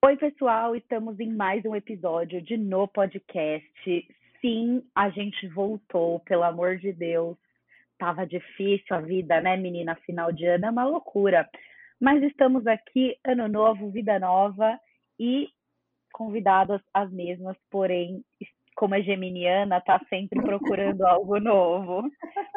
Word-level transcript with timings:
Oi, 0.00 0.16
pessoal, 0.16 0.76
estamos 0.76 1.18
em 1.18 1.34
mais 1.34 1.64
um 1.64 1.74
episódio 1.74 2.40
de 2.40 2.56
No 2.56 2.86
Podcast. 2.86 4.08
Sim, 4.40 4.80
a 4.94 5.10
gente 5.10 5.48
voltou, 5.48 6.20
pelo 6.20 6.44
amor 6.44 6.76
de 6.76 6.92
Deus. 6.92 7.36
Tava 7.98 8.24
difícil 8.24 8.94
a 8.94 9.00
vida, 9.00 9.40
né, 9.40 9.56
menina? 9.56 9.96
Final 10.06 10.30
de 10.30 10.46
ano 10.46 10.66
é 10.66 10.70
uma 10.70 10.84
loucura. 10.84 11.48
Mas 12.00 12.22
estamos 12.22 12.64
aqui, 12.68 13.18
ano 13.26 13.48
novo, 13.48 13.90
vida 13.90 14.20
nova 14.20 14.78
e 15.18 15.48
convidadas 16.12 16.80
as 16.94 17.10
mesmas, 17.10 17.56
porém, 17.68 18.24
como 18.76 18.94
é 18.94 19.02
geminiana, 19.02 19.80
tá 19.80 20.00
sempre 20.08 20.40
procurando 20.40 21.02
algo 21.08 21.40
novo. 21.40 22.08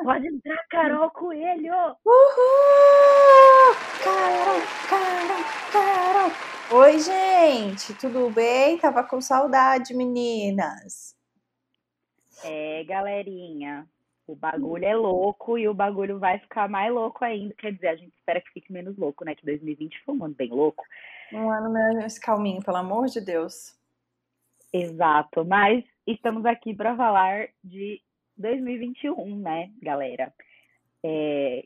Pode 0.04 0.28
entrar, 0.28 0.64
Carol 0.70 1.10
Coelho! 1.10 1.74
Uhul! 2.06 3.76
Carol, 4.04 4.62
Carol, 4.88 5.44
Carol! 5.72 6.61
Oi, 6.74 7.00
gente, 7.00 7.94
tudo 8.00 8.30
bem? 8.30 8.78
Tava 8.78 9.04
com 9.04 9.20
saudade, 9.20 9.94
meninas. 9.94 11.14
É, 12.46 12.86
galerinha, 12.86 13.86
o 14.26 14.34
bagulho 14.34 14.86
é 14.86 14.96
louco 14.96 15.58
e 15.58 15.68
o 15.68 15.74
bagulho 15.74 16.18
vai 16.18 16.40
ficar 16.40 16.70
mais 16.70 16.90
louco 16.90 17.26
ainda. 17.26 17.54
Quer 17.56 17.74
dizer, 17.74 17.88
a 17.90 17.96
gente 17.98 18.16
espera 18.16 18.40
que 18.40 18.52
fique 18.52 18.72
menos 18.72 18.98
louco, 18.98 19.26
né? 19.26 19.36
Que 19.36 19.46
2020 19.46 20.02
foi 20.06 20.16
um 20.16 20.24
ano 20.24 20.34
bem 20.34 20.50
louco. 20.50 20.82
Um 21.34 21.52
ano 21.52 21.74
mais 21.74 22.18
calminho, 22.18 22.64
pelo 22.64 22.78
amor 22.78 23.08
de 23.08 23.20
Deus. 23.20 23.78
Exato, 24.72 25.44
mas 25.44 25.84
estamos 26.08 26.46
aqui 26.46 26.74
para 26.74 26.96
falar 26.96 27.50
de 27.62 28.02
2021, 28.38 29.36
né, 29.36 29.70
galera? 29.82 30.34
É, 31.04 31.66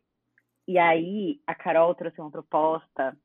e 0.68 0.80
aí, 0.80 1.40
a 1.46 1.54
Carol 1.54 1.94
trouxe 1.94 2.20
uma 2.20 2.32
proposta 2.32 3.16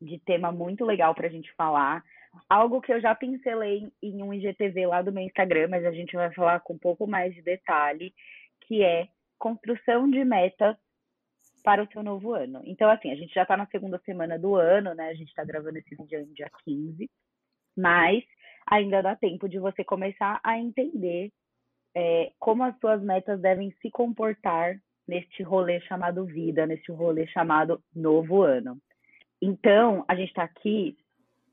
de 0.00 0.18
tema 0.20 0.52
muito 0.52 0.84
legal 0.84 1.14
para 1.14 1.26
a 1.26 1.30
gente 1.30 1.52
falar. 1.54 2.02
Algo 2.48 2.80
que 2.80 2.92
eu 2.92 3.00
já 3.00 3.14
pincelei 3.14 3.88
em 4.02 4.22
um 4.22 4.34
IGTV 4.34 4.86
lá 4.86 5.02
do 5.02 5.12
meu 5.12 5.24
Instagram, 5.24 5.68
mas 5.68 5.84
a 5.84 5.92
gente 5.92 6.16
vai 6.16 6.32
falar 6.32 6.60
com 6.60 6.74
um 6.74 6.78
pouco 6.78 7.06
mais 7.06 7.34
de 7.34 7.42
detalhe, 7.42 8.12
que 8.62 8.82
é 8.82 9.08
construção 9.38 10.10
de 10.10 10.24
metas 10.24 10.76
para 11.62 11.82
o 11.82 11.88
seu 11.92 12.02
novo 12.02 12.34
ano. 12.34 12.60
Então, 12.64 12.90
assim, 12.90 13.10
a 13.10 13.14
gente 13.14 13.32
já 13.32 13.42
está 13.42 13.56
na 13.56 13.66
segunda 13.66 13.98
semana 14.04 14.38
do 14.38 14.54
ano, 14.56 14.94
né? 14.94 15.08
A 15.08 15.14
gente 15.14 15.28
está 15.28 15.44
gravando 15.44 15.78
esse 15.78 15.94
vídeo 15.94 16.26
no 16.26 16.34
dia 16.34 16.50
15, 16.64 17.10
mas 17.76 18.22
ainda 18.66 19.02
dá 19.02 19.16
tempo 19.16 19.48
de 19.48 19.58
você 19.58 19.82
começar 19.82 20.40
a 20.44 20.58
entender 20.58 21.32
é, 21.94 22.32
como 22.38 22.64
as 22.64 22.78
suas 22.78 23.02
metas 23.02 23.40
devem 23.40 23.70
se 23.80 23.90
comportar 23.90 24.78
neste 25.06 25.42
rolê 25.42 25.80
chamado 25.82 26.24
vida, 26.24 26.66
neste 26.66 26.90
rolê 26.90 27.26
chamado 27.28 27.82
novo 27.94 28.42
ano. 28.42 28.78
Então, 29.40 30.04
a 30.08 30.14
gente 30.14 30.28
está 30.28 30.42
aqui 30.42 30.96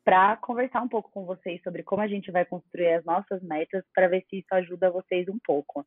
para 0.03 0.37
conversar 0.37 0.81
um 0.81 0.87
pouco 0.87 1.11
com 1.11 1.25
vocês 1.25 1.61
sobre 1.61 1.83
como 1.83 2.01
a 2.01 2.07
gente 2.07 2.31
vai 2.31 2.45
construir 2.45 2.93
as 2.93 3.05
nossas 3.05 3.41
metas 3.43 3.83
para 3.93 4.07
ver 4.07 4.25
se 4.29 4.39
isso 4.39 4.47
ajuda 4.51 4.89
vocês 4.89 5.27
um 5.27 5.37
pouco. 5.43 5.85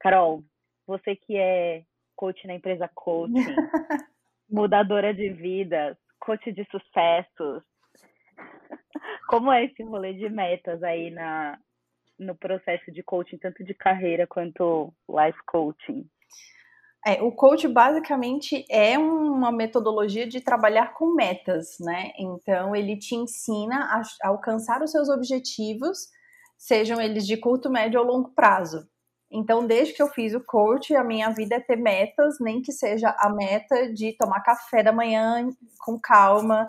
Carol, 0.00 0.42
você 0.86 1.14
que 1.16 1.36
é 1.36 1.84
coach 2.16 2.46
na 2.46 2.54
empresa 2.54 2.90
coaching, 2.94 3.34
mudadora 4.50 5.14
de 5.14 5.30
vidas, 5.30 5.96
coach 6.18 6.52
de 6.52 6.64
sucessos, 6.70 7.62
como 9.28 9.52
é 9.52 9.64
esse 9.64 9.82
rolê 9.82 10.14
de 10.14 10.28
metas 10.28 10.82
aí 10.82 11.10
na, 11.10 11.58
no 12.18 12.34
processo 12.34 12.90
de 12.92 13.02
coaching, 13.02 13.38
tanto 13.38 13.64
de 13.64 13.74
carreira 13.74 14.26
quanto 14.26 14.92
life 15.08 15.38
coaching? 15.46 16.08
É, 17.06 17.22
o 17.22 17.30
coach 17.30 17.68
basicamente 17.68 18.64
é 18.70 18.98
uma 18.98 19.52
metodologia 19.52 20.26
de 20.26 20.40
trabalhar 20.40 20.94
com 20.94 21.14
metas, 21.14 21.76
né? 21.78 22.12
Então 22.18 22.74
ele 22.74 22.96
te 22.96 23.14
ensina 23.14 23.76
a, 24.22 24.28
alcançar 24.28 24.82
os 24.82 24.90
seus 24.90 25.10
objetivos, 25.10 26.08
sejam 26.56 26.98
eles 27.00 27.26
de 27.26 27.36
curto, 27.36 27.68
médio 27.70 28.00
ou 28.00 28.06
longo 28.06 28.30
prazo. 28.30 28.88
Então, 29.30 29.66
desde 29.66 29.92
que 29.92 30.00
eu 30.02 30.06
fiz 30.08 30.32
o 30.32 30.40
coach, 30.40 30.94
a 30.94 31.02
minha 31.02 31.28
vida 31.30 31.56
é 31.56 31.60
ter 31.60 31.76
metas, 31.76 32.36
nem 32.40 32.62
que 32.62 32.72
seja 32.72 33.14
a 33.18 33.28
meta 33.28 33.92
de 33.92 34.12
tomar 34.16 34.40
café 34.42 34.82
da 34.82 34.92
manhã 34.92 35.48
com 35.80 35.98
calma, 36.00 36.64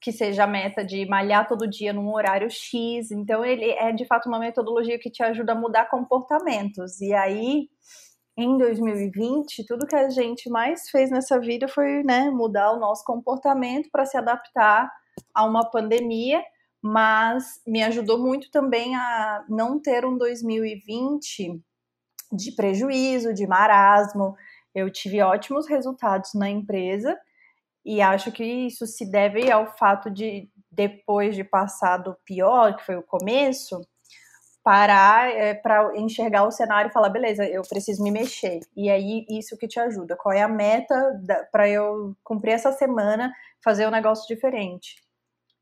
que 0.00 0.12
seja 0.12 0.44
a 0.44 0.46
meta 0.46 0.84
de 0.84 1.06
malhar 1.06 1.48
todo 1.48 1.68
dia 1.68 1.94
num 1.94 2.12
horário 2.12 2.50
X. 2.50 3.10
Então, 3.10 3.42
ele 3.42 3.70
é 3.70 3.90
de 3.90 4.04
fato 4.04 4.28
uma 4.28 4.38
metodologia 4.38 4.98
que 4.98 5.10
te 5.10 5.22
ajuda 5.22 5.52
a 5.52 5.54
mudar 5.54 5.88
comportamentos. 5.88 7.00
E 7.00 7.14
aí, 7.14 7.68
em 8.42 8.56
2020, 8.56 9.64
tudo 9.66 9.86
que 9.86 9.96
a 9.96 10.08
gente 10.10 10.48
mais 10.48 10.88
fez 10.90 11.10
nessa 11.10 11.38
vida 11.38 11.68
foi 11.68 12.02
né, 12.02 12.30
mudar 12.30 12.72
o 12.72 12.78
nosso 12.78 13.04
comportamento 13.04 13.88
para 13.90 14.06
se 14.06 14.16
adaptar 14.16 14.90
a 15.34 15.44
uma 15.44 15.68
pandemia, 15.70 16.42
mas 16.82 17.60
me 17.66 17.82
ajudou 17.82 18.18
muito 18.18 18.50
também 18.50 18.94
a 18.96 19.44
não 19.48 19.80
ter 19.80 20.04
um 20.04 20.16
2020 20.16 21.60
de 22.32 22.52
prejuízo, 22.52 23.34
de 23.34 23.46
marasmo. 23.46 24.34
Eu 24.74 24.90
tive 24.90 25.20
ótimos 25.20 25.68
resultados 25.68 26.30
na 26.34 26.48
empresa 26.48 27.18
e 27.84 28.00
acho 28.00 28.30
que 28.32 28.44
isso 28.44 28.86
se 28.86 29.10
deve 29.10 29.50
ao 29.50 29.66
fato 29.76 30.10
de, 30.10 30.48
depois 30.70 31.34
de 31.34 31.44
passar 31.44 31.98
do 31.98 32.16
pior, 32.24 32.76
que 32.76 32.84
foi 32.84 32.96
o 32.96 33.02
começo, 33.02 33.80
parar 34.62 35.30
é, 35.30 35.54
para 35.54 35.96
enxergar 35.96 36.44
o 36.44 36.50
cenário 36.50 36.90
e 36.90 36.92
falar, 36.92 37.08
beleza, 37.08 37.46
eu 37.46 37.62
preciso 37.62 38.02
me 38.02 38.10
mexer. 38.10 38.60
E 38.76 38.90
aí, 38.90 39.24
isso 39.28 39.56
que 39.56 39.66
te 39.66 39.80
ajuda. 39.80 40.16
Qual 40.16 40.34
é 40.34 40.42
a 40.42 40.48
meta 40.48 40.94
para 41.50 41.68
eu 41.68 42.14
cumprir 42.22 42.52
essa 42.52 42.72
semana, 42.72 43.32
fazer 43.64 43.86
um 43.86 43.90
negócio 43.90 44.26
diferente? 44.28 44.96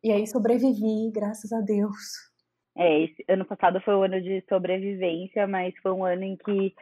E 0.03 0.13
aí, 0.13 0.27
sobrevivi, 0.27 1.11
graças 1.13 1.53
a 1.53 1.61
Deus. 1.61 2.29
É, 2.77 3.03
esse 3.03 3.25
ano 3.29 3.45
passado 3.45 3.81
foi 3.81 3.95
um 3.95 4.03
ano 4.03 4.21
de 4.21 4.45
sobrevivência, 4.49 5.47
mas 5.47 5.75
foi 5.83 5.93
um 5.93 6.05
ano 6.05 6.23
em 6.23 6.37
que 6.37 6.75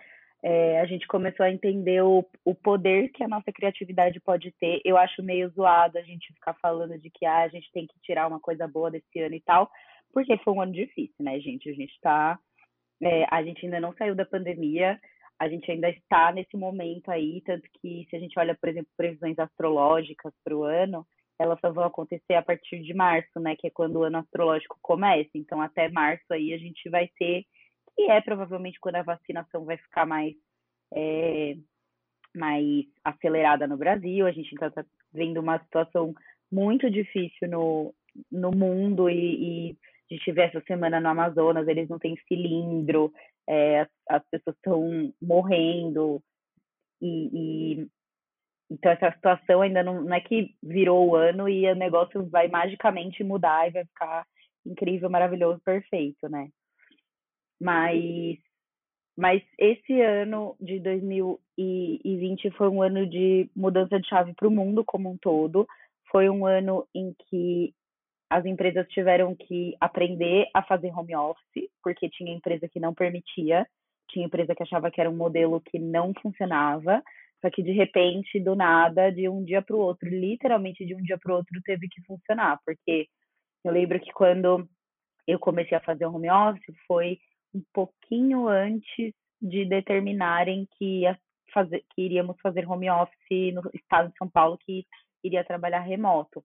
é, 0.42 0.80
a 0.80 0.86
gente 0.86 1.06
começou 1.06 1.44
a 1.44 1.50
entender 1.50 2.02
o, 2.02 2.24
o 2.44 2.54
poder 2.54 3.08
que 3.08 3.24
a 3.24 3.28
nossa 3.28 3.50
criatividade 3.50 4.20
pode 4.20 4.52
ter. 4.60 4.80
Eu 4.84 4.96
acho 4.96 5.22
meio 5.22 5.48
zoado 5.50 5.98
a 5.98 6.02
gente 6.02 6.32
ficar 6.34 6.54
falando 6.60 6.98
de 6.98 7.10
que 7.10 7.24
ah, 7.24 7.42
a 7.42 7.48
gente 7.48 7.70
tem 7.72 7.86
que 7.86 7.98
tirar 8.02 8.26
uma 8.26 8.38
coisa 8.38 8.68
boa 8.68 8.90
desse 8.90 9.18
ano 9.18 9.34
e 9.34 9.40
tal, 9.40 9.70
porque 10.16 10.38
foi 10.38 10.54
um 10.54 10.62
ano 10.62 10.72
difícil, 10.72 11.14
né, 11.20 11.38
gente? 11.40 11.68
A 11.68 11.74
gente 11.74 11.92
está. 11.92 12.38
É, 13.02 13.26
a 13.30 13.42
gente 13.42 13.66
ainda 13.66 13.78
não 13.78 13.92
saiu 13.98 14.14
da 14.14 14.24
pandemia, 14.24 14.98
a 15.38 15.46
gente 15.46 15.70
ainda 15.70 15.90
está 15.90 16.32
nesse 16.32 16.56
momento 16.56 17.10
aí, 17.10 17.42
tanto 17.44 17.68
que 17.74 18.06
se 18.08 18.16
a 18.16 18.18
gente 18.18 18.38
olha, 18.38 18.56
por 18.58 18.70
exemplo, 18.70 18.88
previsões 18.96 19.38
astrológicas 19.38 20.32
para 20.42 20.56
o 20.56 20.64
ano, 20.64 21.06
elas 21.38 21.60
só 21.60 21.70
vão 21.70 21.84
acontecer 21.84 22.32
a 22.32 22.40
partir 22.40 22.80
de 22.80 22.94
março, 22.94 23.38
né, 23.38 23.56
que 23.56 23.66
é 23.66 23.70
quando 23.70 23.96
o 23.96 24.04
ano 24.04 24.16
astrológico 24.16 24.78
começa. 24.80 25.28
Então, 25.34 25.60
até 25.60 25.90
março 25.90 26.24
aí 26.30 26.54
a 26.54 26.56
gente 26.56 26.88
vai 26.88 27.10
ter, 27.18 27.44
que 27.94 28.10
é 28.10 28.18
provavelmente 28.22 28.80
quando 28.80 28.96
a 28.96 29.02
vacinação 29.02 29.66
vai 29.66 29.76
ficar 29.76 30.06
mais, 30.06 30.34
é, 30.94 31.56
mais 32.34 32.86
acelerada 33.04 33.66
no 33.66 33.76
Brasil. 33.76 34.26
A 34.26 34.32
gente 34.32 34.50
está 34.50 34.70
tá 34.70 34.82
vendo 35.12 35.40
uma 35.40 35.58
situação 35.58 36.14
muito 36.50 36.90
difícil 36.90 37.50
no, 37.50 37.94
no 38.32 38.50
mundo 38.50 39.10
e, 39.10 39.72
e 39.72 39.76
gente 40.14 40.32
vê 40.32 40.42
essa 40.42 40.60
semana 40.62 41.00
no 41.00 41.08
Amazonas, 41.08 41.66
eles 41.68 41.88
não 41.88 41.98
têm 41.98 42.16
cilindro, 42.28 43.12
é, 43.48 43.80
as, 43.80 43.88
as, 44.08 44.22
pessoas 44.30 44.56
estão 44.56 45.12
morrendo. 45.20 46.22
E, 47.00 47.30
e, 47.80 47.88
então 48.70 48.90
essa 48.92 49.12
situação 49.12 49.62
ainda 49.62 49.82
não, 49.82 50.02
não 50.02 50.14
é 50.14 50.20
que 50.20 50.54
virou 50.62 51.08
o 51.08 51.16
ano 51.16 51.48
e 51.48 51.70
o 51.70 51.74
negócio 51.74 52.24
vai 52.28 52.48
magicamente 52.48 53.22
mudar 53.22 53.68
e 53.68 53.72
vai 53.72 53.84
ficar 53.84 54.26
incrível, 54.64 55.08
maravilhoso, 55.08 55.60
perfeito, 55.64 56.28
né? 56.28 56.48
Mas 57.60 58.38
mas 59.16 59.42
esse 59.58 59.98
ano 60.02 60.54
de 60.60 60.78
2020 60.80 62.50
foi 62.50 62.68
um 62.68 62.82
ano 62.82 63.06
de 63.06 63.48
mudança 63.56 63.98
de 63.98 64.06
chave 64.06 64.34
para 64.34 64.46
o 64.46 64.50
mundo 64.50 64.84
como 64.84 65.10
um 65.10 65.16
todo. 65.16 65.66
Foi 66.10 66.28
um 66.28 66.44
ano 66.44 66.86
em 66.94 67.14
que 67.14 67.72
as 68.28 68.44
empresas 68.44 68.86
tiveram 68.88 69.34
que 69.34 69.76
aprender 69.80 70.48
a 70.52 70.62
fazer 70.62 70.90
home 70.90 71.14
office, 71.14 71.70
porque 71.82 72.08
tinha 72.10 72.34
empresa 72.34 72.68
que 72.68 72.80
não 72.80 72.92
permitia, 72.92 73.66
tinha 74.08 74.26
empresa 74.26 74.54
que 74.54 74.62
achava 74.62 74.90
que 74.90 75.00
era 75.00 75.10
um 75.10 75.16
modelo 75.16 75.60
que 75.60 75.78
não 75.78 76.12
funcionava, 76.20 77.02
só 77.40 77.50
que 77.50 77.62
de 77.62 77.72
repente, 77.72 78.40
do 78.40 78.56
nada, 78.56 79.10
de 79.12 79.28
um 79.28 79.44
dia 79.44 79.62
para 79.62 79.76
o 79.76 79.80
outro, 79.80 80.08
literalmente 80.08 80.84
de 80.84 80.94
um 80.94 81.02
dia 81.02 81.18
para 81.18 81.32
o 81.32 81.36
outro, 81.36 81.60
teve 81.64 81.88
que 81.88 82.02
funcionar, 82.02 82.58
porque 82.64 83.06
eu 83.64 83.72
lembro 83.72 84.00
que 84.00 84.12
quando 84.12 84.68
eu 85.26 85.38
comecei 85.38 85.76
a 85.76 85.80
fazer 85.80 86.06
home 86.06 86.30
office 86.30 86.76
foi 86.86 87.18
um 87.54 87.62
pouquinho 87.72 88.48
antes 88.48 89.12
de 89.40 89.64
determinarem 89.64 90.66
que, 90.78 91.02
fazer, 91.52 91.84
que 91.94 92.02
iríamos 92.02 92.36
fazer 92.42 92.68
home 92.68 92.90
office 92.90 93.54
no 93.54 93.62
estado 93.74 94.08
de 94.10 94.16
São 94.18 94.28
Paulo, 94.28 94.58
que 94.58 94.84
iria 95.22 95.44
trabalhar 95.44 95.80
remoto. 95.80 96.44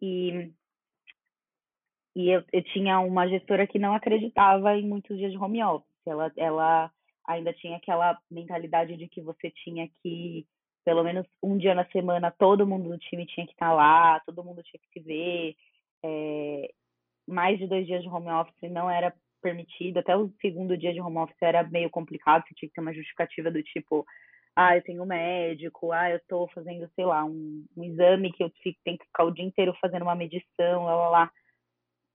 E, 0.00 0.52
e 2.14 2.30
eu, 2.30 2.44
eu 2.52 2.62
tinha 2.62 3.00
uma 3.00 3.28
gestora 3.28 3.66
que 3.66 3.78
não 3.78 3.94
acreditava 3.94 4.76
em 4.76 4.86
muitos 4.86 5.16
dias 5.16 5.32
de 5.32 5.38
home 5.38 5.62
office. 5.62 5.88
Ela, 6.06 6.32
ela 6.36 6.90
ainda 7.26 7.52
tinha 7.52 7.76
aquela 7.76 8.18
mentalidade 8.30 8.96
de 8.96 9.08
que 9.08 9.20
você 9.20 9.50
tinha 9.50 9.88
que, 10.02 10.46
pelo 10.84 11.02
menos 11.02 11.26
um 11.42 11.56
dia 11.56 11.74
na 11.74 11.84
semana, 11.86 12.30
todo 12.30 12.66
mundo 12.66 12.90
do 12.90 12.98
time 12.98 13.26
tinha 13.26 13.46
que 13.46 13.52
estar 13.52 13.72
lá, 13.72 14.20
todo 14.26 14.44
mundo 14.44 14.62
tinha 14.62 14.80
que 14.80 15.00
se 15.00 15.00
ver. 15.00 15.56
É, 16.04 16.70
mais 17.26 17.58
de 17.58 17.66
dois 17.66 17.86
dias 17.86 18.02
de 18.02 18.08
home 18.08 18.30
office 18.30 18.70
não 18.70 18.90
era 18.90 19.14
permitido, 19.40 19.98
até 19.98 20.16
o 20.16 20.30
segundo 20.40 20.76
dia 20.76 20.92
de 20.92 21.00
home 21.00 21.18
office 21.18 21.36
era 21.40 21.62
meio 21.64 21.90
complicado, 21.90 22.44
você 22.46 22.54
tinha 22.54 22.68
que 22.68 22.74
ter 22.74 22.80
uma 22.80 22.94
justificativa 22.94 23.50
do 23.50 23.62
tipo, 23.62 24.06
ah, 24.54 24.76
eu 24.76 24.82
tenho 24.82 25.02
um 25.02 25.06
médico, 25.06 25.92
ah, 25.92 26.10
eu 26.10 26.18
estou 26.18 26.48
fazendo, 26.48 26.88
sei 26.94 27.04
lá, 27.04 27.24
um, 27.24 27.64
um 27.76 27.84
exame 27.84 28.32
que 28.32 28.42
eu 28.42 28.50
fico, 28.62 28.78
tenho 28.84 28.98
que 28.98 29.06
ficar 29.06 29.24
o 29.24 29.30
dia 29.30 29.44
inteiro 29.44 29.74
fazendo 29.80 30.02
uma 30.02 30.14
medição, 30.14 30.84
lá, 30.84 30.94
lá, 30.94 31.08
lá. 31.08 31.30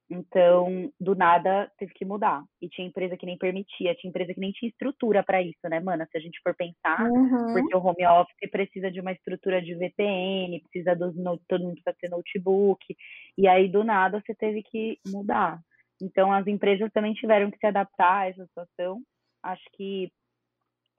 Então, 0.10 0.92
do 1.00 1.16
nada, 1.16 1.70
teve 1.78 1.94
que 1.94 2.06
mudar. 2.06 2.42
E 2.62 2.70
tinha 2.70 2.88
empresa 2.88 3.18
que 3.18 3.26
nem 3.26 3.38
permitia, 3.38 3.94
tinha 3.96 4.10
empresa 4.10 4.34
que 4.34 4.40
nem 4.40 4.52
tinha 4.52 4.70
estrutura 4.70 5.22
para 5.22 5.42
isso, 5.42 5.60
né, 5.70 5.82
mana? 5.82 6.08
Se 6.10 6.18
a 6.18 6.22
gente 6.22 6.40
for 6.42 6.56
pensar, 6.56 7.10
uhum. 7.12 7.54
porque 7.54 7.76
o 7.76 7.86
home 7.86 8.06
office 8.06 8.50
precisa 8.50 8.90
de 8.90 9.02
uma 9.02 9.12
estrutura 9.12 9.62
de 9.62 9.76
VPN, 9.76 10.62
precisa 10.62 10.96
dos 10.96 11.14
todo 11.48 11.64
mundo 11.64 11.74
precisa 11.74 11.96
ter 12.00 12.10
notebook. 12.10 12.96
E 13.38 13.48
aí, 13.48 13.68
do 13.68 13.84
nada, 13.84 14.22
você 14.26 14.34
teve 14.34 14.64
que 14.64 14.98
mudar. 15.08 15.60
Então, 16.02 16.32
as 16.32 16.48
empresas 16.48 16.90
também 16.94 17.14
tiveram 17.14 17.52
que 17.52 17.58
se 17.58 17.66
adaptar 17.66 18.22
a 18.22 18.30
essa 18.30 18.46
situação. 18.46 19.02
Acho 19.44 19.64
que 19.74 20.10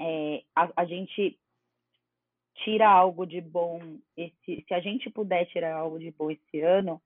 é, 0.01 0.43
a, 0.55 0.83
a 0.83 0.85
gente 0.85 1.39
tira 2.65 2.89
algo 2.89 3.25
de 3.25 3.41
bom 3.41 3.81
esse, 4.17 4.65
se 4.67 4.75
a 4.75 4.81
gente 4.81 5.09
puder 5.09 5.47
tirar 5.47 5.77
algo 5.77 5.99
de 5.99 6.11
bom 6.11 6.31
esse 6.31 6.61
ano, 6.61 7.01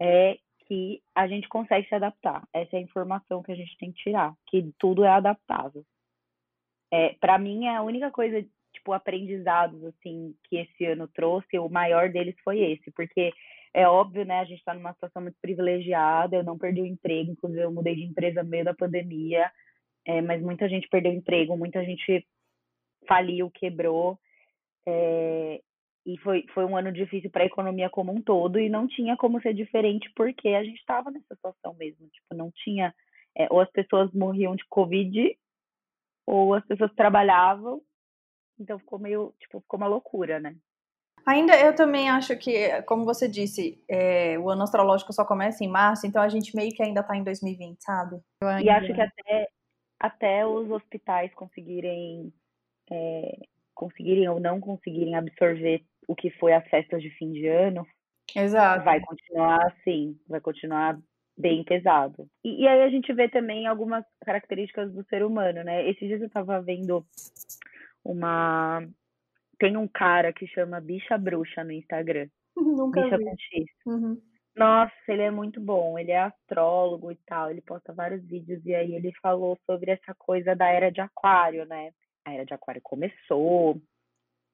é 0.00 0.38
que 0.72 1.02
a 1.14 1.28
gente 1.28 1.46
consegue 1.50 1.86
se 1.86 1.94
adaptar. 1.94 2.48
Essa 2.50 2.76
é 2.76 2.78
a 2.78 2.82
informação 2.82 3.42
que 3.42 3.52
a 3.52 3.54
gente 3.54 3.76
tem 3.76 3.92
que 3.92 4.02
tirar, 4.02 4.34
que 4.46 4.72
tudo 4.78 5.04
é 5.04 5.10
adaptável. 5.10 5.84
É, 6.90 7.10
para 7.20 7.38
mim, 7.38 7.66
é 7.66 7.76
a 7.76 7.82
única 7.82 8.10
coisa, 8.10 8.42
tipo, 8.72 8.94
aprendizados, 8.94 9.84
assim, 9.84 10.34
que 10.44 10.56
esse 10.56 10.86
ano 10.86 11.06
trouxe, 11.08 11.58
o 11.58 11.68
maior 11.68 12.08
deles 12.08 12.34
foi 12.42 12.58
esse, 12.60 12.90
porque 12.92 13.34
é 13.74 13.86
óbvio, 13.86 14.24
né, 14.24 14.40
a 14.40 14.44
gente 14.44 14.60
está 14.60 14.72
numa 14.72 14.94
situação 14.94 15.20
muito 15.20 15.36
privilegiada, 15.42 16.36
eu 16.36 16.44
não 16.44 16.56
perdi 16.56 16.80
o 16.80 16.86
emprego, 16.86 17.32
inclusive 17.32 17.60
eu 17.60 17.70
mudei 17.70 17.94
de 17.94 18.04
empresa 18.04 18.42
no 18.42 18.48
meio 18.48 18.64
da 18.64 18.72
pandemia, 18.72 19.52
é, 20.06 20.22
mas 20.22 20.40
muita 20.40 20.66
gente 20.70 20.88
perdeu 20.88 21.12
o 21.12 21.16
emprego, 21.16 21.54
muita 21.54 21.84
gente 21.84 22.26
faliu, 23.06 23.50
quebrou, 23.50 24.18
é, 24.88 25.60
e 26.04 26.18
foi, 26.18 26.44
foi 26.52 26.64
um 26.64 26.76
ano 26.76 26.92
difícil 26.92 27.30
para 27.30 27.44
a 27.44 27.46
economia 27.46 27.88
como 27.88 28.12
um 28.12 28.20
todo 28.20 28.58
e 28.58 28.68
não 28.68 28.88
tinha 28.88 29.16
como 29.16 29.40
ser 29.40 29.54
diferente 29.54 30.10
porque 30.16 30.48
a 30.48 30.64
gente 30.64 30.78
estava 30.78 31.10
nessa 31.10 31.34
situação 31.34 31.74
mesmo. 31.74 32.08
Tipo, 32.08 32.34
não 32.34 32.50
tinha. 32.50 32.92
É, 33.36 33.46
ou 33.50 33.60
as 33.60 33.70
pessoas 33.70 34.12
morriam 34.12 34.54
de 34.56 34.64
Covid, 34.68 35.38
ou 36.26 36.54
as 36.54 36.64
pessoas 36.66 36.92
trabalhavam. 36.94 37.80
Então 38.58 38.78
ficou 38.78 38.98
meio. 38.98 39.32
Tipo, 39.38 39.60
ficou 39.60 39.78
uma 39.78 39.86
loucura, 39.86 40.40
né? 40.40 40.56
Ainda 41.24 41.56
eu 41.60 41.72
também 41.72 42.10
acho 42.10 42.36
que, 42.36 42.82
como 42.82 43.04
você 43.04 43.28
disse, 43.28 43.80
é, 43.88 44.36
o 44.40 44.50
ano 44.50 44.64
astrológico 44.64 45.12
só 45.12 45.24
começa 45.24 45.62
em 45.62 45.68
março, 45.68 46.04
então 46.04 46.20
a 46.20 46.28
gente 46.28 46.56
meio 46.56 46.72
que 46.72 46.82
ainda 46.82 47.00
está 47.00 47.16
em 47.16 47.22
2020, 47.22 47.80
sabe? 47.80 48.20
Ainda... 48.42 48.62
E 48.62 48.68
acho 48.68 48.92
que 48.92 49.00
até, 49.00 49.48
até 50.00 50.46
os 50.46 50.68
hospitais 50.68 51.32
conseguirem. 51.34 52.32
É, 52.90 53.38
conseguirem 53.72 54.28
ou 54.28 54.40
não 54.40 54.60
conseguirem 54.60 55.14
absorver 55.14 55.84
o 56.08 56.14
que 56.14 56.30
foi 56.30 56.52
as 56.52 56.66
festas 56.68 57.02
de 57.02 57.10
fim 57.10 57.32
de 57.32 57.46
ano, 57.46 57.86
Exato. 58.34 58.84
vai 58.84 59.00
continuar 59.00 59.66
assim, 59.66 60.18
vai 60.28 60.40
continuar 60.40 60.98
bem 61.36 61.64
pesado. 61.64 62.28
E, 62.44 62.62
e, 62.62 62.68
aí 62.68 62.82
a 62.82 62.88
gente 62.88 63.12
vê 63.12 63.28
também 63.28 63.66
algumas 63.66 64.04
características 64.24 64.92
do 64.92 65.04
ser 65.04 65.24
humano, 65.24 65.62
né? 65.64 65.88
Esses 65.88 66.06
dias 66.06 66.20
eu 66.20 66.30
tava 66.30 66.60
vendo 66.60 67.04
uma. 68.04 68.86
Tem 69.58 69.76
um 69.76 69.88
cara 69.88 70.32
que 70.32 70.46
chama 70.46 70.80
Bicha 70.80 71.16
Bruxa 71.16 71.64
no 71.64 71.72
Instagram. 71.72 72.28
Nunca 72.56 73.02
Bicha 73.02 73.18
vi. 73.18 73.24
com 73.24 73.36
X. 73.36 73.64
Uhum. 73.86 74.22
Nossa, 74.54 74.92
ele 75.08 75.22
é 75.22 75.30
muito 75.30 75.60
bom. 75.60 75.98
Ele 75.98 76.10
é 76.10 76.20
astrólogo 76.20 77.10
e 77.10 77.16
tal. 77.26 77.50
Ele 77.50 77.62
posta 77.62 77.92
vários 77.92 78.22
vídeos 78.26 78.64
e 78.66 78.74
aí 78.74 78.94
ele 78.94 79.12
falou 79.22 79.58
sobre 79.64 79.92
essa 79.92 80.14
coisa 80.18 80.54
da 80.54 80.68
era 80.68 80.90
de 80.90 81.00
Aquário, 81.00 81.64
né? 81.66 81.90
A 82.24 82.34
era 82.34 82.44
de 82.44 82.52
Aquário 82.52 82.80
começou, 82.82 83.80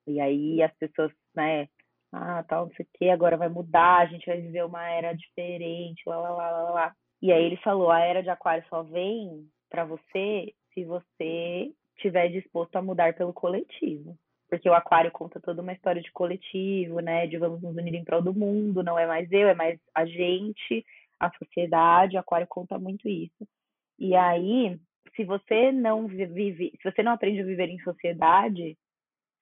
e 0.08 0.20
aí 0.20 0.62
as 0.62 0.74
pessoas, 0.78 1.12
né, 1.38 1.68
ah, 2.12 2.42
tal, 2.44 2.66
não 2.66 2.74
sei 2.74 2.84
o 2.84 2.88
que, 2.98 3.10
agora 3.10 3.36
vai 3.36 3.48
mudar, 3.48 4.00
a 4.00 4.06
gente 4.06 4.26
vai 4.26 4.40
viver 4.40 4.64
uma 4.64 4.88
era 4.88 5.12
diferente, 5.12 6.02
lá, 6.06 6.18
lá, 6.18 6.30
lá, 6.30 6.50
lá, 6.50 6.70
lá. 6.70 6.96
E 7.22 7.32
aí 7.32 7.44
ele 7.44 7.56
falou, 7.58 7.90
a 7.90 8.00
era 8.00 8.22
de 8.22 8.30
aquário 8.30 8.64
só 8.68 8.82
vem 8.82 9.48
para 9.70 9.84
você 9.84 10.52
se 10.72 10.84
você 10.84 11.72
estiver 11.96 12.28
disposto 12.28 12.76
a 12.76 12.82
mudar 12.82 13.14
pelo 13.14 13.32
coletivo. 13.32 14.16
Porque 14.48 14.68
o 14.68 14.74
aquário 14.74 15.10
conta 15.10 15.40
toda 15.40 15.60
uma 15.60 15.72
história 15.72 16.00
de 16.00 16.10
coletivo, 16.12 17.00
né, 17.00 17.26
de 17.26 17.36
vamos 17.36 17.60
nos 17.60 17.76
unir 17.76 17.94
em 17.94 18.04
prol 18.04 18.22
do 18.22 18.32
mundo, 18.34 18.82
não 18.82 18.98
é 18.98 19.06
mais 19.06 19.30
eu, 19.30 19.48
é 19.48 19.54
mais 19.54 19.78
a 19.94 20.06
gente, 20.06 20.84
a 21.20 21.30
sociedade, 21.38 22.16
o 22.16 22.20
aquário 22.20 22.46
conta 22.46 22.78
muito 22.78 23.08
isso. 23.08 23.46
E 23.98 24.14
aí, 24.14 24.78
se 25.14 25.24
você 25.24 25.72
não 25.72 26.06
vive, 26.06 26.72
se 26.80 26.90
você 26.90 27.02
não 27.02 27.12
aprende 27.12 27.40
a 27.40 27.44
viver 27.44 27.68
em 27.68 27.80
sociedade, 27.80 28.78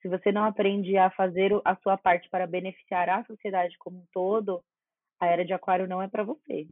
se 0.01 0.09
você 0.09 0.31
não 0.31 0.45
aprende 0.45 0.97
a 0.97 1.11
fazer 1.11 1.53
a 1.65 1.77
sua 1.77 1.97
parte 1.97 2.29
para 2.29 2.47
beneficiar 2.47 3.09
a 3.09 3.25
sociedade 3.25 3.77
como 3.79 3.99
um 3.99 4.07
todo, 4.13 4.63
a 5.21 5.27
era 5.27 5.45
de 5.45 5.53
aquário 5.53 5.89
não 5.89 6.03
é 6.03 6.09
para 6.09 6.25
você. 6.25 6.67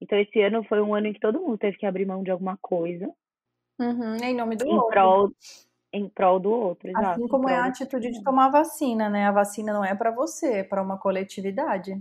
Então 0.00 0.18
esse 0.18 0.40
ano 0.40 0.64
foi 0.64 0.80
um 0.80 0.94
ano 0.94 1.06
em 1.06 1.12
que 1.12 1.20
todo 1.20 1.40
mundo 1.40 1.58
teve 1.58 1.76
que 1.76 1.86
abrir 1.86 2.06
mão 2.06 2.22
de 2.22 2.30
alguma 2.30 2.56
coisa. 2.58 3.10
Uhum, 3.78 4.16
em 4.16 4.34
nome 4.34 4.56
do 4.56 4.66
em 4.66 4.74
outro. 4.74 4.90
Prol, 4.90 5.30
em 5.92 6.08
prol 6.08 6.40
do 6.40 6.50
outro, 6.50 6.88
exato. 6.88 7.06
Assim 7.08 7.28
como 7.28 7.48
é 7.48 7.56
a 7.56 7.66
atitude 7.66 8.10
de 8.10 8.22
tomar 8.22 8.50
vacina, 8.50 9.08
né? 9.08 9.26
A 9.26 9.32
vacina 9.32 9.72
não 9.72 9.84
é 9.84 9.94
para 9.94 10.10
você, 10.10 10.58
é 10.58 10.64
para 10.64 10.82
uma 10.82 10.98
coletividade. 10.98 12.00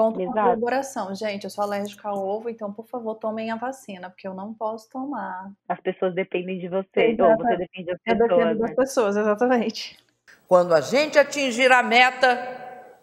Conta 0.00 0.18
com 0.18 0.30
a 0.30 0.42
colaboração. 0.44 1.14
Gente, 1.14 1.44
eu 1.44 1.50
sou 1.50 1.62
alérgica 1.62 2.08
ao 2.08 2.26
ovo, 2.26 2.48
então, 2.48 2.72
por 2.72 2.86
favor, 2.86 3.16
tomem 3.16 3.50
a 3.50 3.56
vacina, 3.56 4.08
porque 4.08 4.26
eu 4.26 4.32
não 4.32 4.54
posso 4.54 4.88
tomar. 4.88 5.52
As 5.68 5.78
pessoas 5.78 6.14
dependem 6.14 6.58
de 6.58 6.68
você, 6.68 7.14
ou 7.20 7.36
você 7.36 7.56
depende 7.58 7.84
das 7.84 8.00
eu 8.06 8.16
pessoas. 8.16 8.28
dependo 8.30 8.58
das 8.60 8.74
pessoas, 8.74 9.16
exatamente. 9.18 9.98
Quando 10.48 10.72
a 10.72 10.80
gente 10.80 11.18
atingir 11.18 11.70
a 11.70 11.82
meta, 11.82 12.26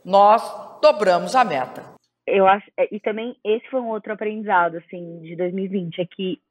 nós 0.03 0.41
dobramos 0.81 1.35
a 1.35 1.45
meta. 1.45 1.83
Eu 2.25 2.47
acho, 2.47 2.67
é, 2.75 2.87
e 2.91 2.99
também 2.99 3.37
esse 3.45 3.69
foi 3.69 3.79
um 3.79 3.89
outro 3.89 4.13
aprendizado, 4.13 4.77
assim, 4.77 5.19
de 5.19 5.35
2020, 5.35 6.01
é 6.01 6.05
que 6.07 6.41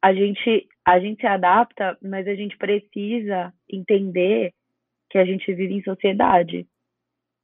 a 0.00 0.14
gente, 0.14 0.66
a 0.86 0.98
gente 0.98 1.20
se 1.20 1.26
adapta, 1.26 1.98
mas 2.00 2.26
a 2.26 2.34
gente 2.34 2.56
precisa 2.56 3.52
entender 3.70 4.54
que 5.10 5.18
a 5.18 5.24
gente 5.26 5.52
vive 5.52 5.74
em 5.74 5.82
sociedade. 5.82 6.66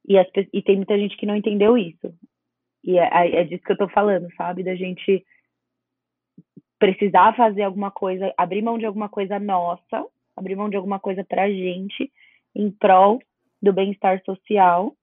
E, 0.05 0.17
as, 0.17 0.27
e 0.51 0.61
tem 0.61 0.75
muita 0.75 0.97
gente 0.97 1.15
que 1.17 1.25
não 1.25 1.35
entendeu 1.35 1.77
isso. 1.77 2.13
E 2.83 2.97
é, 2.97 3.41
é 3.41 3.43
disso 3.43 3.63
que 3.63 3.71
eu 3.71 3.77
tô 3.77 3.87
falando, 3.89 4.27
sabe? 4.35 4.63
Da 4.63 4.75
gente 4.75 5.25
precisar 6.77 7.35
fazer 7.35 7.63
alguma 7.63 7.89
coisa, 7.89 8.33
abrir 8.37 8.61
mão 8.61 8.77
de 8.77 8.85
alguma 8.85 9.07
coisa 9.07 9.39
nossa, 9.39 10.05
abrir 10.35 10.55
mão 10.55 10.69
de 10.69 10.75
alguma 10.75 10.99
coisa 10.99 11.23
pra 11.23 11.49
gente, 11.49 12.11
em 12.53 12.69
prol 12.69 13.19
do 13.61 13.71
bem-estar 13.71 14.21
social. 14.25 14.93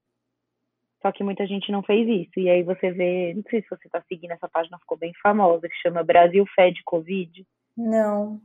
Só 1.01 1.11
que 1.11 1.23
muita 1.23 1.47
gente 1.47 1.71
não 1.71 1.81
fez 1.81 2.07
isso. 2.07 2.39
E 2.39 2.47
aí 2.47 2.61
você 2.61 2.91
vê, 2.91 3.33
não 3.33 3.41
sei 3.49 3.63
se 3.63 3.69
você 3.69 3.89
tá 3.89 4.03
seguindo 4.07 4.31
essa 4.31 4.47
página, 4.47 4.77
ficou 4.77 4.97
bem 4.97 5.11
famosa, 5.23 5.67
que 5.67 5.75
chama 5.81 6.03
Brasil 6.03 6.45
Fed 6.53 6.79
Covid. 6.83 7.43
Não. 7.75 8.39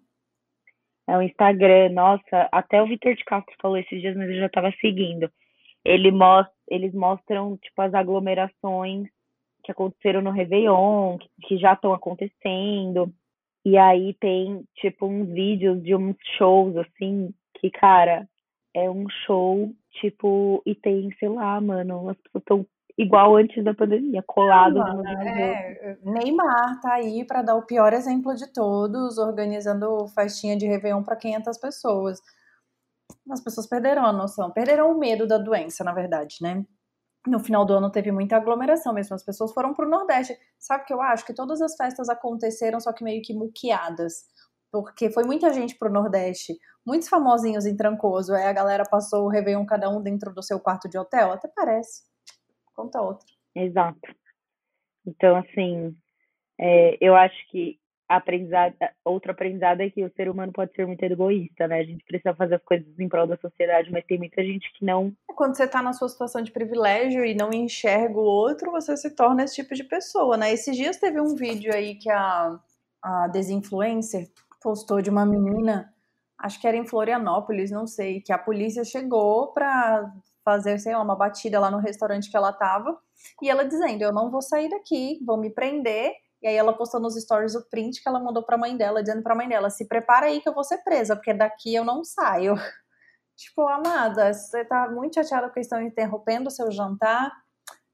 É 1.07 1.19
o 1.19 1.23
Instagram, 1.23 1.91
nossa, 1.91 2.49
até 2.51 2.83
o 2.83 2.87
Vitor 2.87 3.15
de 3.15 3.25
Castro 3.25 3.55
falou 3.61 3.77
esses 3.77 4.01
dias, 4.01 4.17
mas 4.17 4.31
eu 4.31 4.37
já 4.37 4.49
tava 4.49 4.73
seguindo 4.81 5.31
ele 5.87 6.11
mostra, 6.11 6.53
eles 6.69 6.93
mostram 6.93 7.57
tipo 7.59 7.81
as 7.81 7.95
aglomerações 7.95 9.09
que 9.63 9.73
aconteceram 9.73 10.21
no 10.21 10.31
Réveillon, 10.31 11.19
que, 11.19 11.29
que 11.43 11.59
já 11.59 11.73
estão 11.73 11.93
acontecendo. 11.93 13.13
E 13.65 13.77
aí 13.77 14.15
tem 14.15 14.65
tipo 14.77 15.07
uns 15.07 15.29
vídeos 15.29 15.83
de 15.83 15.95
uns 15.95 16.17
shows 16.37 16.77
assim, 16.77 17.33
que 17.59 17.71
cara, 17.71 18.29
é 18.75 18.91
um 18.91 19.09
show 19.27 19.71
tipo 20.01 20.63
e 20.67 20.75
tem, 20.75 21.11
sei 21.19 21.29
lá, 21.29 21.61
mano, 21.61 22.11
as 22.11 22.17
pessoas 22.19 22.43
estão 22.43 22.67
igual 22.99 23.37
antes 23.37 23.63
da 23.63 23.75
pandemia, 23.75 24.23
colados 24.27 24.81
ah, 24.81 25.03
é, 25.23 25.99
Neymar 26.03 26.81
tá 26.81 26.95
aí 26.95 27.27
para 27.27 27.43
dar 27.43 27.55
o 27.55 27.67
pior 27.67 27.93
exemplo 27.93 28.35
de 28.35 28.51
todos, 28.53 29.19
organizando 29.19 30.07
festinha 30.09 30.57
de 30.57 30.67
Réveillon 30.67 31.03
para 31.03 31.17
500 31.17 31.59
pessoas 31.59 32.23
as 33.31 33.41
pessoas 33.41 33.67
perderam 33.67 34.05
a 34.05 34.13
noção, 34.13 34.51
perderam 34.51 34.91
o 34.91 34.99
medo 34.99 35.27
da 35.27 35.39
doença, 35.39 35.83
na 35.85 35.93
verdade, 35.93 36.37
né? 36.41 36.65
no 37.27 37.41
final 37.41 37.65
do 37.65 37.75
ano 37.75 37.91
teve 37.91 38.13
muita 38.13 38.37
aglomeração 38.37 38.95
mesmo, 38.95 39.15
as 39.15 39.25
pessoas 39.25 39.53
foram 39.53 39.75
para 39.75 39.87
o 39.87 39.91
Nordeste. 39.91 40.39
Sabe 40.59 40.85
o 40.85 40.87
que 40.87 40.95
eu 40.95 41.03
acho? 41.03 41.27
Que 41.27 41.35
todas 41.35 41.61
as 41.61 41.75
festas 41.77 42.09
aconteceram, 42.09 42.81
só 42.81 42.93
que 42.93 43.05
meio 43.05 43.21
que 43.23 43.35
muqueadas. 43.35 44.25
Porque 44.71 45.11
foi 45.11 45.25
muita 45.25 45.53
gente 45.53 45.77
pro 45.77 45.93
Nordeste, 45.93 46.55
muitos 46.87 47.09
famosinhos 47.09 47.67
em 47.67 47.77
Trancoso. 47.77 48.35
Aí 48.35 48.45
a 48.45 48.53
galera 48.53 48.85
passou 48.89 49.25
o 49.25 49.29
Réveillon 49.29 49.67
cada 49.67 49.89
um 49.91 50.03
dentro 50.03 50.33
do 50.33 50.43
seu 50.43 50.61
quarto 50.61 50.89
de 50.89 50.99
hotel. 50.99 51.33
Até 51.33 51.49
parece. 51.49 52.05
Conta 52.75 53.01
outra. 53.01 53.27
Exato. 53.55 53.99
Então, 55.05 55.37
assim, 55.37 55.97
é, 56.61 56.97
eu 57.01 57.15
acho 57.15 57.37
que 57.51 57.79
aprendizado, 58.09 58.75
outro 59.05 59.33
aprendizado 59.33 59.81
é 59.81 59.91
que 59.91 60.05
o 60.05 60.13
ser 60.15 60.29
humano 60.29 60.53
pode 60.53 60.73
ser 60.75 60.87
muito 60.87 61.03
egoísta, 61.03 61.67
né? 61.67 61.81
A 61.81 61.85
gente 61.85 62.05
precisa 62.05 62.35
fazer 62.35 62.57
as 62.57 62.63
coisas 62.63 62.87
em 62.99 63.09
prol 63.09 63.27
da 63.27 63.37
sociedade, 63.37 63.91
mas 63.91 64.05
tem 64.05 64.19
muita 64.19 64.43
gente 64.43 64.73
que 64.75 64.85
não. 64.85 65.13
É, 65.29 65.33
quando 65.33 65.57
você 65.57 65.67
tá 65.67 65.83
na 65.83 65.93
sua 65.93 66.09
situação 66.09 66.43
de 66.43 66.53
privilégio 66.53 67.25
e 67.25 67.35
não 67.35 67.51
enxerga 67.53 68.19
o 68.19 68.25
outro, 68.25 68.71
você 68.71 68.97
se 68.97 69.11
torna 69.11 69.45
esse 69.45 69.57
tipo 69.57 69.75
de 69.75 69.85
pessoa, 69.85 70.37
né? 70.37 70.53
Esses 70.53 70.77
dias 70.77 70.97
teve 70.99 71.21
um 71.21 71.35
vídeo 71.35 71.75
aí 71.75 71.97
que 71.97 72.11
a, 72.11 72.59
a 73.03 73.29
desinfluencer 73.29 74.29
postou 74.63 75.03
de 75.03 75.11
uma 75.11 75.27
menina, 75.27 75.93
acho 76.39 76.61
que 76.61 76.67
era 76.67 76.77
em 76.77 76.87
Florianópolis, 76.87 77.71
não 77.71 77.87
sei, 77.87 78.21
que 78.21 78.33
a 78.33 78.39
polícia 78.39 78.85
chegou 78.85 79.53
pra 79.53 80.13
fazer, 80.45 80.79
sei 80.79 80.93
lá, 80.95 81.03
uma 81.03 81.17
batida 81.17 81.59
lá 81.59 81.71
no 81.71 81.79
restaurante 81.79 82.31
que 82.31 82.37
ela 82.37 82.53
tava, 82.53 82.97
e 83.43 83.51
ela 83.51 83.65
dizendo: 83.65 84.03
Eu 84.03 84.13
não 84.13 84.31
vou 84.31 84.41
sair 84.41 84.69
daqui, 84.69 85.19
vão 85.25 85.37
me 85.37 85.51
prender 85.51 86.13
e 86.43 86.47
aí 86.47 86.57
ela 86.57 86.73
postou 86.73 87.01
nos 87.01 87.15
stories 87.15 87.55
o 87.55 87.69
print 87.69 88.03
que 88.03 88.09
ela 88.09 88.21
mandou 88.21 88.43
pra 88.43 88.59
mãe 88.59 88.77
dela, 88.77 89.03
dizendo 89.03 89.23
pra 89.23 89.35
mãe 89.35 89.49
dela: 89.49 89.71
se 89.71 89.89
prepara 89.89 90.27
aí 90.27 90.41
que 90.41 90.49
eu 90.49 90.55
vou 90.55 90.65
ser 90.65 90.79
presa, 90.79 91.17
porque 91.17 91.33
daqui 91.33 91.75
eu 91.75 91.85
não 91.85 92.05
saio. 92.05 92.55
tipo, 93.37 93.63
amada, 93.63 94.33
você 94.33 94.65
tá 94.65 94.91
muito 94.91 95.15
chateada 95.15 95.47
porque 95.49 95.61
estão 95.61 95.81
interrompendo 95.81 96.49
o 96.49 96.51
seu 96.51 96.71
jantar. 96.71 97.33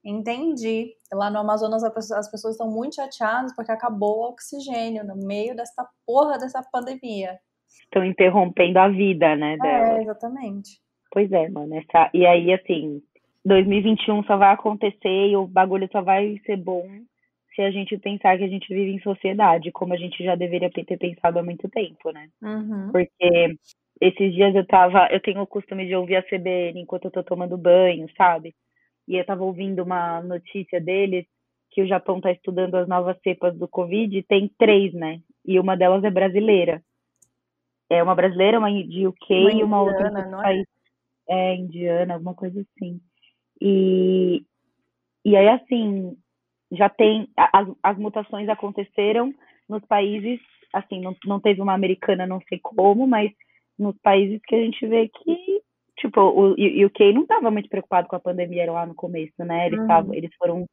Entendi. 0.04 0.94
Lá 1.12 1.30
no 1.30 1.38
Amazonas 1.38 1.84
as 1.84 2.28
pessoas 2.28 2.54
estão 2.54 2.68
muito 2.68 2.96
chateadas 2.96 3.54
porque 3.54 3.70
acabou 3.70 4.18
o 4.18 4.30
oxigênio 4.30 5.04
no 5.06 5.14
meio 5.14 5.54
dessa 5.54 5.88
porra 6.04 6.38
dessa 6.38 6.60
pandemia. 6.72 7.38
Estão 7.84 8.04
interrompendo 8.04 8.80
a 8.80 8.88
vida, 8.88 9.36
né? 9.36 9.56
Dela. 9.58 9.98
É, 9.98 10.02
exatamente. 10.02 10.80
Pois 11.12 11.30
é, 11.30 11.48
mano. 11.48 11.76
Essa... 11.76 12.10
E 12.12 12.26
aí, 12.26 12.52
assim, 12.52 13.00
2021 13.44 14.24
só 14.24 14.36
vai 14.36 14.52
acontecer 14.52 15.28
e 15.28 15.36
o 15.36 15.46
bagulho 15.46 15.88
só 15.92 16.02
vai 16.02 16.40
ser 16.44 16.56
bom 16.56 16.84
se 17.54 17.62
a 17.62 17.70
gente 17.70 17.96
pensar 17.98 18.38
que 18.38 18.44
a 18.44 18.48
gente 18.48 18.72
vive 18.72 18.92
em 18.92 19.00
sociedade, 19.00 19.72
como 19.72 19.92
a 19.92 19.96
gente 19.96 20.22
já 20.24 20.34
deveria 20.34 20.70
ter 20.70 20.84
pensado 20.96 21.38
há 21.38 21.42
muito 21.42 21.68
tempo, 21.68 22.10
né? 22.10 22.28
Uhum. 22.42 22.90
Porque 22.90 23.56
esses 24.00 24.34
dias 24.34 24.54
eu 24.54 24.66
tava, 24.66 25.08
eu 25.10 25.20
tenho 25.20 25.40
o 25.42 25.46
costume 25.46 25.86
de 25.86 25.94
ouvir 25.94 26.16
a 26.16 26.22
CBN 26.22 26.80
enquanto 26.80 27.06
eu 27.06 27.10
tô 27.10 27.22
tomando 27.22 27.56
banho, 27.58 28.06
sabe? 28.16 28.54
E 29.06 29.16
eu 29.16 29.24
tava 29.24 29.44
ouvindo 29.44 29.82
uma 29.82 30.22
notícia 30.22 30.80
deles 30.80 31.26
que 31.70 31.82
o 31.82 31.86
Japão 31.86 32.20
tá 32.20 32.30
estudando 32.30 32.74
as 32.74 32.86
novas 32.86 33.16
cepas 33.22 33.56
do 33.56 33.66
Covid, 33.66 34.16
e 34.16 34.22
tem 34.22 34.50
três, 34.58 34.92
né? 34.92 35.20
E 35.44 35.58
uma 35.58 35.76
delas 35.76 36.04
é 36.04 36.10
brasileira. 36.10 36.82
É 37.90 38.02
uma 38.02 38.14
brasileira, 38.14 38.58
uma 38.58 38.70
de 38.70 39.06
UK 39.06 39.34
uma 39.34 39.52
e 39.52 39.62
uma 39.62 39.82
indiana, 39.82 40.20
outra 40.20 40.20
é? 40.20 40.42
país. 40.42 40.66
É, 41.28 41.54
indiana, 41.54 42.14
alguma 42.14 42.34
coisa 42.34 42.60
assim. 42.60 43.00
E, 43.60 44.44
e 45.24 45.36
aí, 45.36 45.48
assim, 45.48 46.16
já 46.72 46.88
tem 46.88 47.28
as, 47.36 47.68
as 47.82 47.98
mutações 47.98 48.48
aconteceram 48.48 49.32
nos 49.68 49.84
países, 49.84 50.40
assim, 50.72 51.00
não, 51.00 51.14
não 51.24 51.40
teve 51.40 51.60
uma 51.60 51.74
americana, 51.74 52.26
não 52.26 52.40
sei 52.48 52.58
como, 52.58 53.06
mas 53.06 53.30
nos 53.78 53.96
países 53.98 54.40
que 54.46 54.54
a 54.54 54.58
gente 54.58 54.86
vê 54.86 55.08
que, 55.08 55.62
tipo, 55.98 56.20
o 56.20 56.52
UK 56.52 57.12
não 57.12 57.22
estava 57.22 57.50
muito 57.50 57.68
preocupado 57.68 58.08
com 58.08 58.16
a 58.16 58.20
pandemia 58.20 58.70
lá 58.70 58.86
no 58.86 58.94
começo, 58.94 59.44
né? 59.44 59.66
Eles, 59.66 59.86
tavam, 59.86 60.10
uhum. 60.10 60.14
eles 60.14 60.34
foram 60.36 60.66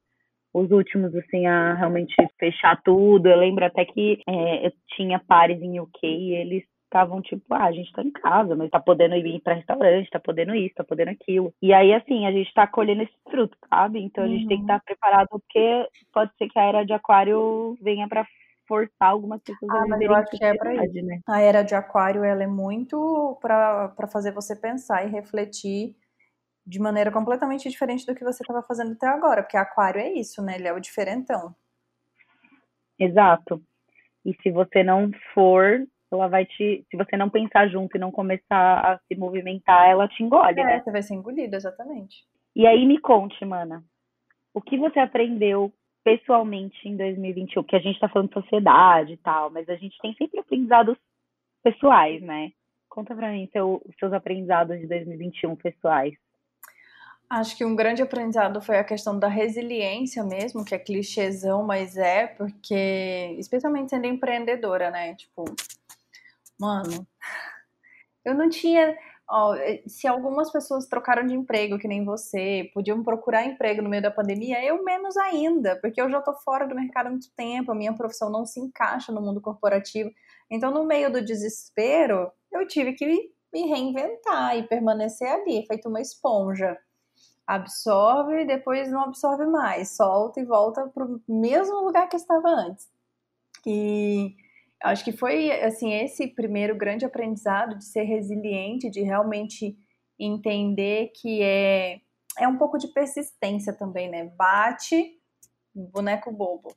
os 0.53 0.72
últimos, 0.72 1.13
assim, 1.15 1.46
a 1.46 1.74
realmente 1.75 2.15
fechar 2.39 2.82
tudo. 2.84 3.27
Eu 3.27 3.38
lembro 3.38 3.65
até 3.65 3.86
que 3.86 4.22
é, 4.27 4.68
eu 4.68 4.72
tinha 4.96 5.20
pares 5.20 5.62
em 5.62 5.79
UK 5.79 6.08
e 6.08 6.36
eles 6.36 6.63
estavam 6.89 7.22
tipo, 7.22 7.43
ah, 7.53 7.65
a 7.65 7.72
gente 7.72 7.91
tá 7.93 8.01
em 8.01 8.12
casa, 8.12 8.55
mas 8.55 8.69
tá 8.72 8.79
podendo 8.79 9.15
ir 9.15 9.39
para 9.41 9.53
restaurante, 9.53 10.10
tá 10.10 10.19
podendo 10.19 10.55
isso, 10.55 10.75
tá 10.75 10.84
podendo 10.84 11.12
aquilo. 11.12 11.53
E 11.62 11.72
aí, 11.72 11.93
assim, 11.93 12.25
a 12.25 12.31
gente 12.31 12.51
tá 12.53 12.67
colhendo 12.67 13.03
esse 13.03 13.13
fruto, 13.29 13.55
sabe? 13.69 14.00
Então 14.00 14.24
a 14.24 14.27
gente 14.27 14.48
tem 14.48 14.58
que 14.58 14.63
estar 14.63 14.74
uhum. 14.74 14.79
tá 14.79 14.86
preparado 14.86 15.27
porque 15.29 15.88
pode 16.12 16.31
ser 16.38 16.50
que 16.50 16.60
a 16.60 16.63
era 16.63 16.84
de 16.84 16.91
aquário 16.91 17.77
venha 17.81 18.08
para 18.08 18.25
forçar 18.67 19.10
algumas 19.10 19.41
pessoas 19.41 19.72
ah, 19.72 19.84
a 19.84 19.88
mas 19.88 20.01
eu 20.01 20.13
acho 20.13 20.31
que 20.31 20.43
é 20.43 20.55
pra 20.55 20.74
isso. 20.75 21.05
Né? 21.05 21.22
A 21.27 21.41
era 21.41 21.63
de 21.63 21.74
aquário, 21.75 22.24
ela 22.24 22.43
é 22.43 22.48
muito 22.48 23.38
para 23.41 24.08
fazer 24.12 24.31
você 24.31 24.55
pensar 24.55 25.05
e 25.05 25.12
refletir 25.12 25.96
de 26.65 26.79
maneira 26.79 27.12
completamente 27.12 27.67
diferente 27.67 28.05
do 28.05 28.13
que 28.13 28.24
você 28.24 28.43
estava 28.43 28.62
fazendo 28.62 28.91
até 28.91 29.08
agora, 29.08 29.41
porque 29.41 29.58
aquário 29.58 30.00
é 30.00 30.12
isso, 30.12 30.41
né? 30.43 30.55
Ele 30.55 30.67
é 30.67 30.74
o 30.74 30.79
diferentão. 30.79 31.55
Exato. 33.00 33.62
E 34.24 34.36
se 34.43 34.51
você 34.51 34.84
não 34.84 35.10
for 35.34 35.88
ela 36.12 36.28
vai 36.28 36.46
te. 36.46 36.86
Se 36.89 36.98
você 36.98 37.16
não 37.16 37.30
pensar 37.30 37.68
junto 37.70 37.96
e 37.96 38.00
não 38.00 38.12
começar 38.12 38.80
a 38.80 39.00
se 39.08 39.16
movimentar, 39.16 39.89
ela 39.89 40.08
te 40.08 40.24
engole, 40.24 40.60
é, 40.60 40.63
né? 40.63 40.82
Você 40.82 40.92
vai 40.92 41.01
ser 41.01 41.13
engolido, 41.13 41.56
exatamente. 41.56 42.24
E 42.56 42.66
aí 42.66 42.86
me 42.86 43.00
conte, 43.00 43.44
mana, 43.46 43.84
o 44.54 44.62
que 44.62 44.78
você 44.78 45.00
aprendeu 45.00 45.72
pessoalmente 46.04 46.88
em 46.88 46.98
2021? 46.98 47.63
Que 47.63 47.75
a 47.75 47.80
gente 47.80 48.00
tá 48.00 48.10
falando 48.10 48.30
de 48.30 48.34
sociedade 48.34 49.13
e 49.13 49.18
tal, 49.18 49.50
mas 49.50 49.70
a 49.70 49.75
gente 49.75 49.98
tem 50.01 50.13
sempre 50.16 50.39
aprendizados 50.39 50.98
pessoais, 51.63 52.22
né? 52.22 52.51
Conta 52.89 53.16
pra 53.16 53.32
mim 53.32 53.48
seu, 53.51 53.82
os 53.86 53.96
seus 53.98 54.12
aprendizados 54.12 54.80
de 54.80 54.88
2021 54.88 55.56
pessoais. 55.56 56.16
Acho 57.30 57.56
que 57.56 57.63
um 57.63 57.75
grande 57.75 58.01
aprendizado 58.01 58.60
foi 58.60 58.80
a 58.80 58.84
questão 58.84 59.20
da 59.20 59.28
resiliência 59.28 60.24
mesmo, 60.24 60.66
que 60.66 60.74
é 60.74 60.80
clichêzão, 60.80 61.63
mas 61.63 61.96
é, 61.96 62.25
porque, 62.25 63.36
especialmente 63.38 63.92
sendo 63.92 64.08
empreendedora, 64.08 64.89
né? 64.89 65.13
Tipo, 65.13 65.46
Mano, 66.60 67.08
eu 68.25 68.34
não 68.36 68.50
tinha. 68.50 68.96
Ó, 69.32 69.54
eh, 69.56 69.84
se 69.88 70.08
algumas 70.08 70.51
pessoas 70.51 70.88
trocaram 70.88 71.25
de 71.25 71.36
emprego, 71.36 71.78
que 71.78 71.88
nem 71.88 72.04
você, 72.04 72.70
podiam 72.74 73.04
procurar 73.04 73.46
emprego 73.46 73.82
no 73.82 73.89
meio 73.89 74.01
da 74.01 74.10
pandemia, 74.12 74.63
eu 74.66 74.84
menos 74.84 75.16
ainda, 75.18 75.80
porque 75.82 76.01
eu 76.01 76.10
já 76.10 76.20
tô 76.22 76.34
fora 76.34 76.68
do 76.68 76.75
mercado 76.75 77.08
há 77.08 77.10
muito 77.12 77.32
tempo, 77.36 77.72
a 77.72 77.75
minha 77.75 77.94
profissão 77.94 78.32
não 78.32 78.46
se 78.46 78.60
encaixa 78.60 79.12
no 79.12 79.22
mundo 79.22 79.39
corporativo. 79.42 80.10
Então, 80.50 80.72
no 80.72 80.84
meio 80.86 81.12
do 81.12 81.24
desespero, 81.24 82.32
eu 82.51 82.68
tive 82.68 82.94
que 82.94 83.06
me 83.54 83.68
reinventar 83.68 84.58
e 84.58 84.63
permanecer 84.68 85.28
ali, 85.30 85.63
feito 85.68 85.88
uma 85.89 86.01
esponja. 86.01 86.78
Absorve 87.48 88.42
e 88.44 88.48
depois 88.48 88.92
não 88.92 89.01
absorve 89.04 89.46
mais, 89.48 89.96
solta 89.96 90.39
e 90.39 90.46
volta 90.46 90.88
para 90.89 91.06
o 91.06 91.22
mesmo 91.28 91.82
lugar 91.84 92.10
que 92.10 92.16
estava 92.18 92.50
antes. 92.50 92.88
E 93.66 94.36
Acho 94.82 95.04
que 95.04 95.12
foi 95.12 95.52
assim 95.62 95.94
esse 95.94 96.28
primeiro 96.28 96.76
grande 96.76 97.06
aprendizado 97.06 97.78
de 97.78 97.86
ser 97.86 98.04
resiliente, 98.04 98.90
de 98.90 99.02
realmente 99.02 99.78
entender 100.18 101.12
que 101.16 101.42
é 101.42 102.00
é 102.38 102.48
um 102.48 102.58
pouco 102.58 102.78
de 102.78 102.88
persistência 102.94 103.74
também, 103.74 104.10
né? 104.10 104.32
Bate, 104.38 105.20
boneco 105.76 106.32
bobo, 106.32 106.74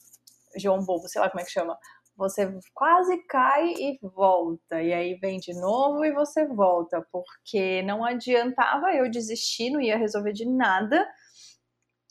João 0.57 0.85
bobo, 0.85 1.07
sei 1.09 1.21
lá 1.21 1.31
como 1.31 1.41
é 1.41 1.45
que 1.45 1.53
chama. 1.53 1.79
Você 2.17 2.53
quase 2.75 3.17
cai 3.29 3.73
e 3.75 3.99
volta, 4.03 4.83
e 4.83 4.93
aí 4.93 5.15
vem 5.15 5.39
de 5.39 5.55
novo 5.55 6.05
e 6.05 6.13
você 6.13 6.47
volta, 6.47 7.07
porque 7.13 7.83
não 7.83 8.05
adiantava 8.05 8.93
eu 8.93 9.09
desistir, 9.11 9.71
não 9.71 9.81
ia 9.81 9.97
resolver 9.97 10.33
de 10.33 10.45
nada. 10.47 11.09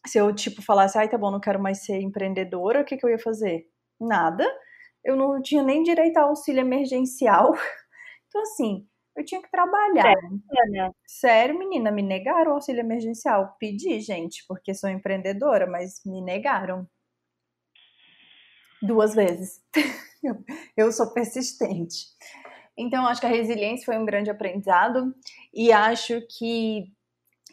Se 0.08 0.18
eu 0.18 0.34
tipo 0.34 0.62
falasse, 0.62 0.98
ai, 0.98 1.10
tá 1.10 1.18
bom, 1.18 1.30
não 1.30 1.40
quero 1.40 1.62
mais 1.62 1.86
ser 1.86 2.00
empreendedora, 2.02 2.82
o 2.82 2.86
que 2.86 2.98
que 2.98 3.06
eu 3.06 3.10
ia 3.10 3.20
fazer? 3.20 3.68
Nada 4.00 4.46
eu 5.04 5.16
não 5.16 5.42
tinha 5.42 5.64
nem 5.64 5.84
direito 5.84 6.18
a 6.18 6.24
auxílio 6.24 6.62
emergencial. 6.62 7.54
Então, 8.34 8.44
assim, 8.44 8.88
eu 9.14 9.26
tinha 9.26 9.42
que 9.42 9.52
trabalhar. 9.52 10.04
Sério, 10.04 10.72
né? 10.72 10.92
Sério, 11.06 11.60
menina, 11.60 11.92
me 11.92 12.02
negaram 12.02 12.52
o 12.52 12.54
auxílio 12.54 12.80
emergencial. 12.80 13.58
Pedi, 13.60 14.00
gente, 14.00 14.46
porque 14.48 14.74
sou 14.74 14.90
empreendedora, 14.90 15.68
mas 15.68 16.02
me 16.06 16.22
negaram. 16.22 16.88
Duas 18.82 19.14
vezes. 19.14 19.62
eu 20.78 20.92
sou 20.94 21.14
persistente. 21.14 22.06
Então, 22.78 23.06
acho 23.06 23.20
que 23.20 23.28
a 23.28 23.30
resiliência 23.30 23.86
foi 23.86 23.98
um 23.98 24.06
grande 24.06 24.30
aprendizado 24.30 25.14
e 25.54 25.74
acho 25.74 26.22
que 26.38 26.86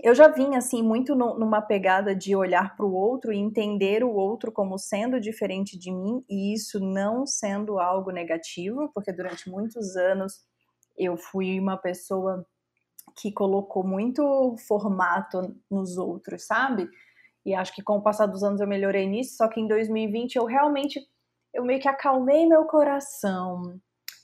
eu 0.01 0.15
já 0.15 0.29
vim 0.29 0.55
assim 0.55 0.83
muito 0.83 1.15
no, 1.15 1.39
numa 1.39 1.61
pegada 1.61 2.15
de 2.15 2.37
olhar 2.37 2.77
para 2.77 2.87
o 2.87 2.95
outro 2.95 3.33
e 3.33 3.39
entender 3.39 4.05
o 4.05 4.15
outro 4.15 4.53
como 4.53 4.79
sendo 4.79 5.21
diferente 5.21 5.79
de 5.79 5.91
mim 5.91 6.25
e 6.29 6.53
isso 6.55 6.79
não 6.79 7.27
sendo 7.27 7.79
algo 7.79 8.11
negativo, 8.11 8.91
porque 8.95 9.13
durante 9.13 9.51
muitos 9.51 9.97
anos 9.97 10.45
eu 10.97 11.17
fui 11.17 11.59
uma 11.59 11.77
pessoa 11.77 12.47
que 13.17 13.33
colocou 13.33 13.85
muito 13.85 14.55
formato 14.69 15.57
nos 15.71 15.97
outros, 15.97 16.47
sabe? 16.47 16.89
E 17.45 17.55
acho 17.55 17.75
que 17.75 17.83
com 17.83 17.97
o 17.97 18.03
passar 18.03 18.27
dos 18.27 18.43
anos 18.43 18.61
eu 18.61 18.69
melhorei 18.69 19.07
nisso, 19.07 19.37
só 19.37 19.49
que 19.49 19.61
em 19.61 19.67
2020 19.67 20.37
eu 20.37 20.45
realmente 20.45 21.01
eu 21.53 21.65
meio 21.65 21.81
que 21.81 21.89
acalmei 21.89 22.47
meu 22.47 22.65
coração. 22.67 23.81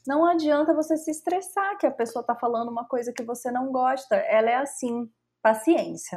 Não 0.07 0.25
adianta 0.27 0.75
você 0.75 0.97
se 0.97 1.11
estressar 1.11 1.79
que 1.79 1.87
a 1.87 1.91
pessoa 1.91 2.25
tá 2.25 2.35
falando 2.35 2.71
uma 2.71 2.85
coisa 2.85 3.13
que 3.13 3.25
você 3.25 3.51
não 3.51 3.73
gosta. 3.73 4.17
Ela 4.17 4.51
é 4.51 4.57
assim, 4.57 5.11
paciência. 5.45 6.17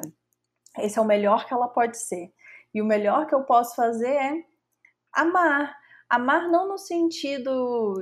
esse 0.79 0.97
é 0.97 1.01
o 1.01 1.05
melhor 1.05 1.45
que 1.45 1.53
ela 1.53 1.67
pode 1.67 1.97
ser. 1.97 2.31
E 2.73 2.81
o 2.81 2.85
melhor 2.85 3.27
que 3.27 3.35
eu 3.35 3.43
posso 3.43 3.75
fazer 3.75 4.13
é 4.13 4.33
amar. 5.13 5.75
Amar 6.09 6.49
não 6.49 6.69
no 6.69 6.77
sentido 6.77 7.93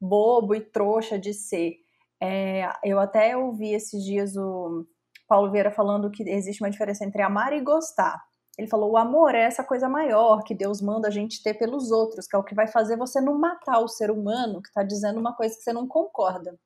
bobo 0.00 0.54
e 0.54 0.60
trouxa 0.62 1.18
de 1.18 1.34
ser. 1.34 1.74
É, 2.22 2.66
eu 2.82 2.98
até 2.98 3.36
ouvi 3.36 3.74
esses 3.74 4.02
dias 4.02 4.36
o 4.36 4.86
Paulo 5.28 5.50
Vieira 5.52 5.70
falando 5.70 6.10
que 6.10 6.22
existe 6.22 6.62
uma 6.62 6.70
diferença 6.70 7.04
entre 7.04 7.20
amar 7.22 7.52
e 7.52 7.60
gostar. 7.60 8.18
Ele 8.56 8.68
falou: 8.68 8.92
o 8.92 8.96
amor 8.96 9.34
é 9.34 9.42
essa 9.42 9.62
coisa 9.62 9.88
maior 9.88 10.42
que 10.44 10.54
Deus 10.54 10.80
manda 10.80 11.08
a 11.08 11.10
gente 11.10 11.42
ter 11.42 11.54
pelos 11.54 11.90
outros, 11.90 12.26
que 12.26 12.36
é 12.36 12.38
o 12.38 12.44
que 12.44 12.54
vai 12.54 12.66
fazer 12.66 12.96
você 12.96 13.20
não 13.20 13.38
matar 13.38 13.80
o 13.80 13.88
ser 13.88 14.10
humano 14.10 14.62
que 14.62 14.68
está 14.68 14.82
dizendo 14.82 15.20
uma 15.20 15.34
coisa 15.36 15.54
que 15.54 15.62
você 15.62 15.72
não 15.72 15.86
concorda. 15.86 16.58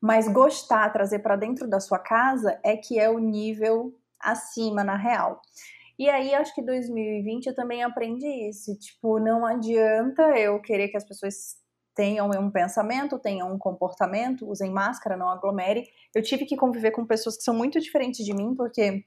Mas 0.00 0.28
gostar, 0.28 0.92
trazer 0.92 1.20
para 1.20 1.36
dentro 1.36 1.68
da 1.68 1.80
sua 1.80 1.98
casa 1.98 2.58
é 2.62 2.76
que 2.76 2.98
é 2.98 3.08
o 3.08 3.18
nível 3.18 3.94
acima 4.20 4.84
na 4.84 4.96
real. 4.96 5.40
E 5.98 6.10
aí, 6.10 6.34
acho 6.34 6.54
que 6.54 6.62
2020 6.62 7.46
eu 7.46 7.54
também 7.54 7.82
aprendi 7.82 8.26
isso. 8.48 8.78
Tipo, 8.78 9.18
não 9.18 9.46
adianta 9.46 10.22
eu 10.38 10.60
querer 10.60 10.88
que 10.88 10.96
as 10.96 11.04
pessoas 11.04 11.56
tenham 11.94 12.28
um 12.28 12.50
pensamento, 12.50 13.18
tenham 13.18 13.50
um 13.50 13.58
comportamento, 13.58 14.48
usem 14.48 14.70
máscara, 14.70 15.16
não 15.16 15.30
aglomere. 15.30 15.88
Eu 16.14 16.22
tive 16.22 16.44
que 16.44 16.54
conviver 16.54 16.90
com 16.90 17.06
pessoas 17.06 17.38
que 17.38 17.42
são 17.42 17.54
muito 17.54 17.80
diferentes 17.80 18.24
de 18.24 18.34
mim, 18.34 18.54
porque 18.54 19.02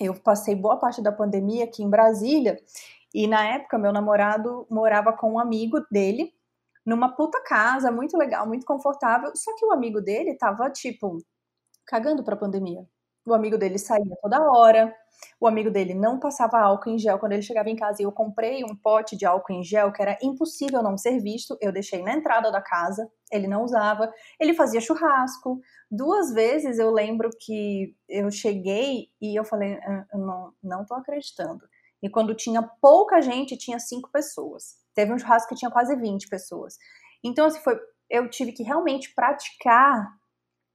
eu 0.00 0.14
passei 0.14 0.54
boa 0.54 0.78
parte 0.78 1.02
da 1.02 1.12
pandemia 1.12 1.64
aqui 1.64 1.82
em 1.82 1.90
Brasília, 1.90 2.58
e 3.14 3.26
na 3.26 3.46
época 3.46 3.78
meu 3.78 3.92
namorado 3.92 4.66
morava 4.70 5.12
com 5.12 5.34
um 5.34 5.38
amigo 5.38 5.84
dele, 5.90 6.32
numa 6.86 7.14
puta 7.14 7.42
casa, 7.44 7.90
muito 7.92 8.16
legal, 8.16 8.46
muito 8.46 8.66
confortável, 8.66 9.32
só 9.36 9.54
que 9.56 9.64
o 9.64 9.72
amigo 9.72 10.00
dele 10.00 10.34
tava, 10.36 10.70
tipo, 10.70 11.18
cagando 11.86 12.24
pra 12.24 12.36
pandemia. 12.36 12.86
O 13.26 13.34
amigo 13.34 13.56
dele 13.58 13.78
saía 13.78 14.16
toda 14.20 14.42
hora, 14.50 14.94
o 15.40 15.46
amigo 15.46 15.70
dele 15.70 15.94
não 15.94 16.18
passava 16.18 16.58
álcool 16.58 16.90
em 16.90 16.98
gel 16.98 17.18
quando 17.18 17.32
ele 17.32 17.42
chegava 17.42 17.68
em 17.70 17.76
casa 17.76 18.02
e 18.02 18.04
eu 18.04 18.12
comprei 18.12 18.64
um 18.64 18.74
pote 18.76 19.16
de 19.16 19.24
álcool 19.24 19.52
em 19.52 19.62
gel 19.62 19.92
que 19.92 20.02
era 20.02 20.18
impossível 20.22 20.82
não 20.82 20.96
ser 20.98 21.20
visto. 21.20 21.56
Eu 21.60 21.72
deixei 21.72 22.02
na 22.02 22.14
entrada 22.14 22.50
da 22.50 22.60
casa, 22.60 23.08
ele 23.30 23.46
não 23.46 23.62
usava. 23.64 24.12
Ele 24.40 24.54
fazia 24.54 24.80
churrasco. 24.80 25.60
Duas 25.90 26.32
vezes 26.32 26.78
eu 26.78 26.90
lembro 26.90 27.30
que 27.40 27.94
eu 28.08 28.30
cheguei 28.30 29.08
e 29.20 29.38
eu 29.38 29.44
falei, 29.44 29.74
ah, 29.82 30.04
eu 30.12 30.18
não, 30.18 30.52
não 30.62 30.84
tô 30.84 30.94
acreditando. 30.94 31.64
E 32.02 32.08
quando 32.10 32.34
tinha 32.34 32.62
pouca 32.80 33.20
gente, 33.22 33.56
tinha 33.56 33.78
cinco 33.78 34.10
pessoas. 34.10 34.81
Teve 34.94 35.12
um 35.12 35.18
churrasco 35.18 35.48
que 35.48 35.54
tinha 35.54 35.70
quase 35.70 35.94
20 35.96 36.28
pessoas. 36.28 36.76
Então, 37.24 37.46
assim, 37.46 37.60
foi, 37.60 37.78
eu 38.10 38.28
tive 38.28 38.52
que 38.52 38.62
realmente 38.62 39.14
praticar 39.14 40.06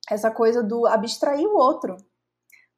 essa 0.09 0.31
coisa 0.31 0.63
do 0.63 0.87
abstrair 0.87 1.45
o 1.45 1.57
outro 1.57 1.97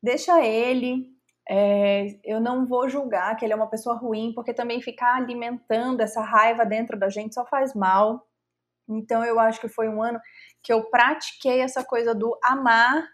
deixa 0.02 0.44
ele. 0.44 1.08
É, 1.52 2.20
eu 2.24 2.40
não 2.40 2.66
vou 2.66 2.88
julgar 2.88 3.36
que 3.36 3.44
ele 3.44 3.54
é 3.54 3.56
uma 3.56 3.70
pessoa 3.70 3.96
ruim, 3.96 4.34
porque 4.34 4.54
também 4.54 4.82
ficar 4.82 5.16
alimentando 5.16 6.02
essa 6.02 6.22
raiva 6.22 6.66
dentro 6.66 6.98
da 6.98 7.10
gente 7.10 7.34
só 7.34 7.46
faz 7.46 7.74
mal. 7.74 8.28
Então 8.88 9.24
eu 9.24 9.40
acho 9.40 9.60
que 9.60 9.68
foi 9.68 9.88
um 9.88 10.02
ano 10.02 10.20
que 10.64 10.72
eu 10.72 10.90
pratiquei 10.90 11.62
essa 11.62 11.84
coisa 11.84 12.14
do 12.14 12.38
amar 12.44 13.08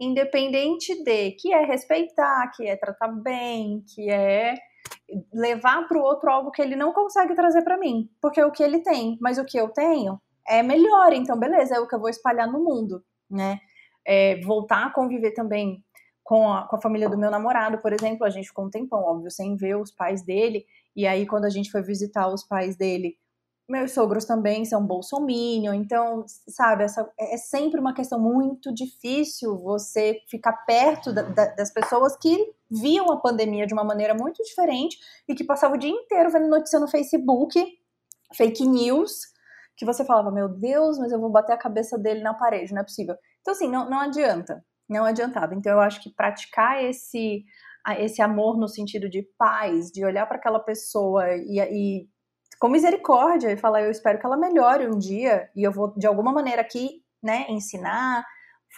independente 0.00 1.02
de, 1.02 1.32
que 1.32 1.52
é 1.52 1.64
respeitar, 1.64 2.50
que 2.54 2.66
é 2.66 2.76
tratar 2.76 3.08
bem, 3.08 3.84
que 3.94 4.08
é 4.10 4.54
levar 5.32 5.86
para 5.88 5.98
o 5.98 6.02
outro 6.02 6.30
algo 6.30 6.50
que 6.50 6.60
ele 6.60 6.76
não 6.76 6.92
consegue 6.92 7.34
trazer 7.34 7.62
para 7.62 7.78
mim, 7.78 8.10
porque 8.20 8.40
é 8.40 8.46
o 8.46 8.52
que 8.52 8.62
ele 8.62 8.80
tem, 8.80 9.18
mas 9.20 9.38
o 9.38 9.44
que 9.44 9.58
eu 9.58 9.68
tenho 9.68 10.20
é 10.46 10.62
melhor, 10.62 11.12
então 11.12 11.38
beleza, 11.38 11.76
é 11.76 11.80
o 11.80 11.86
que 11.86 11.94
eu 11.94 12.00
vou 12.00 12.08
espalhar 12.08 12.50
no 12.50 12.62
mundo, 12.62 13.02
né? 13.30 13.58
É, 14.06 14.40
voltar 14.40 14.86
a 14.86 14.90
conviver 14.90 15.32
também 15.32 15.84
com 16.28 16.52
a, 16.52 16.66
com 16.68 16.76
a 16.76 16.80
família 16.80 17.08
do 17.08 17.18
meu 17.18 17.30
namorado, 17.30 17.78
por 17.78 17.92
exemplo, 17.92 18.24
a 18.24 18.30
gente 18.30 18.48
ficou 18.48 18.66
um 18.66 18.70
tempão, 18.70 19.00
óbvio, 19.00 19.30
sem 19.30 19.56
ver 19.56 19.76
os 19.76 19.90
pais 19.90 20.22
dele. 20.22 20.66
E 20.94 21.06
aí, 21.06 21.26
quando 21.26 21.46
a 21.46 21.50
gente 21.50 21.70
foi 21.70 21.82
visitar 21.82 22.28
os 22.28 22.44
pais 22.44 22.76
dele, 22.76 23.16
meus 23.68 23.92
sogros 23.92 24.24
também 24.24 24.64
são 24.64 24.86
bolsominion, 24.86 25.74
então, 25.74 26.24
sabe, 26.48 26.84
essa, 26.84 27.10
é 27.18 27.36
sempre 27.36 27.80
uma 27.80 27.94
questão 27.94 28.18
muito 28.18 28.74
difícil 28.74 29.58
você 29.58 30.20
ficar 30.28 30.52
perto 30.66 31.12
da, 31.12 31.22
da, 31.22 31.46
das 31.54 31.72
pessoas 31.72 32.16
que 32.16 32.52
viam 32.70 33.10
a 33.10 33.20
pandemia 33.20 33.66
de 33.66 33.74
uma 33.74 33.84
maneira 33.84 34.14
muito 34.14 34.42
diferente 34.42 34.98
e 35.28 35.34
que 35.34 35.44
passavam 35.44 35.76
o 35.76 35.80
dia 35.80 35.90
inteiro 35.90 36.30
vendo 36.30 36.48
notícia 36.48 36.78
no 36.78 36.88
Facebook, 36.88 37.62
fake 38.34 38.66
news, 38.66 39.12
que 39.76 39.84
você 39.84 40.04
falava, 40.04 40.30
meu 40.30 40.48
Deus, 40.48 40.98
mas 40.98 41.12
eu 41.12 41.20
vou 41.20 41.30
bater 41.30 41.52
a 41.52 41.58
cabeça 41.58 41.98
dele 41.98 42.20
na 42.20 42.34
parede, 42.34 42.72
não 42.72 42.82
é 42.82 42.84
possível. 42.84 43.16
Então, 43.40 43.52
assim, 43.52 43.68
não, 43.68 43.88
não 43.88 44.00
adianta 44.00 44.62
não 44.88 45.04
adiantava. 45.04 45.54
Então 45.54 45.72
eu 45.72 45.80
acho 45.80 46.00
que 46.02 46.10
praticar 46.10 46.82
esse 46.82 47.44
esse 47.98 48.20
amor 48.20 48.58
no 48.58 48.68
sentido 48.68 49.08
de 49.08 49.22
paz, 49.38 49.90
de 49.90 50.04
olhar 50.04 50.26
para 50.26 50.36
aquela 50.36 50.60
pessoa 50.60 51.24
e, 51.34 51.58
e 51.58 52.08
com 52.58 52.68
misericórdia 52.68 53.50
e 53.50 53.56
falar 53.56 53.82
eu 53.82 53.90
espero 53.90 54.18
que 54.18 54.26
ela 54.26 54.36
melhore 54.36 54.86
um 54.86 54.98
dia 54.98 55.48
e 55.56 55.62
eu 55.62 55.72
vou 55.72 55.94
de 55.96 56.06
alguma 56.06 56.30
maneira 56.30 56.60
aqui, 56.60 57.02
né, 57.22 57.46
ensinar, 57.48 58.26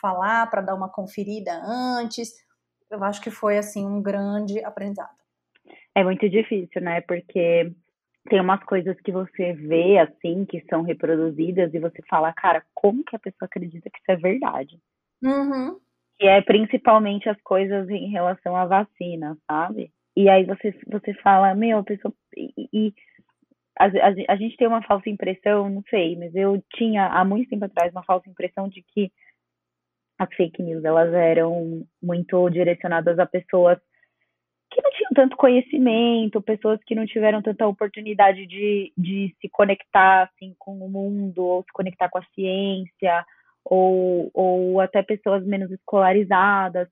falar 0.01 0.49
para 0.49 0.61
dar 0.61 0.77
uma 0.77 0.89
conferida 0.89 1.53
antes. 1.65 2.31
Eu 2.91 3.03
acho 3.05 3.21
que 3.21 3.31
foi 3.31 3.57
assim 3.57 3.87
um 3.87 4.03
grande 4.03 4.63
aprendizado. 4.65 5.15
É 5.95 6.03
muito 6.03 6.29
difícil, 6.29 6.81
né? 6.83 7.01
Porque 7.03 7.73
tem 8.29 8.41
umas 8.41 8.63
coisas 8.65 9.01
que 9.01 9.13
você 9.13 9.53
vê 9.53 9.99
assim 9.99 10.45
que 10.45 10.65
são 10.69 10.83
reproduzidas 10.83 11.73
e 11.73 11.79
você 11.79 12.03
fala, 12.09 12.33
cara, 12.33 12.65
como 12.75 13.05
que 13.05 13.17
a 13.17 13.19
pessoa 13.19 13.47
acredita 13.47 13.89
que 13.91 13.99
isso 13.99 14.11
é 14.11 14.17
verdade? 14.17 14.79
Uhum 15.23 15.79
que 16.21 16.27
é 16.27 16.43
principalmente 16.43 17.31
as 17.31 17.41
coisas 17.41 17.89
em 17.89 18.11
relação 18.11 18.55
à 18.55 18.67
vacina, 18.67 19.39
sabe? 19.51 19.91
E 20.15 20.29
aí 20.29 20.45
você, 20.45 20.79
você 20.87 21.15
fala, 21.15 21.55
meu, 21.55 21.79
a 21.79 21.83
pessoa. 21.83 22.13
E, 22.37 22.69
e 22.71 22.95
a, 23.79 23.87
a, 23.87 24.35
a, 24.35 24.37
gente 24.37 24.55
tem 24.59 24.69
uma 24.69 24.83
falsa 24.83 25.09
impressão, 25.09 25.71
não 25.71 25.83
sei, 25.89 26.19
mas 26.19 26.35
eu 26.35 26.63
tinha 26.75 27.07
há 27.07 27.25
muito 27.25 27.49
tempo 27.49 27.65
atrás 27.65 27.91
uma 27.91 28.03
falsa 28.03 28.29
impressão 28.29 28.69
de 28.69 28.83
que 28.83 29.11
as 30.21 30.29
fake 30.35 30.63
news 30.63 30.85
elas 30.85 31.15
eram 31.15 31.83
muito 32.03 32.51
direcionadas 32.51 33.19
a 33.19 33.25
pessoas 33.25 33.79
que 34.71 34.83
não 34.83 34.91
tinham 34.91 35.11
tanto 35.15 35.37
conhecimento, 35.37 36.43
pessoas 36.43 36.79
que 36.85 36.95
não 36.95 37.07
tiveram 37.07 37.41
tanta 37.41 37.67
oportunidade 37.67 38.47
de, 38.47 38.93
de 38.97 39.35
se 39.41 39.49
conectar 39.49 40.25
assim, 40.25 40.55
com 40.59 40.79
o 40.79 40.91
mundo, 40.91 41.43
ou 41.43 41.63
se 41.63 41.73
conectar 41.73 42.11
com 42.11 42.19
a 42.19 42.27
ciência, 42.35 43.25
ou, 43.65 44.31
ou 44.35 44.79
até 44.79 45.03
pessoas 45.03 45.45
menos 45.45 45.71
escolarizadas. 45.71 46.87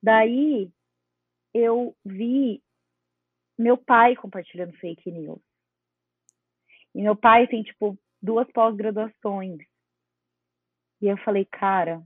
Daí 0.00 0.70
eu 1.52 1.94
vi 2.04 2.62
meu 3.58 3.76
pai 3.76 4.14
compartilhando 4.14 4.72
fake 4.74 5.10
news. 5.10 5.40
E 6.94 7.02
meu 7.02 7.16
pai 7.16 7.48
tem, 7.48 7.62
tipo, 7.64 7.98
duas 8.22 8.50
pós-graduações. 8.52 9.58
E 11.02 11.08
eu 11.08 11.16
falei, 11.18 11.44
cara, 11.44 12.02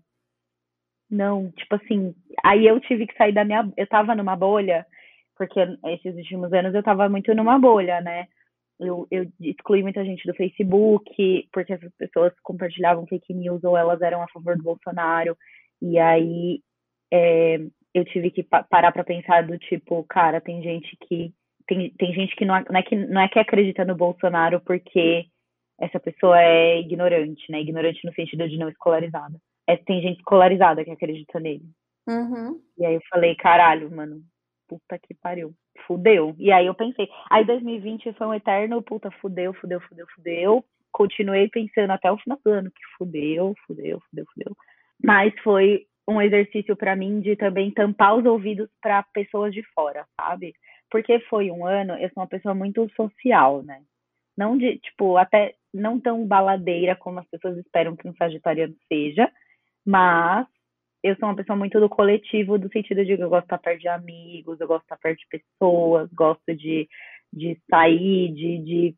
não, 1.12 1.51
tipo 1.53 1.77
assim, 1.77 2.14
aí 2.42 2.66
eu 2.66 2.81
tive 2.81 3.07
que 3.07 3.16
sair 3.16 3.33
da 3.33 3.44
minha. 3.44 3.70
Eu 3.77 3.87
tava 3.87 4.14
numa 4.14 4.35
bolha, 4.35 4.87
porque 5.37 5.61
esses 5.87 6.16
últimos 6.16 6.53
anos 6.53 6.75
eu 6.75 6.83
tava 6.83 7.09
muito 7.09 7.35
numa 7.35 7.59
bolha, 7.59 8.01
né? 8.01 8.27
eu, 8.85 9.07
eu 9.11 9.27
excluí 9.40 9.83
muita 9.83 10.05
gente 10.05 10.27
do 10.27 10.35
Facebook, 10.35 11.48
porque 11.53 11.72
essas 11.72 11.92
pessoas 11.96 12.33
compartilhavam 12.42 13.07
fake 13.07 13.33
news 13.33 13.62
ou 13.64 13.77
elas 13.77 14.01
eram 14.03 14.22
a 14.22 14.29
favor 14.29 14.57
do 14.57 14.62
Bolsonaro. 14.62 15.37
E 15.81 15.98
aí 15.98 16.61
é, 17.12 17.59
eu 17.94 18.05
tive 18.07 18.31
que 18.31 18.42
pa 18.42 18.62
parar 18.62 18.92
para 18.92 19.05
pensar 19.05 19.46
do 19.46 19.59
tipo, 19.59 20.05
cara, 20.05 20.40
tem 20.40 20.62
gente 20.62 20.96
que. 21.07 21.33
Tem, 21.66 21.90
tem 21.90 22.12
gente 22.12 22.35
que 22.35 22.44
não, 22.44 22.55
não, 22.68 22.81
é 22.81 22.83
que 22.83 22.96
não 22.96 23.20
é 23.20 23.29
que 23.29 23.38
acredita 23.38 23.85
no 23.85 23.94
Bolsonaro 23.94 24.61
porque 24.61 25.27
essa 25.81 26.01
pessoa 26.01 26.40
é 26.40 26.81
ignorante, 26.81 27.51
né? 27.51 27.61
Ignorante 27.61 28.05
no 28.05 28.12
sentido 28.14 28.48
de 28.48 28.59
não 28.59 28.68
escolarizada. 28.68 29.38
É, 29.73 29.77
tem 29.77 30.03
gente 30.03 30.19
escolarizada 30.19 30.85
que 30.85 30.91
acredita 30.91 31.41
nele. 31.41 31.65
Uhum. 32.09 32.61
E 32.79 32.85
aí 32.85 32.95
eu 32.95 33.01
falei, 33.09 33.35
caralho, 33.37 33.91
mano, 33.91 34.23
puta 34.69 34.99
que 34.99 35.15
pariu 35.15 35.55
fudeu. 35.87 36.35
E 36.39 36.53
aí 36.53 36.67
eu 36.67 36.75
pensei, 36.75 37.09
aí 37.31 37.45
2020 37.45 38.13
foi 38.15 38.27
um 38.27 38.35
eterno, 38.35 38.83
puta, 38.83 39.11
fudeu, 39.21 39.53
fudeu, 39.55 39.81
fudeu, 39.81 40.07
fudeu. 40.15 40.65
Continuei 40.93 41.49
pensando 41.49 41.91
até 41.91 42.11
o 42.11 42.19
final 42.19 42.39
do 42.45 42.51
ano 42.51 42.71
que 42.71 42.83
fudeu, 42.99 43.55
fudeu, 43.67 44.01
fudeu, 44.11 44.27
fudeu. 44.35 44.57
Mas 45.03 45.33
foi 45.43 45.87
um 46.09 46.21
exercício 46.21 46.77
para 46.77 46.97
mim 46.97 47.21
de 47.21 47.37
também 47.37 47.71
tampar 47.71 48.15
os 48.17 48.27
ouvidos 48.27 48.69
para 48.81 49.03
pessoas 49.15 49.55
de 49.55 49.63
fora, 49.75 50.05
sabe? 50.21 50.55
Porque 50.91 51.21
foi 51.31 51.51
um 51.51 51.65
ano, 51.65 51.95
eu 51.95 52.11
sou 52.11 52.23
uma 52.23 52.29
pessoa 52.29 52.55
muito 52.55 52.89
social, 52.95 53.63
né? 53.63 53.83
Não 54.37 54.59
de, 54.59 54.79
tipo, 54.79 55.17
até 55.17 55.55
não 55.73 55.99
tão 55.99 56.27
baladeira 56.27 56.95
como 56.97 57.21
as 57.21 57.27
pessoas 57.29 57.57
esperam 57.59 57.97
que 57.97 58.09
um 58.09 58.15
sagitariano 58.15 58.75
seja, 58.89 59.31
mas 59.85 60.47
eu 61.03 61.16
sou 61.16 61.29
uma 61.29 61.37
pessoa 61.37 61.57
muito 61.57 61.81
do 61.81 61.88
coletivo, 61.88 62.59
do 62.59 62.71
sentido 62.71 63.05
de 63.05 63.16
que 63.16 63.23
eu 63.23 63.29
gosto 63.29 63.42
de 63.42 63.47
estar 63.47 63.59
perto 63.59 63.81
de 63.81 63.88
amigos, 63.88 64.61
eu 64.61 64.68
gosto 64.68 64.83
de 64.83 64.87
estar 64.87 64.99
perto 64.99 65.18
de 65.18 65.27
pessoas, 65.29 66.09
gosto 66.12 66.55
de, 66.55 66.88
de 67.33 67.59
sair, 67.68 68.33
de, 68.33 68.59
de 68.59 68.95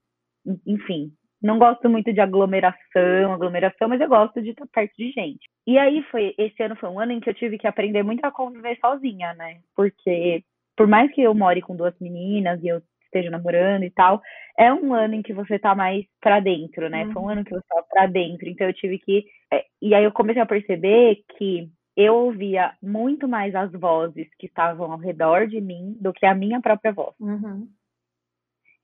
enfim, 0.66 1.10
não 1.42 1.58
gosto 1.58 1.88
muito 1.88 2.12
de 2.12 2.20
aglomeração, 2.20 3.32
aglomeração, 3.32 3.88
mas 3.88 4.00
eu 4.00 4.08
gosto 4.08 4.42
de 4.42 4.50
estar 4.50 4.66
perto 4.66 4.92
de 4.96 5.10
gente. 5.12 5.48
E 5.66 5.78
aí 5.78 6.02
foi, 6.10 6.34
esse 6.38 6.62
ano 6.62 6.76
foi 6.76 6.88
um 6.88 7.00
ano 7.00 7.12
em 7.12 7.20
que 7.20 7.30
eu 7.30 7.34
tive 7.34 7.58
que 7.58 7.66
aprender 7.66 8.02
muito 8.02 8.24
a 8.24 8.30
conviver 8.30 8.78
sozinha, 8.80 9.32
né? 9.34 9.60
Porque 9.74 10.42
por 10.76 10.86
mais 10.86 11.12
que 11.12 11.22
eu 11.22 11.34
more 11.34 11.60
com 11.62 11.76
duas 11.76 11.98
meninas 12.00 12.62
e 12.62 12.68
eu 12.68 12.82
esteja 13.14 13.30
namorando 13.30 13.84
e 13.84 13.90
tal, 13.90 14.20
é 14.58 14.72
um 14.72 14.92
ano 14.92 15.14
em 15.14 15.22
que 15.22 15.32
você 15.32 15.58
tá 15.58 15.74
mais 15.74 16.04
pra 16.20 16.40
dentro, 16.40 16.88
né? 16.88 17.04
Uhum. 17.04 17.12
Foi 17.12 17.22
um 17.22 17.28
ano 17.28 17.44
que 17.44 17.50
você 17.50 17.64
tava 17.68 17.86
pra 17.88 18.06
dentro, 18.06 18.48
então 18.48 18.66
eu 18.66 18.74
tive 18.74 18.98
que. 18.98 19.24
É, 19.52 19.64
e 19.80 19.94
aí 19.94 20.04
eu 20.04 20.12
comecei 20.12 20.42
a 20.42 20.46
perceber 20.46 21.22
que 21.36 21.68
eu 21.96 22.14
ouvia 22.14 22.72
muito 22.82 23.28
mais 23.28 23.54
as 23.54 23.70
vozes 23.72 24.28
que 24.38 24.46
estavam 24.46 24.90
ao 24.90 24.98
redor 24.98 25.46
de 25.46 25.60
mim 25.60 25.96
do 26.00 26.12
que 26.12 26.26
a 26.26 26.34
minha 26.34 26.60
própria 26.60 26.92
voz. 26.92 27.14
Uhum. 27.20 27.68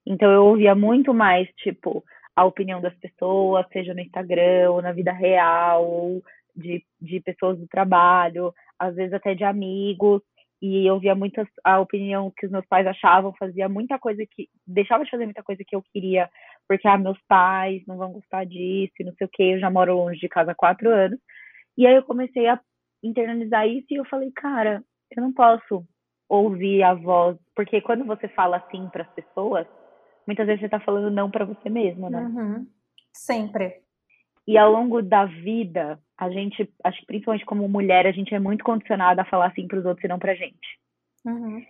Então 0.07 0.31
eu 0.31 0.47
ouvia 0.47 0.75
muito 0.75 1.13
mais, 1.13 1.49
tipo, 1.57 2.05
a 2.37 2.45
opinião 2.45 2.81
das 2.81 2.95
pessoas, 2.95 3.67
seja 3.73 3.93
no 3.93 4.01
Instagram, 4.01 4.71
ou 4.71 4.81
na 4.81 4.93
vida 4.93 5.13
real, 5.13 5.85
ou 5.85 6.23
de, 6.55 6.85
de 7.01 7.21
pessoas 7.21 7.59
do 7.59 7.67
trabalho, 7.67 8.55
às 8.79 8.95
vezes 8.95 9.13
até 9.13 9.35
de 9.35 9.45
amigos 9.45 10.23
e 10.61 10.87
eu 10.87 10.99
via 10.99 11.15
a 11.65 11.81
opinião 11.81 12.31
que 12.37 12.47
os 12.47 12.53
meus 12.53 12.67
pais 12.67 12.87
achavam, 12.87 13.33
fazia 13.39 13.69
muita 13.69 13.99
coisa 13.99 14.23
que 14.31 14.49
deixava 14.67 15.05
de 15.05 15.11
fazer 15.11 15.25
muita 15.25 15.43
coisa 15.43 15.63
que 15.67 15.75
eu 15.75 15.83
queria, 15.93 16.29
porque 16.69 16.87
ah, 16.87 16.99
meus 16.99 17.19
pais 17.27 17.83
não 17.87 17.97
vão 17.97 18.13
gostar 18.13 18.45
disso, 18.45 18.93
e 19.01 19.05
não 19.05 19.15
sei 19.15 19.27
o 19.27 19.31
que, 19.31 19.43
eu 19.43 19.59
já 19.59 19.71
moro 19.71 19.97
longe 19.97 20.21
de 20.21 20.29
casa 20.29 20.53
há 20.53 20.55
quatro 20.55 20.91
anos. 20.91 21.19
E 21.77 21.87
aí 21.87 21.95
eu 21.95 22.03
comecei 22.03 22.47
a 22.47 22.61
internalizar 23.03 23.67
isso 23.67 23.87
e 23.91 23.97
eu 23.97 24.05
falei, 24.05 24.31
cara, 24.33 24.85
eu 25.11 25.23
não 25.23 25.33
posso 25.33 25.85
ouvir 26.29 26.83
a 26.83 26.95
voz, 26.95 27.37
porque 27.57 27.81
quando 27.81 28.05
você 28.05 28.29
fala 28.29 28.59
assim 28.59 28.89
para 28.91 29.03
as 29.03 29.11
pessoas, 29.15 29.67
muitas 30.27 30.47
vezes 30.47 30.61
você 30.61 30.69
tá 30.69 30.79
falando 30.79 31.11
não 31.11 31.31
para 31.31 31.45
você 31.45 31.69
mesmo, 31.69 32.09
né? 32.09 32.21
Uhum. 32.21 32.67
Sempre. 33.13 33.83
E 34.47 34.57
ao 34.59 34.73
longo 34.73 35.03
da 35.03 35.27
vida, 35.27 35.99
a 36.19 36.31
gente, 36.31 36.69
acho 36.85 37.01
que 37.01 37.07
principalmente 37.07 37.45
como 37.45 37.69
mulher, 37.69 38.07
a 38.07 38.13
gente 38.13 38.35
é 38.35 38.39
muito 38.39 38.65
condicionada 38.65 39.23
a 39.23 39.27
falar 39.27 39.47
assim 39.47 39.67
para 39.67 39.79
os 39.79 39.85
outros 39.85 40.05
e 40.05 40.09
não 40.09 40.19
pra 40.19 40.35
gente. 40.35 40.79
Uhum. 41.25 41.65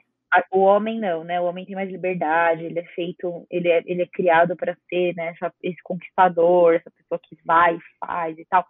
O 0.52 0.61
homem 0.61 1.00
não, 1.00 1.24
né? 1.24 1.40
O 1.40 1.44
homem 1.44 1.66
tem 1.66 1.74
mais 1.74 1.90
liberdade, 1.90 2.64
ele 2.64 2.78
é 2.78 2.85
feito, 2.94 3.46
ele 3.50 3.68
é, 3.68 3.83
ele 3.85 4.02
é 4.02 4.06
criado 4.06 4.56
para 4.56 4.76
ser, 4.88 5.14
né, 5.16 5.28
essa, 5.28 5.52
esse 5.61 5.83
conquistador, 5.83 6.74
essa 6.74 6.90
pessoa 6.90 7.20
que 7.22 7.37
vai 7.44 7.76
e 7.76 7.80
faz 7.98 8.38
e 8.38 8.44
tal. 8.44 8.64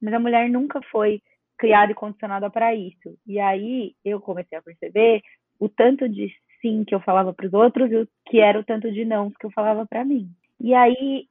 Mas 0.00 0.14
a 0.14 0.20
mulher 0.20 0.48
nunca 0.48 0.80
foi 0.90 1.20
criada 1.58 1.92
e 1.92 1.96
condicionada 1.96 2.48
para 2.48 2.74
isso. 2.74 3.18
E 3.26 3.38
aí 3.40 3.94
eu 4.04 4.20
comecei 4.20 4.56
a 4.56 4.62
perceber 4.62 5.20
o 5.58 5.68
tanto 5.68 6.08
de 6.08 6.32
sim 6.62 6.84
que 6.84 6.94
eu 6.94 7.00
falava 7.00 7.34
para 7.34 7.46
os 7.46 7.52
outros 7.52 7.90
e 7.90 7.96
o 7.96 8.08
que 8.26 8.40
era 8.40 8.58
o 8.58 8.64
tanto 8.64 8.90
de 8.90 9.04
não 9.04 9.30
que 9.30 9.44
eu 9.44 9.50
falava 9.50 9.84
para 9.86 10.04
mim. 10.04 10.30
E 10.60 10.74
aí 10.74 11.26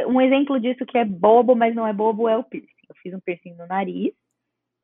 um 0.00 0.20
exemplo 0.20 0.58
disso 0.60 0.84
que 0.86 0.98
é 0.98 1.04
bobo, 1.04 1.54
mas 1.54 1.74
não 1.74 1.86
é 1.86 1.92
bobo, 1.92 2.28
é 2.28 2.36
o 2.36 2.44
piercing. 2.44 2.68
Eu 2.88 2.94
fiz 3.02 3.14
um 3.14 3.20
piercing 3.20 3.54
no 3.54 3.66
nariz. 3.66 4.12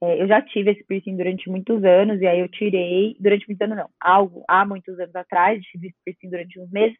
É, 0.03 0.23
eu 0.23 0.27
já 0.27 0.41
tive 0.41 0.71
esse 0.71 0.85
piercing 0.85 1.17
durante 1.17 1.51
muitos 1.51 1.85
anos, 1.85 2.21
e 2.21 2.27
aí 2.27 2.41
eu 2.41 2.49
tirei, 2.49 3.17
durante 3.21 3.47
muitos 3.47 3.63
anos 3.63 3.77
não, 3.77 3.91
algo, 4.01 4.45
há 4.49 4.65
muitos 4.65 4.99
anos 4.99 5.15
atrás, 5.15 5.63
tive 5.65 5.89
esse 5.89 5.97
piercing 6.05 6.31
durante 6.31 6.59
uns 6.59 6.71
meses, 6.71 6.97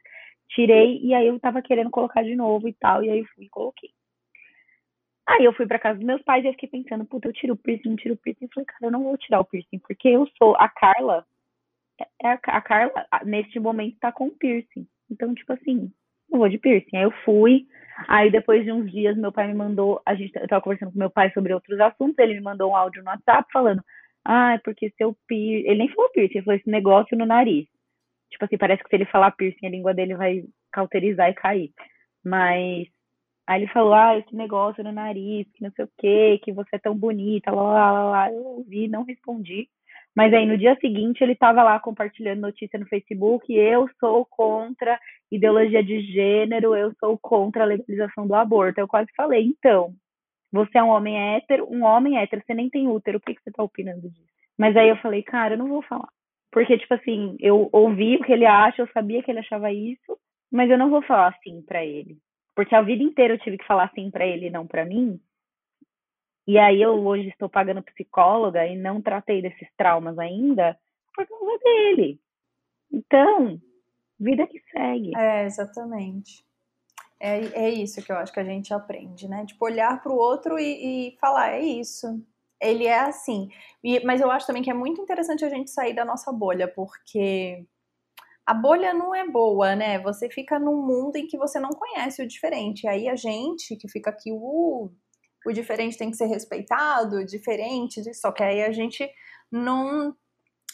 tirei, 0.51 0.99
e 1.03 1.15
aí 1.15 1.27
eu 1.27 1.41
tava 1.41 1.63
querendo 1.63 1.91
colocar 1.91 2.23
de 2.23 2.37
novo 2.37 2.69
e 2.69 2.75
tal, 2.75 3.03
e 3.03 3.09
aí 3.09 3.21
eu 3.21 3.27
fui 3.35 3.47
e 3.47 3.49
coloquei. 3.49 3.91
Aí 5.27 5.45
eu 5.45 5.53
fui 5.53 5.67
pra 5.67 5.79
casa 5.79 5.99
dos 5.99 6.07
meus 6.07 6.21
pais 6.23 6.45
e 6.45 6.49
eu 6.49 6.53
fiquei 6.53 6.69
pensando, 6.69 7.05
puta, 7.05 7.29
eu 7.29 7.33
tiro 7.33 7.55
o 7.55 7.57
piercing, 7.57 7.91
não 7.91 7.97
tiro 7.97 8.15
o 8.15 8.17
piercing. 8.17 8.47
Eu 8.47 8.51
falei, 8.53 8.67
cara, 8.67 8.87
eu 8.87 8.91
não 8.91 9.05
vou 9.05 9.17
tirar 9.17 9.41
o 9.41 9.45
piercing, 9.45 9.79
porque 9.79 10.09
eu 10.09 10.29
sou 10.37 10.57
a 10.57 10.69
Carla, 10.69 11.25
é 12.23 12.29
a, 12.29 12.33
a 12.33 12.61
Carla, 12.61 13.07
neste 13.25 13.61
momento, 13.61 13.97
tá 14.01 14.11
com 14.11 14.29
piercing. 14.29 14.87
Então, 15.11 15.35
tipo 15.35 15.53
assim, 15.53 15.93
não 16.29 16.41
vou 16.41 16.49
de 16.49 16.59
piercing. 16.59 16.97
Aí 16.97 17.05
eu 17.05 17.13
fui, 17.25 17.67
Aí 18.09 18.31
depois 18.31 18.65
de 18.65 18.73
uns 18.73 18.91
dias 18.91 19.17
meu 19.17 19.33
pai 19.33 19.47
me 19.49 19.55
mandou, 19.55 20.01
a 20.07 20.15
gente 20.15 20.33
eu 20.37 20.49
tava 20.49 20.63
conversando 20.63 20.93
com 20.93 20.99
meu 20.99 21.11
pai 21.11 21.31
sobre 21.33 21.53
outros 21.55 21.79
assuntos, 21.81 22.19
ele 22.19 22.35
me 22.35 22.41
mandou 22.41 22.71
um 22.71 22.77
áudio 22.77 23.03
no 23.03 23.11
WhatsApp 23.11 23.49
falando: 23.53 23.83
"Ah, 24.25 24.55
é 24.55 24.59
porque 24.59 24.91
seu 24.99 25.17
piercing, 25.29 25.69
ele 25.69 25.79
nem 25.79 25.89
falou 25.95 26.11
piercing, 26.11 26.39
ele 26.39 26.45
falou 26.45 26.59
esse 26.61 26.71
negócio 26.71 27.17
no 27.17 27.27
nariz". 27.27 27.67
Tipo 28.31 28.45
assim, 28.47 28.59
parece 28.59 28.83
que 28.85 28.91
se 28.91 28.97
ele 28.97 29.07
falar 29.07 29.33
piercing, 29.33 29.67
a 29.67 29.71
língua 29.71 29.95
dele 29.95 30.15
vai 30.17 30.45
cauterizar 30.73 31.31
e 31.31 31.35
cair. 31.35 31.73
Mas 32.25 32.89
aí 33.47 33.63
ele 33.63 33.73
falou: 33.73 33.95
"Ah, 33.95 34.19
esse 34.19 34.35
negócio 34.37 34.85
no 34.85 34.93
nariz, 34.93 35.47
que 35.55 35.63
não 35.65 35.73
sei 35.73 35.85
o 35.87 35.91
quê, 35.99 36.41
que 36.45 36.53
você 36.53 36.77
é 36.77 36.79
tão 36.81 36.97
bonita, 36.97 37.51
lá 37.53 37.63
lá 37.63 37.93
lá, 37.93 38.05
lá. 38.11 38.33
Eu 38.33 38.45
ouvi, 38.47 38.89
não 38.89 39.05
respondi. 39.05 39.69
Mas 40.17 40.33
aí 40.35 40.45
no 40.45 40.59
dia 40.59 40.77
seguinte 40.81 41.23
ele 41.23 41.33
estava 41.33 41.63
lá 41.63 41.79
compartilhando 41.79 42.41
notícia 42.41 42.79
no 42.79 42.87
Facebook, 42.87 43.53
eu 43.53 43.89
sou 43.99 44.27
contra 44.27 44.99
ideologia 45.31 45.83
de 45.83 46.01
gênero, 46.13 46.75
eu 46.75 46.93
sou 46.99 47.17
contra 47.19 47.63
a 47.63 47.67
legalização 47.67 48.27
do 48.27 48.35
aborto. 48.35 48.81
Eu 48.81 48.89
quase 48.89 49.09
falei, 49.17 49.45
então, 49.47 49.95
você 50.53 50.79
é 50.79 50.83
um 50.83 50.89
homem 50.89 51.17
hétero, 51.17 51.67
um 51.71 51.85
homem 51.85 52.19
hétero, 52.19 52.43
você 52.45 52.55
nem 52.55 52.69
tem 52.69 52.89
útero, 52.89 53.19
o 53.19 53.21
que, 53.21 53.35
que 53.35 53.43
você 53.43 53.53
tá 53.53 53.63
opinando 53.63 54.09
disso? 54.09 54.31
Mas 54.59 54.77
aí 54.77 54.89
eu 54.89 54.97
falei, 54.97 55.23
cara, 55.23 55.55
eu 55.55 55.59
não 55.59 55.69
vou 55.69 55.83
falar. 55.83 56.09
Porque, 56.51 56.77
tipo 56.77 56.93
assim, 56.93 57.37
eu 57.39 57.69
ouvi 57.73 58.17
o 58.17 58.23
que 58.23 58.33
ele 58.33 58.45
acha, 58.45 58.83
eu 58.83 58.89
sabia 58.93 59.23
que 59.23 59.31
ele 59.31 59.39
achava 59.39 59.73
isso, 59.73 60.19
mas 60.51 60.69
eu 60.69 60.77
não 60.77 60.91
vou 60.91 61.03
falar 61.03 61.29
assim 61.29 61.63
para 61.63 61.85
ele. 61.85 62.19
Porque 62.57 62.75
a 62.75 62.83
vida 62.83 63.03
inteira 63.03 63.35
eu 63.35 63.39
tive 63.39 63.57
que 63.57 63.67
falar 63.67 63.85
assim 63.85 64.11
para 64.11 64.27
ele 64.27 64.47
e 64.47 64.51
não 64.51 64.67
para 64.67 64.85
mim. 64.85 65.21
E 66.51 66.59
aí 66.59 66.83
eu 66.83 67.07
hoje 67.07 67.29
estou 67.29 67.49
pagando 67.49 67.81
psicóloga 67.81 68.67
e 68.67 68.77
não 68.77 69.01
tratei 69.01 69.41
desses 69.41 69.69
traumas 69.77 70.19
ainda 70.19 70.77
por 71.15 71.25
causa 71.25 71.59
dele. 71.63 72.21
Então, 72.93 73.61
vida 74.19 74.45
que 74.49 74.61
segue. 74.73 75.17
É, 75.17 75.45
exatamente. 75.45 76.45
É, 77.21 77.67
é 77.67 77.71
isso 77.71 78.03
que 78.03 78.11
eu 78.11 78.17
acho 78.17 78.33
que 78.33 78.41
a 78.41 78.45
gente 78.45 78.75
aprende, 78.75 79.29
né? 79.29 79.47
Tipo, 79.47 79.65
olhar 79.65 80.03
para 80.03 80.11
o 80.11 80.17
outro 80.17 80.59
e, 80.59 81.13
e, 81.13 81.17
falar, 81.19 81.53
é 81.53 81.61
isso. 81.61 82.21
Ele 82.61 82.85
é 82.85 82.99
assim. 82.99 83.49
E, 83.85 84.05
mas 84.05 84.21
eu 84.21 84.29
acho 84.29 84.49
também 84.49 84.65
que 84.65 84.73
é 84.73 84.75
muito 84.75 85.01
interessante 85.01 85.45
a 85.45 85.49
gente 85.49 85.71
sair 85.71 85.95
da 85.95 86.05
nossa 86.05 86.33
bolha, 86.33 86.67
porque 86.67 87.65
a 88.45 88.53
bolha 88.53 88.93
não 88.93 89.15
é 89.15 89.25
boa, 89.25 89.77
né? 89.77 90.01
Você 90.01 90.29
fica 90.29 90.59
num 90.59 90.85
mundo 90.85 91.15
em 91.15 91.29
que 91.29 91.39
você 91.39 91.61
não 91.61 91.71
conhece 91.71 92.21
o 92.21 92.27
diferente. 92.27 92.87
E 92.87 92.89
aí 92.89 93.09
a 93.09 93.15
gente 93.15 93.77
que 93.77 93.89
fica 93.89 94.11
aqui, 94.11 94.33
uh, 94.33 94.91
o 95.47 95.53
diferente 95.53 95.97
tem 95.97 96.11
que 96.11 96.17
ser 96.17 96.27
respeitado, 96.27 97.25
diferente, 97.25 98.03
só 98.15 98.31
que 98.33 98.43
aí 98.43 98.63
a 98.63 98.73
gente 98.73 99.09
não 99.51 100.15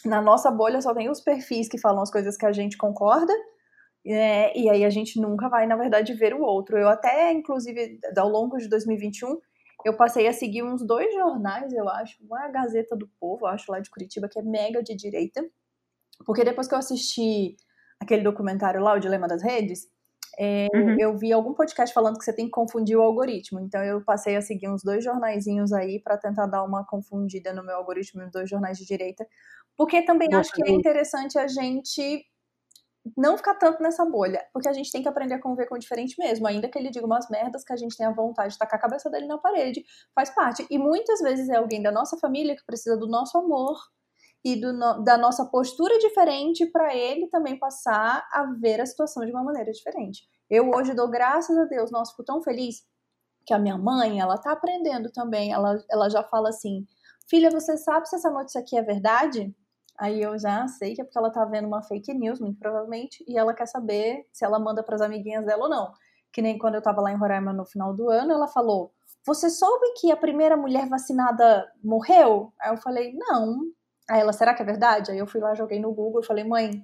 na 0.05 0.21
nossa 0.21 0.51
bolha 0.51 0.81
só 0.81 0.93
tem 0.93 1.09
os 1.09 1.19
perfis 1.19 1.67
que 1.67 1.79
falam 1.79 2.01
as 2.01 2.11
coisas 2.11 2.37
que 2.37 2.45
a 2.45 2.51
gente 2.51 2.77
concorda, 2.77 3.33
é, 4.05 4.57
e 4.57 4.69
aí 4.69 4.85
a 4.85 4.89
gente 4.89 5.19
nunca 5.19 5.49
vai, 5.49 5.67
na 5.67 5.75
verdade, 5.75 6.13
ver 6.13 6.33
o 6.33 6.41
outro. 6.41 6.77
Eu 6.77 6.87
até, 6.87 7.33
inclusive, 7.33 7.99
ao 8.15 8.29
longo 8.29 8.57
de 8.57 8.69
2021, 8.69 9.37
eu 9.83 9.95
passei 9.97 10.27
a 10.27 10.33
seguir 10.33 10.63
uns 10.63 10.85
dois 10.85 11.13
jornais, 11.13 11.73
eu 11.73 11.87
acho, 11.89 12.17
uma 12.23 12.47
Gazeta 12.47 12.95
do 12.95 13.09
Povo, 13.19 13.45
eu 13.45 13.49
acho, 13.49 13.71
lá 13.71 13.79
de 13.79 13.89
Curitiba, 13.89 14.29
que 14.29 14.39
é 14.39 14.41
mega 14.41 14.81
de 14.81 14.95
direita, 14.95 15.45
porque 16.25 16.43
depois 16.43 16.67
que 16.67 16.73
eu 16.73 16.79
assisti 16.79 17.57
aquele 17.99 18.23
documentário 18.23 18.81
lá, 18.81 18.93
O 18.93 18.99
Dilema 18.99 19.27
das 19.27 19.43
Redes, 19.43 19.87
é, 20.39 20.67
uhum. 20.73 20.95
eu 20.99 21.17
vi 21.17 21.33
algum 21.33 21.53
podcast 21.53 21.93
falando 21.93 22.17
que 22.17 22.23
você 22.23 22.33
tem 22.33 22.45
que 22.45 22.51
confundir 22.51 22.95
o 22.95 23.01
algoritmo. 23.01 23.59
Então 23.59 23.83
eu 23.83 24.03
passei 24.03 24.35
a 24.35 24.41
seguir 24.41 24.69
uns 24.69 24.83
dois 24.83 25.03
jornaizinhos 25.03 25.73
aí 25.73 25.99
para 25.99 26.17
tentar 26.17 26.45
dar 26.45 26.63
uma 26.63 26.85
confundida 26.85 27.53
no 27.53 27.63
meu 27.63 27.75
algoritmo, 27.75 28.23
uns 28.23 28.31
dois 28.31 28.49
jornais 28.49 28.77
de 28.77 28.85
direita, 28.85 29.27
porque 29.75 30.03
também 30.03 30.33
acho 30.33 30.51
que 30.51 30.63
é 30.63 30.71
interessante 30.71 31.39
a 31.39 31.47
gente 31.47 32.25
não 33.15 33.37
ficar 33.37 33.55
tanto 33.55 33.81
nessa 33.81 34.05
bolha, 34.05 34.45
porque 34.51 34.67
a 34.67 34.73
gente 34.73 34.91
tem 34.91 35.01
que 35.01 35.07
aprender 35.07 35.35
a 35.35 35.41
conviver 35.41 35.67
com 35.67 35.75
o 35.75 35.79
diferente 35.79 36.15
mesmo, 36.19 36.45
ainda 36.45 36.67
que 36.67 36.77
ele 36.77 36.89
diga 36.89 37.05
umas 37.05 37.29
merdas 37.29 37.63
que 37.63 37.71
a 37.71 37.77
gente 37.77 37.95
tenha 37.95 38.11
vontade 38.11 38.53
de 38.53 38.59
tacar 38.59 38.77
a 38.79 38.81
cabeça 38.81 39.09
dele 39.09 39.27
na 39.27 39.37
parede, 39.37 39.85
faz 40.13 40.29
parte. 40.29 40.67
E 40.69 40.77
muitas 40.77 41.19
vezes 41.19 41.47
é 41.47 41.55
alguém 41.55 41.81
da 41.81 41.91
nossa 41.91 42.17
família 42.17 42.55
que 42.55 42.65
precisa 42.65 42.97
do 42.97 43.07
nosso 43.07 43.37
amor 43.37 43.77
e 44.47 44.55
do, 44.55 44.71
da 45.03 45.17
nossa 45.17 45.45
postura 45.45 45.99
diferente 45.99 46.65
para 46.67 46.95
ele 46.95 47.27
também 47.27 47.59
passar 47.59 48.25
a 48.31 48.43
ver 48.57 48.79
a 48.79 48.85
situação 48.85 49.25
de 49.25 49.31
uma 49.31 49.43
maneira 49.43 49.69
diferente. 49.73 50.23
Eu 50.49 50.71
hoje 50.73 50.93
dou 50.93 51.09
graças 51.09 51.57
a 51.57 51.65
Deus, 51.65 51.91
nossa, 51.91 52.11
fico 52.11 52.23
tão 52.23 52.41
feliz 52.41 52.85
que 53.45 53.53
a 53.53 53.59
minha 53.59 53.77
mãe, 53.77 54.21
ela 54.21 54.37
tá 54.37 54.53
aprendendo 54.53 55.11
também, 55.11 55.51
ela, 55.51 55.77
ela 55.91 56.09
já 56.09 56.23
fala 56.23 56.47
assim, 56.47 56.85
filha, 57.29 57.51
você 57.51 57.75
sabe 57.75 58.07
se 58.07 58.15
essa 58.15 58.31
notícia 58.31 58.61
aqui 58.61 58.77
é 58.77 58.81
verdade? 58.81 59.53
Aí 59.99 60.21
eu 60.21 60.39
já 60.39 60.65
sei 60.67 60.95
que 60.95 61.01
é 61.01 61.03
porque 61.03 61.17
ela 61.17 61.29
tá 61.29 61.43
vendo 61.43 61.67
uma 61.67 61.83
fake 61.83 62.13
news, 62.13 62.39
muito 62.39 62.57
provavelmente, 62.57 63.25
e 63.27 63.37
ela 63.37 63.53
quer 63.53 63.65
saber 63.65 64.25
se 64.31 64.45
ela 64.45 64.59
manda 64.59 64.81
para 64.81 64.95
as 64.95 65.01
amiguinhas 65.01 65.45
dela 65.45 65.63
ou 65.63 65.69
não. 65.69 65.91
Que 66.31 66.41
nem 66.41 66.57
quando 66.57 66.75
eu 66.75 66.81
tava 66.81 67.01
lá 67.01 67.11
em 67.11 67.17
Roraima 67.17 67.51
no 67.51 67.65
final 67.65 67.93
do 67.93 68.09
ano, 68.09 68.31
ela 68.31 68.47
falou: 68.47 68.93
Você 69.25 69.49
soube 69.49 69.93
que 69.99 70.11
a 70.11 70.17
primeira 70.17 70.55
mulher 70.55 70.87
vacinada 70.87 71.69
morreu? 71.83 72.53
Aí 72.61 72.71
eu 72.71 72.77
falei: 72.77 73.13
Não. 73.15 73.61
Aí 74.09 74.21
ela, 74.21 74.33
será 74.33 74.53
que 74.53 74.61
é 74.61 74.65
verdade? 74.65 75.11
Aí 75.11 75.17
eu 75.17 75.27
fui 75.27 75.41
lá, 75.41 75.53
joguei 75.53 75.79
no 75.79 75.93
Google 75.93 76.21
e 76.21 76.25
falei: 76.25 76.43
Mãe, 76.43 76.83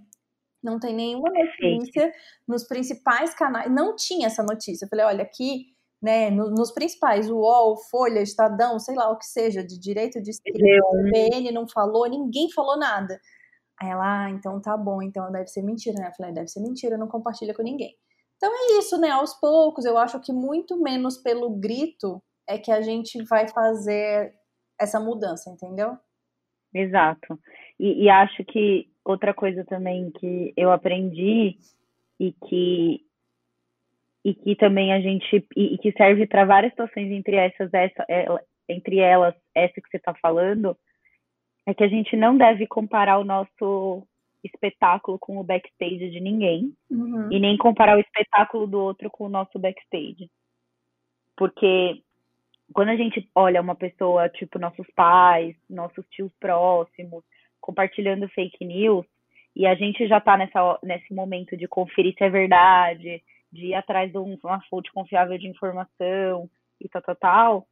não 0.62 0.80
tem 0.80 0.94
nenhuma 0.94 1.30
notícia 1.30 2.12
nos 2.48 2.66
principais 2.68 3.34
canais. 3.34 3.72
Não 3.72 3.96
tinha 3.96 4.28
essa 4.28 4.44
notícia. 4.44 4.86
Eu 4.86 4.90
falei: 4.90 5.06
Olha, 5.06 5.24
aqui 5.24 5.74
né, 6.04 6.30
nos 6.30 6.74
principais, 6.74 7.30
o 7.30 7.38
UOL, 7.38 7.78
Folha, 7.90 8.20
Estadão, 8.20 8.78
sei 8.78 8.94
lá 8.94 9.10
o 9.10 9.18
que 9.18 9.26
seja, 9.26 9.64
de 9.64 9.80
direito 9.80 10.22
de 10.22 10.32
esquerda, 10.32 10.60
CBN 10.60 11.50
não 11.54 11.66
falou, 11.66 12.10
ninguém 12.10 12.52
falou 12.52 12.78
nada. 12.78 13.18
Aí 13.82 13.90
ela, 13.90 14.26
ah, 14.26 14.30
então 14.30 14.60
tá 14.62 14.76
bom, 14.76 15.02
então 15.02 15.32
deve 15.32 15.48
ser 15.48 15.62
mentira, 15.62 15.96
né? 15.98 16.10
Eu 16.10 16.14
falei, 16.14 16.34
deve 16.34 16.50
ser 16.50 16.60
mentira, 16.60 16.98
não 16.98 17.08
compartilha 17.08 17.54
com 17.54 17.64
ninguém. 17.64 17.96
Então 18.36 18.52
é 18.54 18.80
isso, 18.80 18.98
né? 18.98 19.12
Aos 19.12 19.34
poucos, 19.36 19.86
eu 19.86 19.98
acho 19.98 20.20
que 20.20 20.34
muito 20.34 20.78
menos 20.78 21.18
pelo 21.18 21.50
grito 21.52 22.22
é 22.46 22.58
que 22.58 22.72
a 22.72 22.82
gente 22.82 23.24
vai 23.24 23.48
fazer 23.48 24.34
essa 24.78 25.00
mudança, 25.00 25.50
entendeu? 25.50 25.98
Exato. 26.74 27.40
E, 27.80 28.04
e 28.04 28.10
acho 28.10 28.44
que 28.46 28.88
outra 29.04 29.34
coisa 29.34 29.64
também 29.66 30.12
que 30.12 30.54
eu 30.56 30.72
aprendi 30.72 31.58
e 32.20 32.32
que 32.32 33.02
e 34.26 34.34
que 34.34 34.56
também 34.56 34.94
a 34.94 35.02
gente 35.02 35.46
e, 35.56 35.74
e 35.74 35.78
que 35.78 35.92
serve 35.92 36.26
para 36.26 36.46
várias 36.46 36.72
situações 36.72 37.12
entre 37.12 37.36
essas 37.36 37.74
essa 37.74 38.06
é, 38.10 38.26
entre 38.70 39.00
elas 39.00 39.36
essa 39.54 39.74
que 39.74 39.90
você 39.90 39.98
está 39.98 40.14
falando 40.16 40.78
é 41.66 41.74
que 41.74 41.84
a 41.84 41.88
gente 41.88 42.16
não 42.16 42.38
deve 42.38 42.66
comparar 42.68 43.18
o 43.18 43.26
nosso 43.26 44.08
espetáculo 44.44 45.18
com 45.20 45.38
o 45.38 45.44
backstage 45.44 46.10
de 46.10 46.20
ninguém 46.20 46.74
uhum. 46.90 47.32
e 47.32 47.40
nem 47.40 47.58
comparar 47.58 47.98
o 47.98 48.02
espetáculo 48.02 48.68
do 48.68 48.80
outro 48.80 49.10
com 49.10 49.26
o 49.26 49.30
nosso 49.30 49.60
backstage 49.60 50.30
porque 51.36 52.02
quando 52.74 52.90
a 52.90 52.96
gente 52.96 53.30
olha 53.36 53.62
uma 53.62 53.76
pessoa 53.76 54.30
tipo 54.30 54.60
nossos 54.60 54.88
pais 54.96 55.56
nossos 55.70 56.06
tios 56.10 56.32
próximos 56.40 57.24
compartilhando 57.62 58.28
fake 58.30 58.66
news 58.66 59.06
e 59.56 59.66
a 59.66 59.76
gente 59.76 60.08
já 60.08 60.18
está 60.18 60.38
nessa 60.38 60.80
nesse 60.84 61.14
momento 61.14 61.56
de 61.56 61.68
conferir 61.68 62.14
se 62.18 62.24
é 62.24 62.30
verdade 62.30 63.22
de 63.52 63.68
ir 63.68 63.76
atrás 63.76 64.12
de 64.12 64.18
uma 64.18 64.62
fonte 64.70 64.92
confiável 64.92 65.38
de 65.38 65.48
informação 65.48 66.50
e 66.82 66.90
tal, 66.90 67.02
tal, 67.02 67.16
tal, 67.16 67.68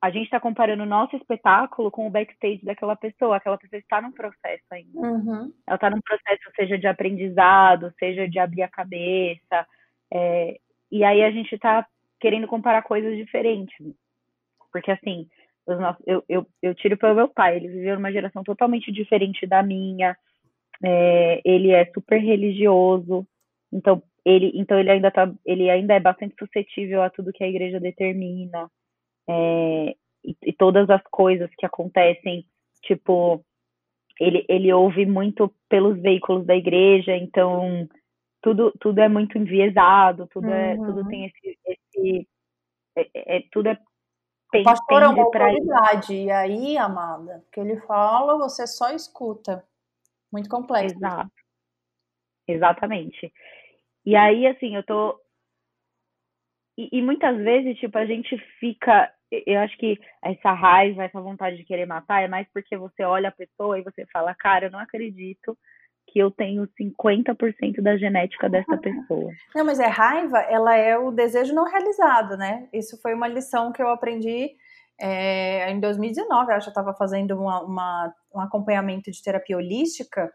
a 0.00 0.10
gente 0.10 0.24
está 0.24 0.40
comparando 0.40 0.82
o 0.82 0.86
nosso 0.86 1.14
espetáculo 1.14 1.90
com 1.90 2.06
o 2.06 2.10
backstage 2.10 2.64
daquela 2.64 2.96
pessoa. 2.96 3.36
Aquela 3.36 3.58
pessoa 3.58 3.78
está 3.78 4.00
num 4.00 4.12
processo 4.12 4.64
ainda. 4.70 4.98
Uhum. 4.98 5.52
Ela 5.66 5.74
está 5.74 5.90
num 5.90 6.00
processo, 6.00 6.50
seja 6.56 6.78
de 6.78 6.86
aprendizado, 6.86 7.92
seja 7.98 8.26
de 8.26 8.38
abrir 8.38 8.62
a 8.62 8.68
cabeça. 8.68 9.66
É, 10.10 10.58
e 10.90 11.04
aí 11.04 11.22
a 11.22 11.30
gente 11.30 11.54
está 11.54 11.86
querendo 12.18 12.46
comparar 12.46 12.82
coisas 12.82 13.14
diferentes. 13.14 13.76
Porque, 14.72 14.90
assim, 14.90 15.26
nossos, 15.66 16.02
eu, 16.06 16.24
eu, 16.28 16.46
eu 16.62 16.74
tiro 16.74 16.96
pelo 16.96 17.14
meu 17.14 17.28
pai. 17.28 17.56
Ele 17.56 17.68
viveu 17.68 17.96
numa 17.96 18.12
geração 18.12 18.42
totalmente 18.42 18.90
diferente 18.92 19.46
da 19.46 19.62
minha. 19.62 20.16
É, 20.82 21.40
ele 21.44 21.70
é 21.70 21.84
super 21.92 22.18
religioso. 22.18 23.26
Então, 23.72 24.02
ele, 24.24 24.52
então 24.54 24.78
ele 24.78 24.90
ainda 24.90 25.10
tá, 25.10 25.32
ele 25.44 25.70
ainda 25.70 25.94
é 25.94 26.00
bastante 26.00 26.34
suscetível 26.38 27.02
a 27.02 27.10
tudo 27.10 27.32
que 27.32 27.44
a 27.44 27.48
igreja 27.48 27.80
determina 27.80 28.68
é, 29.28 29.94
e, 30.24 30.36
e, 30.44 30.52
todas 30.52 30.90
as 30.90 31.02
coisas 31.10 31.48
que 31.56 31.64
acontecem, 31.64 32.44
tipo, 32.82 33.44
ele, 34.18 34.44
ele 34.48 34.72
ouve 34.72 35.06
muito 35.06 35.54
pelos 35.68 36.00
veículos 36.00 36.44
da 36.46 36.54
igreja, 36.54 37.16
então 37.16 37.88
tudo, 38.42 38.72
tudo 38.80 38.98
é 39.00 39.08
muito 39.08 39.38
enviesado, 39.38 40.26
tudo 40.30 40.48
é, 40.48 40.74
uhum. 40.74 40.86
tudo 40.86 41.08
tem 41.08 41.26
esse, 41.26 41.58
esse 41.66 42.28
é, 42.96 43.02
é, 43.14 43.36
é 43.36 43.42
tudo 43.52 43.68
é 43.68 43.78
o 44.52 44.62
pastor 44.64 45.02
é 45.02 45.08
uma 45.08 45.22
autoridade, 45.22 46.14
e 46.14 46.30
aí, 46.30 46.76
amada, 46.76 47.44
que 47.52 47.60
ele 47.60 47.80
fala, 47.82 48.36
você 48.36 48.66
só 48.66 48.90
escuta. 48.90 49.64
Muito 50.32 50.48
complexo. 50.48 50.96
Exato. 50.96 51.30
Exatamente. 52.46 53.32
E 54.04 54.16
aí, 54.16 54.46
assim, 54.46 54.76
eu 54.76 54.82
tô. 54.82 55.20
E, 56.78 56.88
e, 56.98 57.02
muitas 57.02 57.36
vezes, 57.36 57.78
tipo, 57.78 57.96
a 57.98 58.06
gente 58.06 58.36
fica. 58.58 59.12
Eu 59.30 59.60
acho 59.60 59.76
que 59.78 59.98
essa 60.24 60.52
raiva, 60.52 61.04
essa 61.04 61.20
vontade 61.20 61.56
de 61.56 61.64
querer 61.64 61.86
matar 61.86 62.22
é 62.22 62.28
mais 62.28 62.48
porque 62.52 62.76
você 62.76 63.04
olha 63.04 63.28
a 63.28 63.32
pessoa 63.32 63.78
e 63.78 63.82
você 63.82 64.04
fala, 64.06 64.34
cara, 64.34 64.66
eu 64.66 64.70
não 64.70 64.80
acredito 64.80 65.56
que 66.12 66.18
eu 66.18 66.30
tenho 66.30 66.66
50% 66.80 67.80
da 67.80 67.96
genética 67.96 68.48
dessa 68.48 68.76
pessoa. 68.76 69.30
Não, 69.54 69.64
mas 69.64 69.78
é 69.78 69.86
raiva, 69.86 70.38
ela 70.38 70.76
é 70.76 70.98
o 70.98 71.10
desejo 71.10 71.54
não 71.54 71.64
realizado, 71.64 72.36
né? 72.36 72.68
Isso 72.72 73.00
foi 73.00 73.14
uma 73.14 73.28
lição 73.28 73.72
que 73.72 73.82
eu 73.82 73.88
aprendi 73.88 74.50
é, 75.00 75.70
em 75.70 75.80
2019, 75.80 76.52
eu 76.52 76.56
eu 76.56 76.58
estava 76.58 76.92
fazendo 76.92 77.32
uma, 77.32 77.62
uma, 77.62 78.14
um 78.34 78.40
acompanhamento 78.40 79.10
de 79.10 79.22
terapia 79.22 79.56
holística 79.56 80.30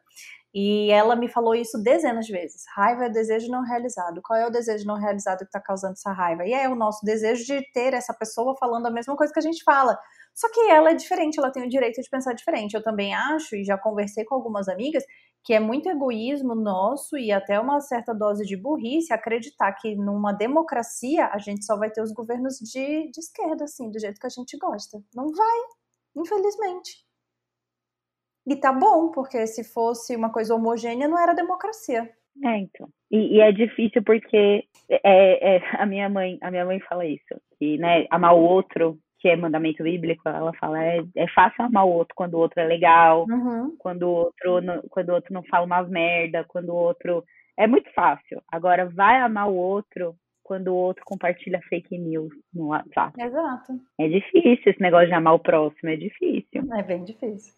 e 0.58 0.90
ela 0.90 1.16
me 1.16 1.28
falou 1.28 1.54
isso 1.54 1.78
dezenas 1.84 2.26
de 2.26 2.32
vezes. 2.32 2.64
Raiva 2.74 3.06
é 3.06 3.10
desejo 3.10 3.52
não 3.52 3.62
realizado. 3.62 4.22
Qual 4.24 4.40
é 4.40 4.48
o 4.48 4.50
desejo 4.50 4.88
não 4.88 4.96
realizado 4.96 5.40
que 5.40 5.46
está 5.46 5.60
causando 5.60 5.94
essa 5.94 6.14
raiva? 6.14 6.46
E 6.46 6.54
é 6.54 6.68
o 6.70 6.76
nosso 6.76 7.06
desejo 7.06 7.46
de 7.46 7.62
ter 7.74 7.94
essa 7.94 8.14
pessoa 8.14 8.56
falando 8.58 8.86
a 8.88 8.92
mesma 8.92 9.16
coisa 9.16 9.34
que 9.34 9.40
a 9.40 9.42
gente 9.44 9.64
fala. 9.64 10.00
Só 10.34 10.50
que 10.50 10.62
ela 10.70 10.92
é 10.92 10.94
diferente, 10.94 11.38
ela 11.38 11.52
tem 11.52 11.64
o 11.64 11.70
direito 11.70 12.02
de 12.02 12.10
pensar 12.10 12.34
diferente. 12.34 12.74
Eu 12.74 12.82
também 12.82 13.14
acho, 13.14 13.56
e 13.56 13.66
já 13.66 13.78
conversei 13.78 14.24
com 14.24 14.34
algumas 14.34 14.70
amigas, 14.70 15.04
que 15.46 15.54
é 15.54 15.60
muito 15.60 15.88
egoísmo 15.88 16.56
nosso 16.56 17.16
e 17.16 17.32
até 17.32 17.60
uma 17.60 17.80
certa 17.80 18.14
dose 18.14 18.44
de 18.44 18.58
burrice 18.58 19.14
acreditar 19.14 19.72
que 19.74 19.96
numa 19.96 20.34
democracia 20.34 21.28
a 21.28 21.38
gente 21.38 21.64
só 21.64 21.78
vai 21.78 21.92
ter 21.92 22.02
os 22.02 22.12
governos 22.12 22.58
de, 22.58 23.12
de 23.12 23.20
esquerda, 23.20 23.66
assim, 23.66 23.92
do 23.92 24.00
jeito 24.00 24.20
que 24.20 24.26
a 24.26 24.30
gente 24.30 24.58
gosta. 24.58 24.98
Não 25.14 25.32
vai, 25.32 25.60
infelizmente. 26.18 27.06
E 28.48 28.56
tá 28.56 28.74
bom, 28.74 29.12
porque 29.12 29.46
se 29.46 29.64
fosse 29.64 30.16
uma 30.16 30.32
coisa 30.32 30.56
homogênea, 30.56 31.08
não 31.08 31.20
era 31.20 31.34
democracia. 31.34 32.12
É, 32.44 32.58
então. 32.58 32.90
E, 33.12 33.38
e 33.38 33.40
é 33.40 33.52
difícil 33.52 34.04
porque 34.04 34.68
é, 34.90 35.58
é, 35.58 35.62
a 35.78 35.86
minha 35.86 36.10
mãe, 36.10 36.40
a 36.42 36.50
minha 36.50 36.66
mãe 36.66 36.80
fala 36.82 37.06
isso, 37.06 37.40
que 37.60 37.78
né, 37.78 38.08
amar 38.10 38.34
o 38.34 38.42
outro, 38.42 39.00
que 39.26 39.30
é 39.30 39.36
mandamento 39.36 39.82
bíblico, 39.82 40.30
ela 40.30 40.54
fala 40.54 40.84
é, 40.84 41.04
é 41.16 41.28
fácil 41.30 41.66
amar 41.66 41.84
o 41.84 41.90
outro 41.90 42.14
quando 42.16 42.36
o 42.36 42.38
outro 42.38 42.60
é 42.60 42.64
legal, 42.64 43.26
uhum. 43.28 43.76
quando 43.80 44.04
o 44.04 44.12
outro 44.12 44.62
não, 44.62 44.84
quando 44.88 45.10
o 45.10 45.14
outro 45.16 45.34
não 45.34 45.42
fala 45.46 45.66
umas 45.66 45.90
merda, 45.90 46.46
quando 46.48 46.70
o 46.70 46.76
outro 46.76 47.24
é 47.58 47.66
muito 47.66 47.92
fácil. 47.96 48.40
Agora 48.52 48.86
vai 48.86 49.20
amar 49.20 49.50
o 49.50 49.56
outro 49.56 50.16
quando 50.44 50.68
o 50.68 50.76
outro 50.76 51.04
compartilha 51.04 51.60
fake 51.68 51.98
news 51.98 52.32
no 52.54 52.68
WhatsApp. 52.68 53.20
Exato. 53.20 53.74
É 54.00 54.08
difícil 54.08 54.72
esse 54.72 54.80
negócio 54.80 55.08
de 55.08 55.16
amar 55.16 55.34
o 55.34 55.40
próximo, 55.40 55.90
é 55.90 55.96
difícil. 55.96 56.62
É 56.76 56.84
bem 56.84 57.04
difícil. 57.04 57.52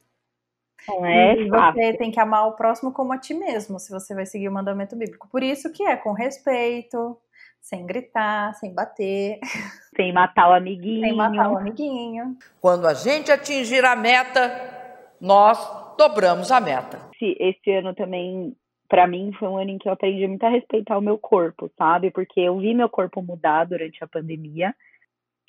Não 0.87 1.05
é 1.05 1.35
e 1.35 1.49
fácil. 1.49 1.81
você 1.81 1.97
tem 1.97 2.11
que 2.11 2.19
amar 2.21 2.47
o 2.47 2.53
próximo 2.53 2.93
como 2.93 3.11
a 3.11 3.17
ti 3.17 3.33
mesmo, 3.33 3.77
se 3.77 3.91
você 3.91 4.15
vai 4.15 4.25
seguir 4.25 4.47
o 4.47 4.53
mandamento 4.53 4.95
bíblico. 4.95 5.27
Por 5.29 5.43
isso 5.43 5.69
que 5.73 5.83
é 5.83 5.97
com 5.97 6.13
respeito, 6.13 7.17
sem 7.61 7.85
gritar, 7.85 8.53
sem 8.55 8.73
bater. 8.73 9.39
Sem 9.97 10.13
matar 10.13 10.51
o 10.51 10.53
amiguinho. 10.53 11.01
Sem 11.01 11.15
matar 11.15 11.51
o 11.51 11.57
amiguinho. 11.57 12.37
Quando 12.61 12.85
a 12.85 12.93
gente 12.93 13.31
atingir 13.31 13.83
a 13.83 13.95
meta, 13.95 14.47
nós 15.19 15.57
dobramos 15.97 16.51
a 16.51 16.59
meta. 16.59 16.99
Esse 17.19 17.71
ano 17.71 17.95
também, 17.95 18.55
para 18.87 19.07
mim, 19.07 19.31
foi 19.39 19.47
um 19.47 19.57
ano 19.57 19.71
em 19.71 19.79
que 19.79 19.89
eu 19.89 19.93
aprendi 19.93 20.27
muito 20.27 20.43
a 20.43 20.49
respeitar 20.49 20.99
o 20.99 21.01
meu 21.01 21.17
corpo, 21.17 21.67
sabe? 21.75 22.11
Porque 22.11 22.39
eu 22.41 22.59
vi 22.59 22.75
meu 22.75 22.87
corpo 22.87 23.23
mudar 23.23 23.63
durante 23.63 24.03
a 24.03 24.07
pandemia 24.07 24.71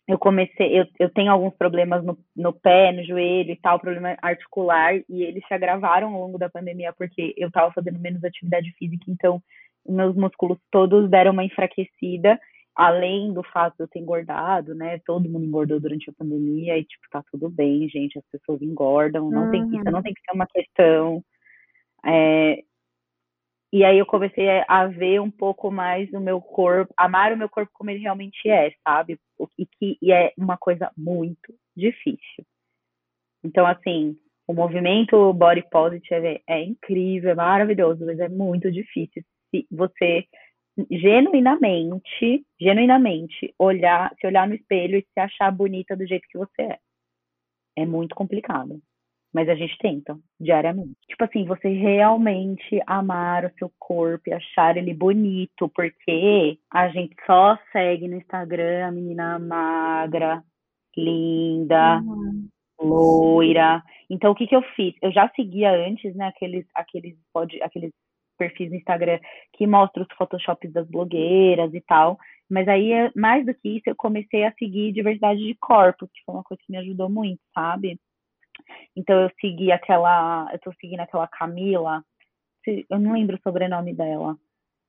eu 0.08 0.18
comecei, 0.18 0.80
eu, 0.80 0.86
eu 0.98 1.10
tenho 1.10 1.30
alguns 1.30 1.54
problemas 1.54 2.02
no, 2.02 2.18
no 2.34 2.50
pé, 2.50 2.90
no 2.92 3.04
joelho 3.04 3.50
e 3.50 3.56
tal, 3.56 3.78
problema 3.78 4.16
articular, 4.22 4.94
e 5.06 5.22
eles 5.22 5.46
se 5.46 5.52
agravaram 5.52 6.14
ao 6.14 6.20
longo 6.22 6.38
da 6.38 6.48
pandemia 6.48 6.94
porque 6.94 7.34
eu 7.36 7.48
estava 7.48 7.70
fazendo 7.72 7.98
menos 7.98 8.24
atividade 8.24 8.72
física, 8.78 9.04
então 9.06 9.42
meus 9.88 10.14
músculos 10.14 10.58
todos 10.70 11.08
deram 11.08 11.32
uma 11.32 11.44
enfraquecida, 11.44 12.38
além 12.74 13.32
do 13.32 13.42
fato 13.42 13.76
de 13.76 13.82
eu 13.82 13.88
ter 13.88 13.98
engordado, 13.98 14.74
né? 14.74 15.00
Todo 15.04 15.28
mundo 15.28 15.44
engordou 15.44 15.80
durante 15.80 16.08
a 16.08 16.12
pandemia 16.12 16.78
e, 16.78 16.84
tipo, 16.84 17.04
tá 17.10 17.24
tudo 17.30 17.50
bem, 17.50 17.88
gente, 17.88 18.18
as 18.18 18.24
pessoas 18.30 18.62
engordam, 18.62 19.30
não 19.30 19.46
uhum. 19.46 19.50
tem, 19.50 19.62
isso 19.64 19.90
não 19.90 20.02
tem 20.02 20.14
que 20.14 20.20
ser 20.20 20.32
uma 20.32 20.46
questão. 20.46 21.24
É, 22.06 22.62
e 23.72 23.84
aí 23.84 23.98
eu 23.98 24.06
comecei 24.06 24.46
a 24.66 24.86
ver 24.86 25.20
um 25.20 25.30
pouco 25.30 25.70
mais 25.70 26.10
o 26.12 26.20
meu 26.20 26.40
corpo, 26.40 26.94
amar 26.96 27.32
o 27.32 27.36
meu 27.36 27.48
corpo 27.48 27.70
como 27.74 27.90
ele 27.90 28.00
realmente 28.00 28.48
é, 28.48 28.72
sabe? 28.86 29.18
E 29.58 29.66
que 29.66 29.98
e 30.00 30.12
é 30.12 30.32
uma 30.38 30.56
coisa 30.56 30.90
muito 30.96 31.52
difícil. 31.76 32.44
Então, 33.44 33.66
assim, 33.66 34.16
o 34.46 34.54
movimento 34.54 35.32
body 35.32 35.64
positive 35.70 36.26
é, 36.26 36.40
é 36.46 36.62
incrível, 36.62 37.30
é 37.30 37.34
maravilhoso, 37.34 38.06
mas 38.06 38.18
é 38.20 38.28
muito 38.28 38.70
difícil 38.70 39.22
você 39.70 40.26
genuinamente, 40.90 42.44
genuinamente 42.60 43.54
olhar, 43.58 44.14
se 44.20 44.26
olhar 44.26 44.46
no 44.46 44.54
espelho 44.54 44.98
e 44.98 45.02
se 45.02 45.20
achar 45.20 45.50
bonita 45.50 45.96
do 45.96 46.06
jeito 46.06 46.28
que 46.28 46.38
você 46.38 46.62
é. 46.62 46.78
É 47.76 47.86
muito 47.86 48.14
complicado. 48.14 48.80
Mas 49.32 49.48
a 49.48 49.54
gente 49.54 49.76
tenta 49.78 50.18
diariamente. 50.40 50.96
Tipo 51.06 51.24
assim, 51.24 51.44
você 51.44 51.68
realmente 51.68 52.80
amar 52.86 53.44
o 53.44 53.52
seu 53.58 53.70
corpo 53.78 54.28
e 54.28 54.32
achar 54.32 54.76
ele 54.76 54.94
bonito, 54.94 55.68
porque 55.68 56.58
a 56.72 56.88
gente 56.88 57.14
só 57.26 57.58
segue 57.70 58.08
no 58.08 58.16
Instagram 58.16 58.86
a 58.86 58.90
menina 58.90 59.38
magra, 59.38 60.42
linda, 60.96 62.00
uhum. 62.00 62.48
loira. 62.80 63.82
Então 64.08 64.32
o 64.32 64.34
que 64.34 64.46
que 64.46 64.56
eu 64.56 64.62
fiz? 64.74 64.94
Eu 65.02 65.12
já 65.12 65.30
seguia 65.36 65.72
antes, 65.72 66.14
né, 66.16 66.28
aqueles 66.28 66.66
aqueles 66.74 67.14
pode 67.32 67.62
aqueles 67.62 67.92
perfis 68.38 68.70
no 68.70 68.76
Instagram 68.76 69.18
que 69.52 69.66
mostram 69.66 70.06
os 70.08 70.16
photoshops 70.16 70.72
das 70.72 70.88
blogueiras 70.88 71.74
e 71.74 71.80
tal. 71.80 72.18
Mas 72.48 72.66
aí, 72.66 72.90
mais 73.14 73.44
do 73.44 73.52
que 73.52 73.76
isso, 73.76 73.90
eu 73.90 73.96
comecei 73.96 74.44
a 74.44 74.52
seguir 74.52 74.92
diversidade 74.92 75.40
de 75.40 75.54
corpo, 75.60 76.08
que 76.08 76.22
foi 76.24 76.34
uma 76.34 76.44
coisa 76.44 76.62
que 76.64 76.72
me 76.72 76.78
ajudou 76.78 77.10
muito, 77.10 77.40
sabe? 77.54 78.00
Então 78.96 79.20
eu 79.20 79.30
segui 79.40 79.70
aquela, 79.70 80.48
eu 80.52 80.58
tô 80.58 80.72
seguindo 80.80 81.00
aquela 81.00 81.28
Camila, 81.28 82.02
eu 82.66 82.98
não 82.98 83.12
lembro 83.12 83.36
o 83.36 83.40
sobrenome 83.42 83.94
dela, 83.94 84.36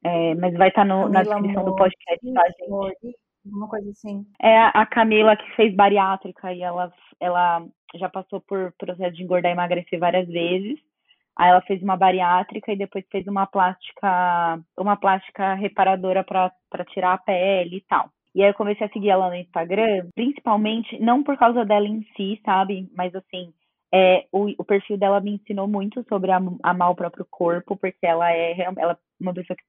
É, 0.04 0.34
mas 0.36 0.54
vai 0.54 0.70
estar 0.70 0.88
tá 0.88 1.10
na 1.10 1.24
descrição 1.24 1.66
do 1.66 1.76
podcast, 1.76 2.34
tá, 2.34 2.44
gente? 2.50 3.16
Uma 3.46 3.68
coisa 3.68 3.90
assim. 3.90 4.26
É 4.42 4.58
a 4.58 4.86
Camila 4.86 5.36
que 5.36 5.56
fez 5.56 5.74
bariátrica 5.76 6.54
e 6.54 6.62
ela, 6.62 6.92
ela 7.20 7.66
já 7.96 8.10
passou 8.10 8.42
por 8.42 8.74
processo 8.78 9.16
de 9.16 9.24
engordar 9.24 9.52
e 9.52 9.54
emagrecer 9.54 10.00
várias 10.00 10.28
vezes. 10.28 10.80
Aí 11.40 11.52
ela 11.52 11.62
fez 11.62 11.82
uma 11.82 11.96
bariátrica 11.96 12.70
e 12.74 12.78
depois 12.78 13.06
fez 13.10 13.26
uma 13.26 13.48
plástica, 13.48 14.60
uma 14.78 14.98
plástica 14.98 15.54
reparadora 15.54 16.22
para 16.22 16.86
tirar 16.90 17.14
a 17.14 17.18
pele 17.18 17.78
e 17.78 17.82
tal. 17.88 18.10
E 18.36 18.44
aí 18.44 18.50
eu 18.50 18.54
comecei 18.54 18.86
a 18.86 18.90
seguir 18.90 19.10
ela 19.10 19.30
no 19.30 19.36
Instagram, 19.36 20.10
principalmente, 20.14 21.00
não 21.00 21.24
por 21.24 21.38
causa 21.38 21.64
dela 21.64 21.88
em 21.88 22.04
si, 22.18 22.42
sabe? 22.44 22.90
Mas 22.94 23.16
assim, 23.16 23.54
é, 23.94 24.26
o, 24.34 24.54
o 24.58 24.66
perfil 24.66 24.98
dela 24.98 25.22
me 25.22 25.36
ensinou 25.36 25.66
muito 25.66 26.04
sobre 26.10 26.30
amar 26.62 26.92
o 26.92 26.96
próprio 26.96 27.26
corpo, 27.32 27.78
porque 27.78 28.06
ela 28.06 28.30
é, 28.34 28.60
ela 28.60 28.92
é 28.92 28.98
uma 29.24 29.34
pessoa 29.34 29.56
que 29.56 29.64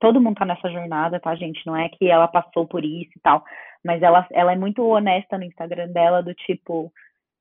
todo 0.00 0.18
mundo 0.18 0.36
tá 0.36 0.46
nessa 0.46 0.70
jornada, 0.70 1.20
tá, 1.20 1.34
gente? 1.36 1.60
Não 1.66 1.76
é 1.76 1.90
que 1.90 2.08
ela 2.08 2.26
passou 2.26 2.66
por 2.66 2.82
isso 2.82 3.10
e 3.14 3.20
tal, 3.20 3.44
mas 3.84 4.02
ela, 4.02 4.26
ela 4.32 4.52
é 4.54 4.56
muito 4.56 4.82
honesta 4.82 5.36
no 5.36 5.44
Instagram 5.44 5.88
dela, 5.88 6.22
do 6.22 6.32
tipo, 6.32 6.90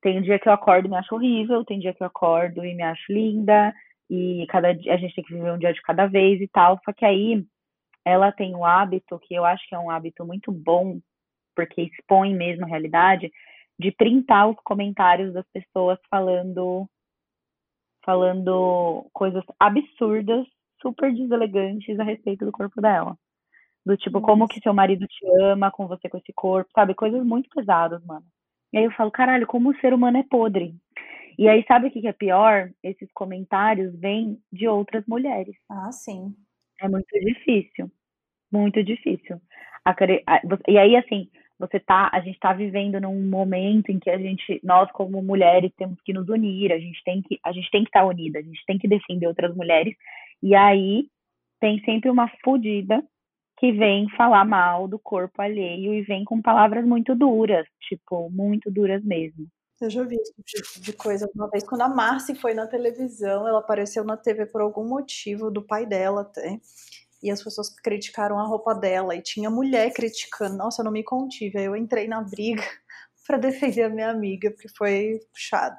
tem 0.06 0.22
dia 0.22 0.38
que 0.38 0.48
eu 0.48 0.54
acordo 0.54 0.86
e 0.86 0.90
me 0.90 0.98
acho 0.98 1.16
horrível, 1.16 1.66
tem 1.66 1.80
dia 1.80 1.92
que 1.92 2.04
eu 2.04 2.06
acordo 2.06 2.64
e 2.64 2.76
me 2.76 2.84
acho 2.84 3.12
linda, 3.12 3.74
e 4.08 4.46
cada 4.50 4.72
dia 4.72 4.94
a 4.94 4.98
gente 4.98 5.16
tem 5.16 5.24
que 5.24 5.34
viver 5.34 5.52
um 5.52 5.58
dia 5.58 5.74
de 5.74 5.82
cada 5.82 6.06
vez 6.06 6.40
e 6.40 6.48
tal. 6.48 6.80
Só 6.86 6.94
que 6.94 7.04
aí 7.04 7.44
ela 8.06 8.32
tem 8.32 8.56
um 8.56 8.64
hábito 8.64 9.18
que 9.24 9.34
eu 9.34 9.44
acho 9.44 9.68
que 9.68 9.74
é 9.74 9.80
um 9.80 9.90
hábito 9.90 10.24
muito 10.24 10.52
bom, 10.52 11.00
porque 11.56 11.82
expõe 11.82 12.36
mesmo 12.36 12.66
a 12.66 12.68
realidade, 12.68 13.32
de 13.80 13.92
printar 13.92 14.48
os 14.48 14.58
comentários 14.64 15.34
das 15.34 15.46
pessoas 15.52 15.98
falando 16.08 16.88
falando 18.06 19.10
coisas 19.12 19.44
absurdas, 19.60 20.46
super 20.84 21.12
deselegantes 21.12 22.00
a 22.00 22.04
respeito 22.04 22.46
do 22.46 22.52
corpo 22.52 22.80
dela. 22.80 23.18
Do 23.86 23.98
tipo, 23.98 24.22
como 24.22 24.48
que 24.48 24.62
seu 24.62 24.74
marido 24.74 25.08
te 25.08 25.26
ama 25.42 25.72
com 25.72 25.88
você 25.88 26.08
com 26.08 26.18
esse 26.20 26.32
corpo, 26.34 26.70
sabe? 26.76 26.94
Coisas 26.94 27.26
muito 27.26 27.50
pesadas, 27.50 28.06
mano. 28.06 28.26
E 28.76 28.78
aí 28.78 28.84
eu 28.84 28.92
falo, 28.92 29.10
caralho, 29.10 29.48
como 29.48 29.70
o 29.70 29.78
ser 29.80 29.94
humano 29.94 30.18
é 30.18 30.24
podre. 30.24 30.76
E 31.40 31.48
aí, 31.48 31.64
sabe 31.66 31.88
o 31.88 31.92
que 31.92 32.06
é 32.06 32.12
pior? 32.12 32.72
Esses 32.84 33.10
comentários 33.14 33.98
vêm 33.98 34.38
de 34.52 34.68
outras 34.68 35.06
mulheres. 35.08 35.56
Ah, 35.70 35.90
sim. 35.94 36.36
É 36.82 36.90
muito 36.90 37.08
difícil. 37.22 37.90
Muito 38.52 38.84
difícil. 38.84 39.40
E 40.68 40.78
aí, 40.78 40.98
assim, 40.98 41.30
você 41.58 41.80
tá, 41.80 42.10
a 42.12 42.20
gente 42.20 42.38
tá 42.38 42.52
vivendo 42.52 43.00
num 43.00 43.30
momento 43.30 43.92
em 43.92 43.98
que 43.98 44.10
a 44.10 44.18
gente, 44.18 44.60
nós 44.62 44.92
como 44.92 45.22
mulheres, 45.22 45.72
temos 45.78 46.02
que 46.02 46.12
nos 46.12 46.28
unir, 46.28 46.74
a 46.74 46.78
gente 46.78 47.02
tem 47.06 47.22
que, 47.22 47.40
a 47.46 47.54
gente 47.54 47.72
tem 47.72 47.82
que 47.82 47.90
estar 47.90 48.02
tá 48.02 48.06
unida, 48.06 48.40
a 48.40 48.42
gente 48.42 48.62
tem 48.66 48.78
que 48.78 48.90
defender 48.90 49.28
outras 49.28 49.56
mulheres. 49.56 49.96
E 50.44 50.54
aí 50.54 51.08
tem 51.62 51.82
sempre 51.86 52.10
uma 52.10 52.28
fodida 52.44 53.02
que 53.58 53.72
vem 53.72 54.10
falar 54.18 54.46
mal 54.46 54.88
do 54.88 55.00
corpo 55.00 55.42
alheio 55.42 55.94
e 55.94 56.02
vem 56.02 56.24
com 56.26 56.42
palavras 56.42 56.86
muito 56.86 57.16
duras, 57.16 57.66
tipo, 57.88 58.30
muito 58.30 58.70
duras 58.70 59.04
mesmo. 59.04 59.48
Eu 59.82 59.90
já 59.90 60.04
vi 60.04 60.16
esse 60.16 60.34
tipo 60.44 60.80
de 60.80 60.94
coisa 60.94 61.30
uma 61.36 61.50
vez. 61.50 61.64
Quando 61.64 61.82
a 61.82 61.90
Marcy 61.90 62.34
foi 62.34 62.54
na 62.54 62.66
televisão, 62.66 63.48
ela 63.48 63.60
apareceu 63.60 64.04
na 64.06 64.16
TV 64.16 64.46
por 64.46 64.62
algum 64.62 64.88
motivo, 64.88 65.52
do 65.52 65.62
pai 65.62 65.86
dela 65.86 66.22
até. 66.22 66.60
E 67.22 67.30
as 67.30 67.44
pessoas 67.44 67.70
criticaram 67.70 68.40
a 68.40 68.48
roupa 68.48 68.74
dela. 68.74 69.16
E 69.16 69.22
tinha 69.22 69.50
mulher 69.50 69.92
criticando. 69.92 70.56
Nossa, 70.56 70.82
eu 70.82 70.86
não 70.86 70.92
me 70.92 71.04
contive. 71.04 71.58
Aí 71.58 71.66
eu 71.66 71.76
entrei 71.76 72.08
na 72.08 72.22
briga 72.22 72.64
para 73.28 73.38
defender 73.38 73.84
a 73.84 73.90
minha 73.90 74.10
amiga, 74.10 74.50
porque 74.52 74.70
foi 74.70 75.20
puxado. 75.34 75.78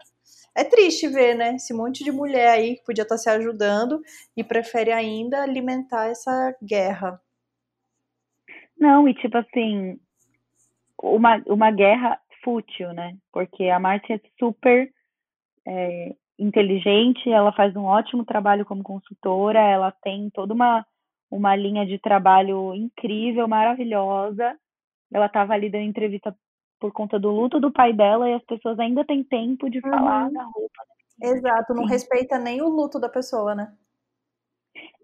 É 0.54 0.64
triste 0.64 1.08
ver, 1.08 1.34
né? 1.34 1.54
Esse 1.56 1.72
monte 1.72 2.04
de 2.04 2.12
mulher 2.12 2.48
aí 2.50 2.76
que 2.76 2.84
podia 2.84 3.02
estar 3.02 3.14
tá 3.14 3.18
se 3.18 3.30
ajudando 3.30 4.00
e 4.36 4.44
prefere 4.44 4.92
ainda 4.92 5.42
alimentar 5.42 6.08
essa 6.08 6.54
guerra. 6.62 7.20
Não, 8.78 9.08
e 9.08 9.14
tipo 9.14 9.36
assim, 9.38 9.98
uma, 11.02 11.42
uma 11.46 11.70
guerra 11.70 12.20
fútil, 12.42 12.92
né? 12.92 13.16
Porque 13.32 13.64
a 13.68 13.78
Márcia 13.78 14.14
é 14.16 14.20
super 14.38 14.90
é, 15.66 16.14
inteligente, 16.38 17.30
ela 17.30 17.52
faz 17.52 17.74
um 17.74 17.84
ótimo 17.84 18.24
trabalho 18.24 18.64
como 18.64 18.82
consultora, 18.82 19.58
ela 19.58 19.90
tem 19.90 20.30
toda 20.30 20.52
uma, 20.54 20.86
uma 21.30 21.56
linha 21.56 21.86
de 21.86 21.98
trabalho 21.98 22.74
incrível, 22.74 23.48
maravilhosa. 23.48 24.56
Ela 25.12 25.26
estava 25.26 25.54
ali 25.54 25.70
dando 25.70 25.84
entrevista 25.84 26.34
por 26.78 26.92
conta 26.92 27.18
do 27.18 27.30
luto 27.30 27.58
do 27.58 27.72
pai 27.72 27.92
dela 27.92 28.28
e 28.28 28.34
as 28.34 28.44
pessoas 28.44 28.78
ainda 28.78 29.04
têm 29.04 29.24
tempo 29.24 29.70
de 29.70 29.80
falar 29.80 30.26
uhum. 30.26 30.32
da 30.32 30.42
roupa. 30.42 30.82
Né? 31.20 31.30
Exato, 31.30 31.74
não 31.74 31.84
Sim. 31.84 31.90
respeita 31.90 32.38
nem 32.38 32.60
o 32.60 32.68
luto 32.68 33.00
da 33.00 33.08
pessoa, 33.08 33.54
né? 33.54 33.72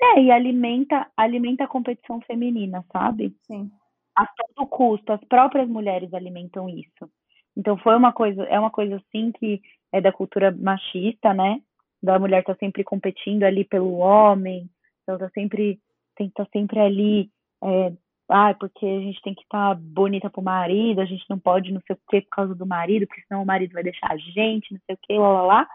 É, 0.01 0.21
e 0.21 0.31
alimenta, 0.31 1.07
alimenta 1.17 1.65
a 1.65 1.69
competição 1.69 2.21
feminina, 2.23 2.85
sabe? 2.93 3.35
Sim. 3.47 3.71
A 4.17 4.27
todo 4.27 4.69
custo, 4.69 5.13
as 5.13 5.25
próprias 5.25 5.69
mulheres 5.69 6.13
alimentam 6.13 6.69
isso. 6.69 7.11
Então 7.57 7.77
foi 7.79 7.97
uma 7.97 8.13
coisa, 8.13 8.43
é 8.45 8.59
uma 8.59 8.71
coisa 8.71 8.97
assim 8.97 9.33
que 9.33 9.61
é 9.93 10.01
da 10.01 10.13
cultura 10.13 10.51
machista, 10.51 11.33
né? 11.33 11.61
Da 12.03 12.19
mulher 12.19 12.41
estar 12.41 12.55
tá 12.55 12.59
sempre 12.59 12.83
competindo 12.83 13.45
ali 13.45 13.65
pelo 13.65 13.99
homem, 13.99 14.69
ela 15.07 15.19
tá 15.19 15.31
sempre, 15.31 15.79
tem 16.17 16.27
que 16.27 16.33
estar 16.33 16.47
tá 16.47 16.51
sempre 16.53 16.81
ali, 16.81 17.31
é, 17.63 17.93
ah, 18.29 18.55
porque 18.55 18.87
a 18.87 19.01
gente 19.01 19.21
tem 19.23 19.35
que 19.35 19.43
estar 19.43 19.75
tá 19.75 19.81
bonita 19.81 20.31
pro 20.31 20.43
marido, 20.43 21.01
a 21.01 21.05
gente 21.05 21.25
não 21.29 21.39
pode 21.39 21.73
não 21.73 21.81
sei 21.87 21.95
o 21.95 21.99
que 22.11 22.23
por 22.23 22.31
causa 22.31 22.55
do 22.55 22.67
marido, 22.67 23.07
porque 23.07 23.23
senão 23.29 23.43
o 23.43 23.47
marido 23.47 23.73
vai 23.73 23.83
deixar 23.83 24.11
a 24.11 24.17
gente, 24.17 24.73
não 24.73 24.81
sei 24.87 24.95
o 24.95 24.99
que, 25.03 25.19
lá, 25.19 25.29
lá, 25.29 25.43
lá. 25.43 25.69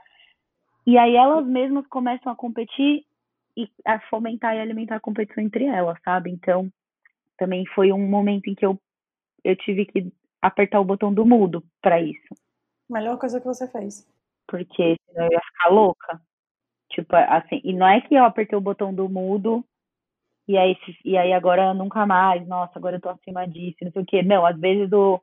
E 0.86 0.98
aí 0.98 1.16
elas 1.16 1.46
mesmas 1.46 1.86
começam 1.88 2.32
a 2.32 2.36
competir 2.36 3.06
e 3.58 3.70
a 3.84 4.00
fomentar 4.02 4.56
e 4.56 4.60
alimentar 4.60 4.98
a 4.98 5.00
competição 5.00 5.44
entre 5.44 5.66
elas, 5.66 5.98
sabe? 6.04 6.30
Então, 6.30 6.72
também 7.38 7.66
foi 7.74 7.92
um 7.92 8.08
momento 8.08 8.48
em 8.48 8.56
que 8.56 8.66
eu, 8.66 8.80
eu 9.44 9.56
tive 9.56 9.86
que 9.86 10.14
apertar 10.42 10.80
o 10.80 10.86
botão 10.86 11.14
do 11.14 11.26
mudo 11.26 11.64
para 11.82 12.00
isso. 12.00 12.36
Melhor 12.90 13.18
coisa 13.18 13.40
que 13.40 13.48
você 13.48 13.68
fez. 13.68 14.08
Porque 14.48 14.96
senão 15.10 15.26
eu 15.26 15.32
ia 15.32 15.42
ficar 15.42 15.70
louca. 15.70 16.22
Tipo, 16.90 17.16
assim, 17.16 17.60
e 17.64 17.74
não 17.74 17.88
é 17.88 18.00
que 18.00 18.14
eu 18.14 18.24
apertei 18.24 18.58
o 18.58 18.62
botão 18.62 18.94
do 18.94 19.10
mudo 19.10 19.66
e 20.48 20.58
aí, 20.58 20.78
e 21.04 21.18
aí 21.18 21.34
agora 21.34 21.74
nunca 21.74 22.06
mais, 22.06 22.48
nossa, 22.48 22.80
agora 22.80 22.96
eu 22.96 23.02
tô 23.02 23.10
acima 23.10 23.46
disso, 23.46 23.78
não 23.82 23.92
sei 23.92 24.02
o 24.02 24.06
quê. 24.06 24.24
Não, 24.24 24.46
às 24.46 24.58
vezes 24.58 24.90
o, 24.94 25.20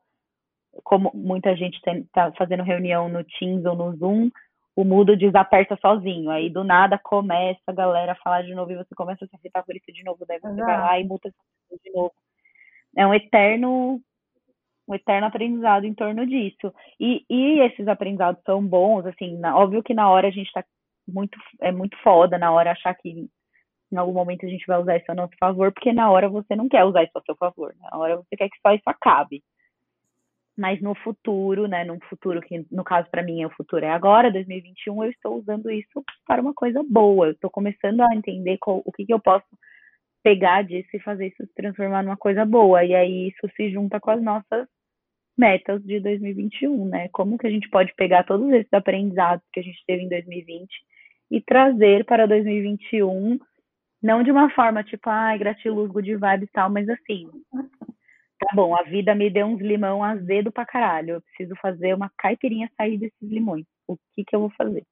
como 0.82 1.10
muita 1.14 1.56
gente 1.56 1.80
tem, 1.80 2.04
tá 2.12 2.30
fazendo 2.32 2.62
reunião 2.62 3.08
no 3.08 3.24
Teams 3.24 3.64
ou 3.64 3.74
no 3.74 3.96
Zoom, 3.96 4.30
o 4.76 4.84
mudo 4.84 5.16
desaperta 5.16 5.76
sozinho. 5.80 6.30
Aí 6.30 6.50
do 6.50 6.64
nada 6.64 6.98
começa 6.98 7.60
a 7.66 7.72
galera 7.72 8.12
a 8.12 8.16
falar 8.16 8.42
de 8.42 8.54
novo 8.54 8.72
e 8.72 8.76
você 8.76 8.94
começa 8.94 9.24
a 9.24 9.28
se 9.28 9.36
afetar 9.36 9.64
por 9.64 9.76
isso 9.76 9.92
de 9.92 10.02
novo. 10.04 10.24
Daí 10.26 10.40
você 10.40 10.60
vai 10.62 10.80
lá 10.80 11.00
e 11.00 11.04
muda 11.04 11.32
de 11.82 11.92
novo. 11.92 12.12
É 12.96 13.06
um 13.06 13.14
eterno 13.14 14.00
um 14.86 14.94
eterno 14.94 15.26
aprendizado 15.26 15.84
em 15.86 15.94
torno 15.94 16.26
disso. 16.26 16.72
E, 17.00 17.24
e 17.30 17.60
esses 17.60 17.88
aprendizados 17.88 18.42
são 18.44 18.64
bons, 18.64 19.06
assim, 19.06 19.38
na, 19.38 19.56
óbvio 19.56 19.82
que 19.82 19.94
na 19.94 20.10
hora 20.10 20.28
a 20.28 20.30
gente 20.30 20.52
tá 20.52 20.62
muito, 21.08 21.38
é 21.60 21.72
muito 21.72 21.96
foda 22.02 22.36
na 22.36 22.52
hora 22.52 22.72
achar 22.72 22.94
que 22.94 23.26
em 23.90 23.96
algum 23.96 24.12
momento 24.12 24.44
a 24.44 24.48
gente 24.48 24.66
vai 24.66 24.78
usar 24.78 24.96
isso 24.96 25.10
a 25.10 25.14
nosso 25.14 25.34
favor, 25.38 25.72
porque 25.72 25.92
na 25.92 26.10
hora 26.10 26.28
você 26.28 26.54
não 26.56 26.68
quer 26.68 26.84
usar 26.84 27.04
isso 27.04 27.16
a 27.16 27.22
seu 27.22 27.36
favor, 27.36 27.74
na 27.80 27.96
hora 27.96 28.16
você 28.16 28.36
quer 28.36 28.48
que 28.48 28.58
só 28.60 28.74
isso 28.74 28.82
acabe 28.86 29.42
mas 30.56 30.80
no 30.80 30.94
futuro, 30.94 31.66
né, 31.66 31.84
num 31.84 31.98
futuro 32.08 32.40
que 32.40 32.64
no 32.70 32.84
caso 32.84 33.10
para 33.10 33.22
mim 33.22 33.42
é 33.42 33.46
o 33.46 33.50
futuro 33.50 33.84
é 33.84 33.90
agora, 33.90 34.30
2021, 34.30 35.04
eu 35.04 35.10
estou 35.10 35.38
usando 35.38 35.70
isso 35.70 36.04
para 36.26 36.40
uma 36.40 36.54
coisa 36.54 36.82
boa. 36.88 37.26
Eu 37.26 37.32
estou 37.32 37.50
começando 37.50 38.00
a 38.00 38.14
entender 38.14 38.58
qual, 38.58 38.82
o 38.84 38.92
que, 38.92 39.04
que 39.04 39.12
eu 39.12 39.20
posso 39.20 39.46
pegar 40.22 40.62
disso 40.62 40.88
e 40.94 41.00
fazer 41.00 41.28
isso 41.28 41.44
se 41.44 41.54
transformar 41.54 42.02
numa 42.02 42.16
coisa 42.16 42.44
boa. 42.44 42.84
E 42.84 42.94
aí 42.94 43.28
isso 43.28 43.52
se 43.56 43.70
junta 43.70 43.98
com 44.00 44.10
as 44.10 44.22
nossas 44.22 44.66
metas 45.36 45.82
de 45.84 46.00
2021, 46.00 46.86
né? 46.86 47.08
Como 47.08 47.36
que 47.36 47.46
a 47.46 47.50
gente 47.50 47.68
pode 47.68 47.92
pegar 47.94 48.24
todos 48.24 48.48
esses 48.52 48.72
aprendizados 48.72 49.44
que 49.52 49.60
a 49.60 49.62
gente 49.62 49.82
teve 49.86 50.04
em 50.04 50.08
2020 50.08 50.68
e 51.30 51.40
trazer 51.40 52.04
para 52.04 52.26
2021, 52.26 53.38
não 54.00 54.22
de 54.22 54.30
uma 54.30 54.48
forma 54.50 54.84
tipo, 54.84 55.10
ai, 55.10 55.36
gratiluz, 55.38 55.90
good 55.90 56.14
vibes 56.14 56.48
e 56.48 56.52
tal, 56.52 56.70
mas 56.70 56.88
assim, 56.88 57.28
tá 58.38 58.48
bom, 58.54 58.76
a 58.76 58.82
vida 58.82 59.14
me 59.14 59.30
deu 59.30 59.46
uns 59.46 59.60
limão 59.60 60.02
azedo 60.02 60.52
pra 60.52 60.66
caralho. 60.66 61.14
Eu 61.14 61.22
preciso 61.22 61.54
fazer 61.56 61.94
uma 61.94 62.10
caipirinha 62.16 62.70
sair 62.76 62.98
desses 62.98 63.22
limões. 63.22 63.64
O 63.86 63.96
que 64.14 64.24
que 64.24 64.34
eu 64.34 64.40
vou 64.40 64.50
fazer? 64.50 64.84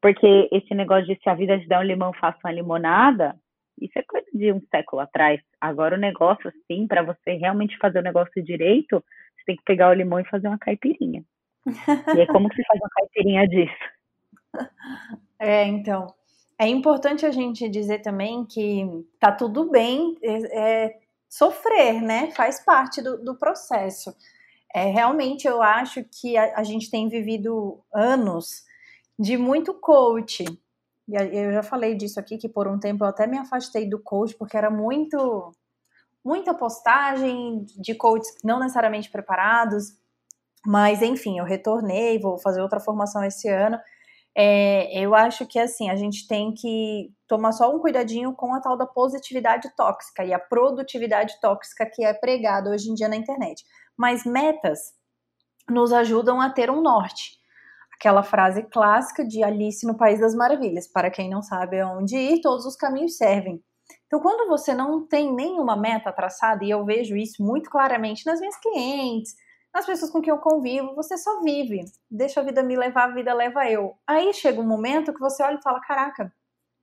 Porque 0.00 0.48
esse 0.50 0.74
negócio 0.74 1.06
de 1.06 1.20
se 1.22 1.28
a 1.28 1.34
vida 1.34 1.58
te 1.58 1.68
der 1.68 1.78
um 1.78 1.84
limão, 1.84 2.12
faça 2.12 2.38
uma 2.44 2.52
limonada, 2.52 3.36
isso 3.80 3.98
é 3.98 4.02
coisa 4.02 4.26
de 4.32 4.52
um 4.52 4.60
século 4.70 5.00
atrás. 5.00 5.40
Agora 5.60 5.96
o 5.96 6.00
negócio, 6.00 6.48
assim, 6.48 6.86
para 6.86 7.02
você 7.02 7.34
realmente 7.34 7.78
fazer 7.78 8.00
o 8.00 8.02
negócio 8.02 8.42
direito, 8.42 9.02
você 9.36 9.44
tem 9.46 9.56
que 9.56 9.64
pegar 9.64 9.90
o 9.90 9.94
limão 9.94 10.20
e 10.20 10.28
fazer 10.28 10.48
uma 10.48 10.58
caipirinha. 10.58 11.24
e 11.66 12.26
como 12.26 12.48
que 12.48 12.56
se 12.56 12.64
faz 12.64 12.80
uma 12.80 12.90
caipirinha 12.90 13.48
disso? 13.48 13.74
É, 15.38 15.66
então. 15.66 16.06
É 16.56 16.68
importante 16.68 17.26
a 17.26 17.32
gente 17.32 17.68
dizer 17.68 17.98
também 17.98 18.46
que 18.46 18.84
tá 19.18 19.32
tudo 19.32 19.68
bem 19.68 20.16
é, 20.22 20.84
é 20.86 20.94
sofrer, 21.32 22.02
né? 22.02 22.30
Faz 22.32 22.60
parte 22.60 23.00
do, 23.00 23.16
do 23.16 23.34
processo. 23.34 24.14
É, 24.74 24.84
realmente 24.90 25.48
eu 25.48 25.62
acho 25.62 26.04
que 26.04 26.36
a, 26.36 26.58
a, 26.58 26.62
gente 26.62 26.90
tem 26.90 27.08
vivido 27.08 27.80
anos 27.92 28.64
de 29.18 29.38
muito 29.38 29.72
coach. 29.72 30.44
e 31.08 31.14
eu 31.14 31.52
já 31.52 31.62
falei 31.62 31.94
disso 31.94 32.20
aqui, 32.20 32.36
que 32.36 32.50
por 32.50 32.68
um 32.68 32.78
tempo 32.78 33.02
eu 33.02 33.08
até 33.08 33.26
me 33.26 33.38
afastei 33.38 33.88
do 33.88 33.98
coach, 33.98 34.34
porque 34.36 34.58
era 34.58 34.70
muito 34.70 35.52
muita 36.22 36.54
postagem 36.54 37.64
de 37.78 37.94
coaches 37.94 38.36
não 38.44 38.60
necessariamente 38.60 39.10
preparados, 39.10 39.96
mas 40.64 41.02
enfim, 41.02 41.38
eu 41.38 41.44
retornei, 41.44 42.20
vou 42.20 42.38
fazer 42.38 42.60
outra 42.60 42.78
formação 42.78 43.24
esse 43.24 43.48
ano. 43.48 43.78
É, 44.34 44.98
eu 44.98 45.14
acho 45.14 45.46
que 45.46 45.58
assim, 45.58 45.90
a 45.90 45.96
gente 45.96 46.26
tem 46.26 46.54
que 46.54 47.12
tomar 47.28 47.52
só 47.52 47.74
um 47.74 47.78
cuidadinho 47.78 48.34
com 48.34 48.54
a 48.54 48.60
tal 48.60 48.76
da 48.76 48.86
positividade 48.86 49.70
tóxica 49.76 50.24
e 50.24 50.32
a 50.32 50.38
produtividade 50.38 51.38
tóxica 51.40 51.84
que 51.86 52.02
é 52.04 52.14
pregada 52.14 52.70
hoje 52.70 52.90
em 52.90 52.94
dia 52.94 53.08
na 53.08 53.16
internet. 53.16 53.62
Mas 53.96 54.24
metas 54.24 54.80
nos 55.68 55.92
ajudam 55.92 56.40
a 56.40 56.50
ter 56.50 56.70
um 56.70 56.80
norte. 56.80 57.38
Aquela 57.94 58.22
frase 58.22 58.62
clássica 58.64 59.24
de 59.24 59.44
Alice 59.44 59.86
no 59.86 59.96
País 59.96 60.18
das 60.18 60.34
Maravilhas: 60.34 60.88
para 60.88 61.10
quem 61.10 61.30
não 61.30 61.42
sabe 61.42 61.80
aonde 61.80 62.16
ir, 62.16 62.40
todos 62.40 62.64
os 62.64 62.74
caminhos 62.74 63.16
servem. 63.16 63.62
Então, 64.06 64.20
quando 64.20 64.48
você 64.48 64.74
não 64.74 65.06
tem 65.06 65.32
nenhuma 65.32 65.76
meta 65.76 66.12
traçada, 66.12 66.64
e 66.64 66.70
eu 66.70 66.84
vejo 66.84 67.16
isso 67.16 67.42
muito 67.42 67.70
claramente 67.70 68.26
nas 68.26 68.40
minhas 68.40 68.56
clientes, 68.58 69.34
nas 69.74 69.86
pessoas 69.86 70.10
com 70.10 70.20
quem 70.20 70.30
eu 70.30 70.38
convivo, 70.38 70.94
você 70.94 71.16
só 71.16 71.40
vive. 71.40 71.84
Deixa 72.10 72.40
a 72.40 72.42
vida 72.42 72.62
me 72.62 72.76
levar, 72.76 73.04
a 73.04 73.14
vida 73.14 73.32
leva 73.32 73.68
eu. 73.70 73.96
Aí 74.06 74.32
chega 74.34 74.60
um 74.60 74.66
momento 74.66 75.12
que 75.12 75.20
você 75.20 75.42
olha 75.42 75.58
e 75.58 75.62
fala: 75.62 75.80
caraca, 75.80 76.32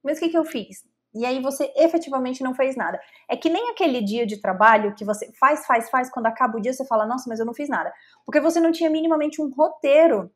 mas 0.03 0.17
o 0.17 0.21
que, 0.21 0.29
que 0.29 0.37
eu 0.37 0.45
fiz? 0.45 0.83
E 1.13 1.25
aí 1.25 1.41
você 1.41 1.71
efetivamente 1.75 2.43
não 2.43 2.53
fez 2.53 2.75
nada. 2.75 2.99
É 3.27 3.35
que 3.35 3.49
nem 3.49 3.69
aquele 3.69 4.01
dia 4.01 4.25
de 4.25 4.39
trabalho 4.39 4.93
que 4.93 5.03
você 5.03 5.31
faz, 5.39 5.65
faz, 5.65 5.89
faz, 5.89 6.09
quando 6.09 6.27
acaba 6.27 6.57
o 6.57 6.61
dia 6.61 6.71
você 6.71 6.85
fala, 6.85 7.05
nossa, 7.05 7.25
mas 7.27 7.39
eu 7.39 7.45
não 7.45 7.53
fiz 7.53 7.67
nada. 7.67 7.91
Porque 8.25 8.39
você 8.39 8.59
não 8.59 8.71
tinha 8.71 8.89
minimamente 8.89 9.41
um 9.41 9.49
roteiro 9.49 10.31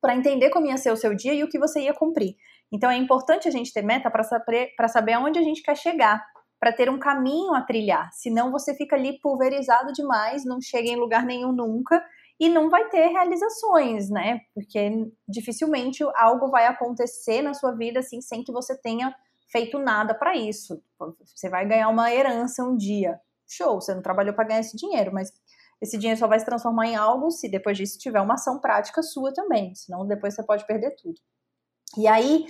para 0.00 0.16
entender 0.16 0.50
como 0.50 0.66
ia 0.66 0.76
ser 0.76 0.92
o 0.92 0.96
seu 0.96 1.14
dia 1.14 1.34
e 1.34 1.44
o 1.44 1.48
que 1.48 1.58
você 1.58 1.82
ia 1.82 1.94
cumprir. 1.94 2.36
Então 2.72 2.90
é 2.90 2.96
importante 2.96 3.46
a 3.46 3.50
gente 3.50 3.72
ter 3.72 3.82
meta 3.82 4.10
para 4.10 4.22
saber, 4.22 4.74
saber 4.88 5.12
aonde 5.12 5.38
a 5.38 5.42
gente 5.42 5.62
quer 5.62 5.76
chegar, 5.76 6.24
para 6.60 6.72
ter 6.72 6.90
um 6.90 6.98
caminho 6.98 7.54
a 7.54 7.62
trilhar. 7.62 8.12
Senão 8.12 8.52
você 8.52 8.74
fica 8.74 8.94
ali 8.94 9.18
pulverizado 9.18 9.92
demais, 9.94 10.44
não 10.44 10.60
chega 10.60 10.90
em 10.90 10.96
lugar 10.96 11.24
nenhum 11.24 11.52
nunca 11.52 12.04
e 12.38 12.50
não 12.50 12.68
vai 12.68 12.88
ter 12.90 13.06
realizações, 13.08 14.10
né? 14.10 14.40
Porque 14.54 15.10
dificilmente 15.26 16.04
algo 16.14 16.50
vai 16.50 16.66
acontecer 16.66 17.40
na 17.40 17.54
sua 17.54 17.72
vida 17.72 18.00
assim 18.00 18.20
sem 18.20 18.44
que 18.44 18.52
você 18.52 18.78
tenha 18.78 19.14
feito 19.50 19.78
nada 19.78 20.14
para 20.14 20.36
isso. 20.36 20.82
Você 21.34 21.48
vai 21.48 21.66
ganhar 21.66 21.88
uma 21.88 22.12
herança 22.12 22.62
um 22.62 22.76
dia. 22.76 23.18
Show, 23.48 23.80
você 23.80 23.94
não 23.94 24.02
trabalhou 24.02 24.34
para 24.34 24.44
ganhar 24.44 24.60
esse 24.60 24.76
dinheiro, 24.76 25.12
mas 25.12 25.32
esse 25.80 25.96
dinheiro 25.96 26.20
só 26.20 26.28
vai 26.28 26.38
se 26.38 26.44
transformar 26.44 26.86
em 26.86 26.94
algo 26.94 27.30
se 27.30 27.48
depois 27.48 27.76
disso 27.76 27.98
tiver 27.98 28.20
uma 28.20 28.34
ação 28.34 28.60
prática 28.60 29.02
sua 29.02 29.32
também, 29.32 29.74
senão 29.74 30.06
depois 30.06 30.34
você 30.34 30.42
pode 30.42 30.66
perder 30.66 30.94
tudo. 30.94 31.18
E 31.96 32.06
aí, 32.06 32.46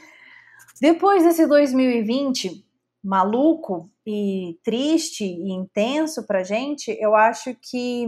depois 0.80 1.22
desse 1.22 1.46
2020 1.46 2.69
maluco 3.02 3.90
e 4.06 4.58
triste 4.62 5.24
e 5.24 5.52
intenso 5.52 6.26
pra 6.26 6.42
gente, 6.42 6.96
eu 7.00 7.14
acho 7.14 7.54
que 7.60 8.06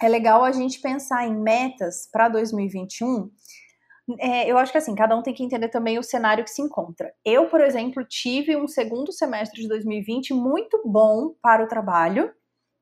é 0.00 0.08
legal 0.08 0.44
a 0.44 0.52
gente 0.52 0.80
pensar 0.80 1.26
em 1.26 1.34
metas 1.34 2.08
para 2.10 2.28
2021. 2.28 3.30
É, 4.20 4.50
eu 4.50 4.56
acho 4.56 4.70
que 4.70 4.78
assim, 4.78 4.94
cada 4.94 5.16
um 5.16 5.22
tem 5.22 5.34
que 5.34 5.42
entender 5.42 5.68
também 5.68 5.98
o 5.98 6.02
cenário 6.02 6.44
que 6.44 6.50
se 6.50 6.62
encontra. 6.62 7.12
Eu, 7.24 7.48
por 7.48 7.60
exemplo, 7.60 8.04
tive 8.04 8.56
um 8.56 8.68
segundo 8.68 9.12
semestre 9.12 9.62
de 9.62 9.68
2020 9.68 10.32
muito 10.32 10.80
bom 10.84 11.34
para 11.42 11.64
o 11.64 11.68
trabalho, 11.68 12.32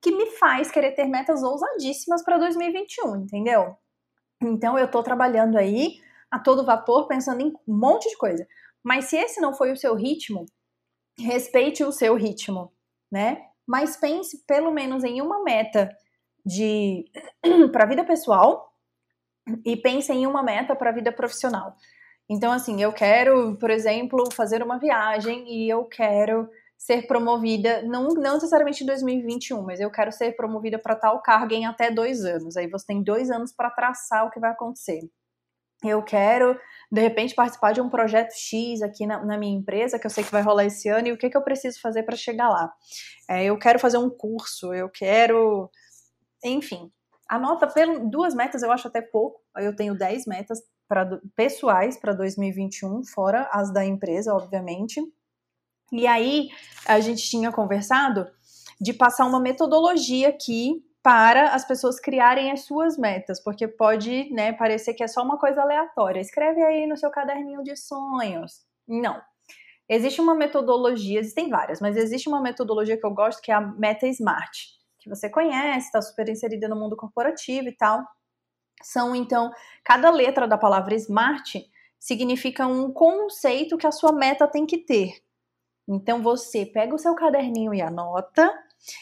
que 0.03 0.11
me 0.11 0.27
faz 0.33 0.71
querer 0.71 0.93
ter 0.93 1.07
metas 1.07 1.43
ousadíssimas 1.43 2.23
para 2.23 2.37
2021, 2.37 3.17
entendeu? 3.17 3.75
Então 4.43 4.79
eu 4.79 4.91
tô 4.91 5.03
trabalhando 5.03 5.57
aí 5.57 5.95
a 6.31 6.39
todo 6.39 6.65
vapor, 6.65 7.07
pensando 7.07 7.41
em 7.41 7.53
um 7.67 7.75
monte 7.75 8.11
de 8.11 8.17
coisa. 8.19 8.47
Mas 8.83 9.07
se 9.07 9.17
esse 9.17 9.41
não 9.41 9.55
foi 9.55 9.73
o 9.73 9.77
seu 9.77 9.95
ritmo, 9.95 10.45
respeite 11.19 11.85
o 11.85 11.93
seu 11.93 12.15
ritmo, 12.15 12.73
né? 13.11 13.43
Mas 13.67 13.97
pense 13.97 14.45
pelo 14.47 14.71
menos 14.71 15.05
em 15.05 15.21
uma 15.21 15.43
meta 15.43 15.91
de 16.45 17.05
para 17.73 17.85
a 17.85 17.89
vida 17.89 18.05
pessoal 18.05 18.73
e 19.65 19.77
pense 19.77 20.13
em 20.13 20.27
uma 20.27 20.43
meta 20.43 20.75
para 20.75 20.91
a 20.91 20.93
vida 20.93 21.13
profissional. 21.13 21.77
Então, 22.29 22.53
assim, 22.53 22.83
eu 22.83 22.93
quero, 22.93 23.57
por 23.57 23.71
exemplo, 23.71 24.25
fazer 24.33 24.63
uma 24.63 24.79
viagem 24.79 25.45
e 25.47 25.69
eu 25.69 25.85
quero 25.85 26.49
ser 26.77 27.07
promovida, 27.07 27.83
não, 27.83 28.09
não 28.09 28.35
necessariamente 28.35 28.83
em 28.83 28.87
2021, 28.87 29.63
mas 29.63 29.81
eu 29.81 29.91
quero 29.91 30.13
ser 30.13 30.33
promovida 30.37 30.79
para 30.79 30.97
tal 30.97 31.23
cargo 31.23 31.55
em 31.55 31.67
até 31.67 31.91
dois 31.91 32.25
anos. 32.25 32.57
Aí 32.57 32.67
você 32.67 32.87
tem 32.87 33.03
dois 33.03 33.31
anos 33.31 33.53
para 33.53 33.71
traçar 33.71 34.27
o 34.27 34.31
que 34.31 34.41
vai 34.41 34.51
acontecer 34.51 35.01
eu 35.89 36.03
quero, 36.03 36.59
de 36.91 37.01
repente, 37.01 37.35
participar 37.35 37.73
de 37.73 37.81
um 37.81 37.89
projeto 37.89 38.33
X 38.33 38.83
aqui 38.83 39.07
na, 39.07 39.25
na, 39.25 39.39
minha 39.39 39.57
empresa, 39.57 39.99
que 39.99 40.07
eu 40.07 40.11
sei 40.11 40.25
que 40.25 40.33
vai 40.33 40.43
rolar 40.43 40.65
esse 40.65 40.89
ano, 40.89 41.09
e 41.09 41.13
o 41.13 41.19
que, 41.19 41.31
que 41.31 41.37
eu 41.37 41.43
preciso 41.43 41.81
fazer 41.81 42.03
para 42.03 42.17
chegar 42.17 42.49
lá? 42.49 42.73
É, 43.29 43.45
eu 43.45 43.59
quero 43.59 43.79
fazer 43.79 43.99
um 43.99 44.11
curso, 44.11 44.73
eu 44.73 44.89
quero. 44.89 45.71
Enfim, 46.45 46.91
anota 47.29 47.67
pelo, 47.67 48.09
duas 48.11 48.35
metas, 48.35 48.63
eu 48.63 48.71
acho 48.71 48.89
até 48.89 49.01
pouco. 49.01 49.41
Eu 49.57 49.75
tenho 49.75 49.97
10 49.97 50.27
metas 50.27 50.59
pra, 50.89 51.19
pessoais 51.35 51.99
para 51.99 52.13
2021, 52.13 53.05
fora 53.05 53.49
as 53.53 53.73
da 53.73 53.85
empresa, 53.85 54.35
obviamente. 54.35 55.01
E 55.93 56.07
aí, 56.07 56.49
a 56.87 57.01
gente 57.01 57.29
tinha 57.29 57.53
conversado 57.53 58.27
de 58.81 58.93
passar 58.93 59.27
uma 59.27 59.41
metodologia 59.41 60.29
aqui 60.29 60.85
para 61.05 61.51
as 61.51 61.67
pessoas 61.67 62.01
criarem 62.01 62.51
as 62.51 62.63
suas 62.63 62.97
metas, 62.97 63.39
porque 63.39 63.69
pode 63.69 64.33
né, 64.33 64.55
parecer 64.55 64.95
que 64.95 65.05
é 65.05 65.07
só 65.07 65.23
uma 65.23 65.39
coisa 65.39 65.61
aleatória. 65.61 66.19
Escreve 66.19 66.63
aí 66.63 66.87
no 66.87 66.97
seu 66.97 67.11
caderninho 67.11 67.63
de 67.63 67.77
sonhos. 67.77 68.65
Não. 68.89 69.21
Existe 69.87 70.19
uma 70.19 70.35
metodologia, 70.35 71.21
existem 71.21 71.51
várias, 71.51 71.79
mas 71.79 71.99
existe 71.99 72.27
uma 72.27 72.41
metodologia 72.41 72.97
que 72.97 73.05
eu 73.05 73.11
gosto 73.11 73.43
que 73.43 73.53
é 73.53 73.55
a 73.55 73.61
Meta 73.61 74.07
Smart, 74.07 74.67
que 74.99 75.11
você 75.11 75.29
conhece, 75.29 75.89
está 75.89 76.01
super 76.01 76.27
inserida 76.27 76.67
no 76.69 76.77
mundo 76.77 76.97
corporativo 76.97 77.69
e 77.69 77.77
tal. 77.77 78.03
São, 78.83 79.15
então, 79.15 79.53
cada 79.85 80.11
letra 80.11 80.49
da 80.49 80.57
palavra 80.57 80.95
Smart 80.95 81.71
significa 82.01 82.67
um 82.67 82.91
conceito 82.91 83.77
que 83.77 83.87
a 83.87 83.93
sua 83.93 84.11
meta 84.11 84.49
tem 84.49 84.65
que 84.65 84.79
ter. 84.79 85.23
Então, 85.87 86.23
você 86.23 86.65
pega 86.65 86.95
o 86.95 86.99
seu 86.99 87.15
caderninho 87.15 87.75
e 87.75 87.83
anota, 87.83 88.51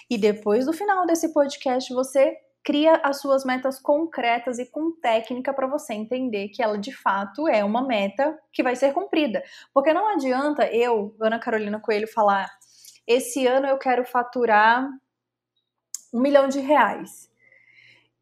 e 0.08 0.16
depois 0.16 0.66
do 0.66 0.72
final 0.72 1.06
desse 1.06 1.32
podcast, 1.32 1.92
você 1.92 2.36
cria 2.64 3.00
as 3.02 3.20
suas 3.20 3.44
metas 3.44 3.78
concretas 3.78 4.58
e 4.58 4.66
com 4.66 4.92
técnica 4.92 5.52
para 5.52 5.66
você 5.66 5.94
entender 5.94 6.48
que 6.48 6.62
ela 6.62 6.78
de 6.78 6.92
fato 6.92 7.48
é 7.48 7.64
uma 7.64 7.86
meta 7.86 8.38
que 8.52 8.62
vai 8.62 8.76
ser 8.76 8.92
cumprida. 8.92 9.42
Porque 9.74 9.92
não 9.92 10.06
adianta 10.08 10.66
eu, 10.72 11.14
Ana 11.20 11.38
Carolina 11.38 11.80
Coelho, 11.80 12.06
falar: 12.06 12.48
esse 13.06 13.46
ano 13.46 13.66
eu 13.66 13.78
quero 13.78 14.04
faturar 14.04 14.88
um 16.12 16.20
milhão 16.20 16.48
de 16.48 16.60
reais. 16.60 17.30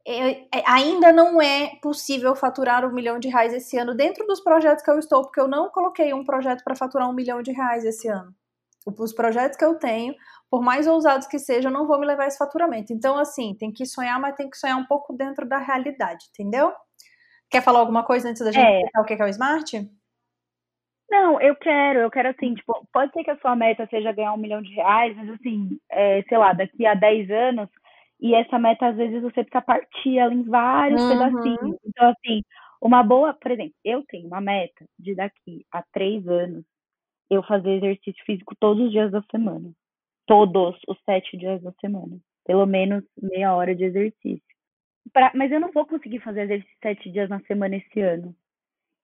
É, 0.06 0.30
é, 0.30 0.64
ainda 0.66 1.12
não 1.12 1.42
é 1.42 1.76
possível 1.82 2.34
faturar 2.34 2.86
um 2.86 2.92
milhão 2.92 3.18
de 3.18 3.28
reais 3.28 3.52
esse 3.52 3.76
ano 3.76 3.94
dentro 3.94 4.26
dos 4.26 4.40
projetos 4.40 4.82
que 4.82 4.90
eu 4.90 4.98
estou, 4.98 5.22
porque 5.22 5.40
eu 5.40 5.46
não 5.46 5.68
coloquei 5.68 6.14
um 6.14 6.24
projeto 6.24 6.64
para 6.64 6.74
faturar 6.74 7.08
um 7.08 7.12
milhão 7.12 7.42
de 7.42 7.52
reais 7.52 7.84
esse 7.84 8.08
ano. 8.08 8.34
Os 8.86 9.12
projetos 9.12 9.58
que 9.58 9.64
eu 9.64 9.74
tenho, 9.74 10.14
por 10.50 10.62
mais 10.62 10.86
ousados 10.88 11.28
que 11.28 11.38
sejam, 11.38 11.70
não 11.70 11.86
vou 11.86 11.98
me 11.98 12.06
levar 12.06 12.26
esse 12.26 12.36
faturamento. 12.36 12.92
Então, 12.92 13.16
assim, 13.16 13.54
tem 13.54 13.70
que 13.70 13.86
sonhar, 13.86 14.18
mas 14.20 14.34
tem 14.34 14.50
que 14.50 14.58
sonhar 14.58 14.76
um 14.76 14.84
pouco 14.84 15.12
dentro 15.12 15.46
da 15.46 15.58
realidade, 15.58 16.26
entendeu? 16.30 16.72
Quer 17.48 17.62
falar 17.62 17.78
alguma 17.78 18.02
coisa 18.02 18.28
antes 18.28 18.44
da 18.44 18.50
gente 18.50 18.66
é. 18.66 18.78
explicar 18.78 19.00
o 19.00 19.04
que 19.04 19.14
é 19.14 19.24
o 19.24 19.28
Smart? 19.28 19.90
Não, 21.08 21.40
eu 21.40 21.54
quero, 21.56 22.00
eu 22.00 22.10
quero 22.10 22.28
assim, 22.28 22.54
tipo, 22.54 22.86
pode 22.92 23.12
ser 23.12 23.22
que 23.22 23.30
a 23.30 23.38
sua 23.38 23.54
meta 23.54 23.86
seja 23.88 24.12
ganhar 24.12 24.32
um 24.32 24.36
milhão 24.36 24.60
de 24.60 24.72
reais, 24.74 25.16
mas 25.16 25.30
assim, 25.30 25.78
é, 25.90 26.22
sei 26.22 26.38
lá, 26.38 26.52
daqui 26.52 26.84
a 26.84 26.94
10 26.94 27.30
anos, 27.30 27.68
e 28.20 28.34
essa 28.34 28.58
meta, 28.58 28.88
às 28.88 28.96
vezes, 28.96 29.22
você 29.22 29.44
precisa 29.44 29.62
partir 29.62 30.18
ela 30.18 30.34
em 30.34 30.42
vários 30.42 31.00
uhum. 31.00 31.08
pedacinhos. 31.10 31.76
Então, 31.86 32.08
assim, 32.10 32.42
uma 32.82 33.02
boa, 33.02 33.34
por 33.34 33.50
exemplo, 33.50 33.74
eu 33.84 34.04
tenho 34.08 34.26
uma 34.26 34.40
meta 34.40 34.84
de 34.98 35.14
daqui 35.14 35.64
a 35.72 35.82
três 35.92 36.26
anos 36.28 36.64
eu 37.30 37.42
fazer 37.44 37.76
exercício 37.76 38.24
físico 38.24 38.54
todos 38.58 38.84
os 38.84 38.90
dias 38.90 39.10
da 39.10 39.22
semana 39.30 39.72
todos 40.30 40.78
os 40.86 40.96
sete 41.04 41.36
dias 41.36 41.60
da 41.60 41.72
semana. 41.80 42.16
Pelo 42.46 42.64
menos 42.64 43.02
meia 43.20 43.52
hora 43.52 43.74
de 43.74 43.82
exercício. 43.82 44.40
Pra, 45.12 45.32
mas 45.34 45.50
eu 45.50 45.58
não 45.58 45.72
vou 45.72 45.84
conseguir 45.84 46.20
fazer 46.20 46.42
exercício 46.42 46.76
sete 46.80 47.10
dias 47.10 47.28
na 47.28 47.40
semana 47.40 47.74
esse 47.74 48.00
ano. 48.00 48.32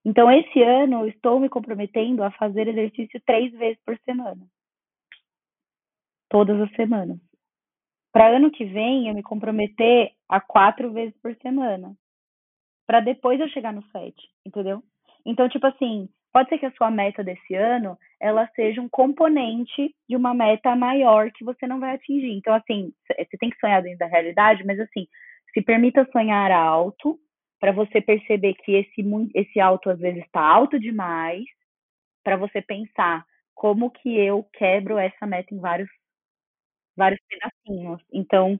Então, 0.05 0.31
esse 0.31 0.63
ano, 0.63 1.01
eu 1.01 1.07
estou 1.09 1.37
me 1.37 1.49
comprometendo 1.49 2.23
a 2.23 2.31
fazer 2.31 2.69
exercício 2.69 3.21
três 3.25 3.51
vezes 3.51 3.77
por 3.85 3.99
semana. 4.05 4.47
Todas 6.29 6.61
as 6.61 6.73
semanas. 6.77 7.19
Para 8.13 8.37
ano 8.37 8.49
que 8.49 8.63
vem, 8.63 9.09
eu 9.09 9.13
me 9.13 9.21
comprometer 9.21 10.13
a 10.29 10.39
quatro 10.39 10.93
vezes 10.93 11.15
por 11.21 11.35
semana. 11.41 11.93
Para 12.85 13.01
depois 13.01 13.37
eu 13.41 13.49
chegar 13.49 13.73
no 13.73 13.83
sete, 13.91 14.29
entendeu? 14.45 14.81
Então, 15.25 15.49
tipo 15.49 15.67
assim, 15.67 16.07
pode 16.37 16.49
ser 16.49 16.59
que 16.59 16.67
a 16.67 16.71
sua 16.73 16.91
meta 16.91 17.23
desse 17.23 17.55
ano 17.55 17.97
ela 18.19 18.47
seja 18.55 18.79
um 18.79 18.87
componente 18.87 19.95
de 20.07 20.15
uma 20.15 20.35
meta 20.35 20.75
maior 20.75 21.31
que 21.31 21.43
você 21.43 21.65
não 21.65 21.79
vai 21.79 21.95
atingir. 21.95 22.31
Então, 22.31 22.53
assim, 22.53 22.93
você 23.07 23.37
tem 23.39 23.49
que 23.49 23.59
sonhar 23.59 23.81
dentro 23.81 23.97
da 23.97 24.05
realidade, 24.05 24.63
mas 24.63 24.79
assim, 24.79 25.07
se 25.51 25.63
permita 25.63 26.07
sonhar 26.11 26.51
alto 26.51 27.19
para 27.59 27.71
você 27.71 27.99
perceber 27.99 28.53
que 28.53 28.71
esse 28.71 29.03
esse 29.33 29.59
alto 29.59 29.89
às 29.89 29.97
vezes 29.97 30.23
está 30.25 30.39
alto 30.39 30.79
demais 30.79 31.43
para 32.23 32.37
você 32.37 32.61
pensar 32.61 33.25
como 33.55 33.89
que 33.89 34.15
eu 34.15 34.43
quebro 34.53 34.99
essa 34.99 35.25
meta 35.25 35.55
em 35.55 35.59
vários 35.59 35.89
vários 36.95 37.19
pedacinhos. 37.27 37.99
Então, 38.13 38.59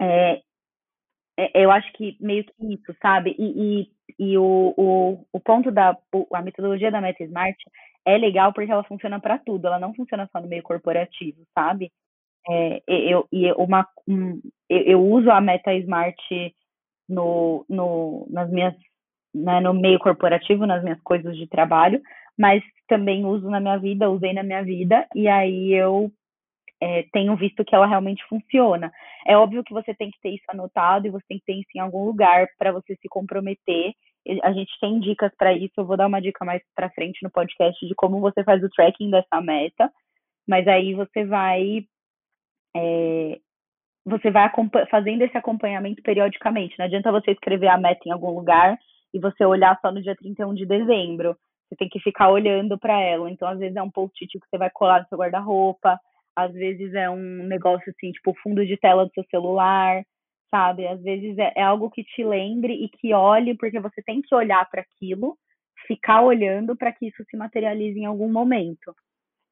é, 0.00 0.42
é, 1.38 1.64
eu 1.64 1.70
acho 1.70 1.92
que 1.92 2.16
meio 2.20 2.44
que 2.44 2.74
isso, 2.74 2.92
sabe? 3.00 3.36
E, 3.38 3.82
e, 3.82 3.92
e 4.18 4.36
o, 4.38 4.74
o, 4.76 5.26
o 5.32 5.40
ponto 5.40 5.70
da 5.70 5.96
a 6.32 6.42
metodologia 6.42 6.90
da 6.90 7.00
Meta 7.00 7.22
Smart 7.24 7.56
é 8.04 8.16
legal 8.16 8.52
porque 8.52 8.70
ela 8.70 8.84
funciona 8.84 9.20
para 9.20 9.38
tudo, 9.38 9.66
ela 9.66 9.78
não 9.78 9.94
funciona 9.94 10.28
só 10.32 10.40
no 10.40 10.48
meio 10.48 10.62
corporativo, 10.62 11.38
sabe? 11.54 11.92
É, 12.48 12.82
eu, 12.88 13.26
e 13.30 13.52
uma, 13.52 13.86
um, 14.08 14.40
eu, 14.68 14.82
eu, 14.82 15.00
uso 15.00 15.30
a 15.30 15.40
Meta 15.40 15.72
Smart 15.74 16.16
no, 17.08 17.64
no, 17.68 18.26
nas 18.30 18.50
minhas, 18.50 18.74
né, 19.32 19.60
no 19.60 19.72
meio 19.72 19.98
corporativo, 19.98 20.66
nas 20.66 20.82
minhas 20.82 21.00
coisas 21.02 21.36
de 21.36 21.46
trabalho, 21.46 22.00
mas 22.36 22.62
também 22.88 23.24
uso 23.24 23.48
na 23.48 23.60
minha 23.60 23.78
vida, 23.78 24.10
usei 24.10 24.32
na 24.32 24.42
minha 24.42 24.62
vida, 24.64 25.06
e 25.14 25.28
aí 25.28 25.72
eu 25.72 26.10
é, 26.82 27.36
visto 27.36 27.64
que 27.64 27.74
ela 27.74 27.86
realmente 27.86 28.24
funciona. 28.26 28.92
É 29.24 29.36
óbvio 29.36 29.62
que 29.62 29.72
você 29.72 29.94
tem 29.94 30.10
que 30.10 30.20
ter 30.20 30.30
isso 30.30 30.44
anotado 30.48 31.06
e 31.06 31.10
você 31.10 31.24
tem 31.28 31.38
que 31.38 31.44
ter 31.44 31.54
isso 31.54 31.70
em 31.76 31.78
algum 31.78 32.04
lugar 32.04 32.48
para 32.58 32.72
você 32.72 32.96
se 32.96 33.08
comprometer. 33.08 33.94
A 34.42 34.52
gente 34.52 34.72
tem 34.80 34.98
dicas 34.98 35.32
para 35.36 35.52
isso, 35.52 35.74
eu 35.76 35.84
vou 35.84 35.96
dar 35.96 36.08
uma 36.08 36.20
dica 36.20 36.44
mais 36.44 36.60
para 36.74 36.90
frente 36.90 37.22
no 37.22 37.30
podcast 37.30 37.86
de 37.86 37.94
como 37.94 38.20
você 38.20 38.42
faz 38.42 38.62
o 38.64 38.68
tracking 38.68 39.10
dessa 39.10 39.40
meta, 39.40 39.92
mas 40.46 40.66
aí 40.66 40.94
você 40.94 41.24
vai 41.24 41.84
é, 42.76 43.38
você 44.04 44.30
vai 44.32 44.50
fazendo 44.90 45.22
esse 45.22 45.36
acompanhamento 45.36 46.02
periodicamente. 46.02 46.76
Não 46.78 46.86
adianta 46.86 47.12
você 47.12 47.30
escrever 47.30 47.68
a 47.68 47.78
meta 47.78 48.00
em 48.06 48.10
algum 48.10 48.30
lugar 48.30 48.76
e 49.14 49.20
você 49.20 49.44
olhar 49.44 49.78
só 49.80 49.92
no 49.92 50.02
dia 50.02 50.16
31 50.16 50.54
de 50.54 50.66
dezembro. 50.66 51.36
Você 51.68 51.76
tem 51.76 51.88
que 51.88 52.00
ficar 52.00 52.28
olhando 52.28 52.76
para 52.76 53.00
ela. 53.00 53.30
Então, 53.30 53.46
às 53.46 53.58
vezes 53.58 53.76
é 53.76 53.82
um 53.82 53.90
post-it 53.90 54.32
que 54.32 54.46
você 54.48 54.58
vai 54.58 54.70
colar 54.70 55.00
no 55.00 55.08
seu 55.08 55.18
guarda-roupa, 55.18 55.98
às 56.36 56.52
vezes 56.52 56.94
é 56.94 57.08
um 57.10 57.44
negócio 57.46 57.90
assim, 57.90 58.12
tipo 58.12 58.34
fundo 58.42 58.64
de 58.66 58.76
tela 58.76 59.04
do 59.04 59.12
seu 59.12 59.24
celular, 59.30 60.02
sabe? 60.50 60.86
Às 60.86 61.02
vezes 61.02 61.36
é, 61.38 61.52
é 61.56 61.62
algo 61.62 61.90
que 61.90 62.04
te 62.04 62.24
lembre 62.24 62.72
e 62.74 62.88
que 62.88 63.14
olhe, 63.14 63.56
porque 63.56 63.80
você 63.80 64.02
tem 64.02 64.20
que 64.22 64.34
olhar 64.34 64.68
para 64.70 64.82
aquilo, 64.82 65.38
ficar 65.86 66.22
olhando 66.22 66.76
para 66.76 66.92
que 66.92 67.08
isso 67.08 67.24
se 67.30 67.36
materialize 67.36 67.98
em 67.98 68.06
algum 68.06 68.30
momento. 68.30 68.94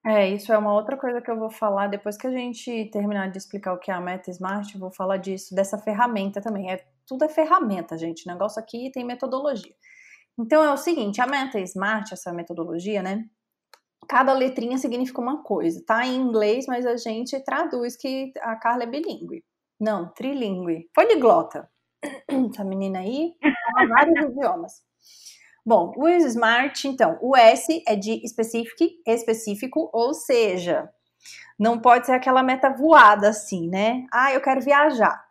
É, 0.04 0.28
isso 0.30 0.50
é 0.52 0.56
uma 0.56 0.72
outra 0.72 0.96
coisa 0.96 1.20
que 1.20 1.30
eu 1.30 1.38
vou 1.38 1.50
falar 1.50 1.88
depois 1.88 2.16
que 2.16 2.26
a 2.26 2.30
gente 2.30 2.86
terminar 2.86 3.30
de 3.30 3.36
explicar 3.36 3.74
o 3.74 3.78
que 3.78 3.90
é 3.90 3.94
a 3.94 4.00
Meta 4.00 4.30
Smart, 4.30 4.78
vou 4.78 4.90
falar 4.90 5.18
disso, 5.18 5.54
dessa 5.54 5.76
ferramenta 5.76 6.40
também. 6.40 6.70
É, 6.72 6.82
tudo 7.06 7.24
é 7.24 7.28
ferramenta, 7.28 7.98
gente. 7.98 8.26
O 8.26 8.32
negócio 8.32 8.60
aqui 8.62 8.90
tem 8.90 9.04
metodologia. 9.04 9.74
Então 10.38 10.64
é 10.64 10.72
o 10.72 10.76
seguinte, 10.76 11.20
a 11.20 11.26
Meta 11.26 11.60
Smart, 11.60 12.14
essa 12.14 12.32
metodologia, 12.32 13.02
né? 13.02 13.26
Cada 14.08 14.32
letrinha 14.32 14.78
significa 14.78 15.20
uma 15.20 15.42
coisa. 15.42 15.82
Tá 15.86 16.06
em 16.06 16.16
inglês, 16.16 16.66
mas 16.66 16.86
a 16.86 16.96
gente 16.96 17.38
traduz 17.44 17.96
que 17.96 18.32
a 18.40 18.56
Carla 18.56 18.84
é 18.84 18.86
bilíngue. 18.86 19.44
Não, 19.78 20.08
trilingue. 20.12 20.90
Poliglota. 20.94 21.70
Essa 22.52 22.64
menina 22.64 23.00
aí 23.00 23.34
fala 23.72 23.88
vários 23.88 24.24
idiomas. 24.30 24.82
Bom, 25.64 25.92
o 25.96 26.08
Smart, 26.08 26.88
então, 26.88 27.18
o 27.20 27.36
S 27.36 27.82
é 27.86 27.94
de 27.94 28.24
específico, 28.24 28.82
específico, 29.06 29.90
ou 29.92 30.14
seja, 30.14 30.90
não 31.58 31.78
pode 31.78 32.06
ser 32.06 32.12
aquela 32.12 32.42
meta 32.42 32.70
voada 32.70 33.28
assim, 33.28 33.68
né? 33.68 34.06
Ah, 34.10 34.32
eu 34.32 34.40
quero 34.40 34.62
viajar. 34.62 35.22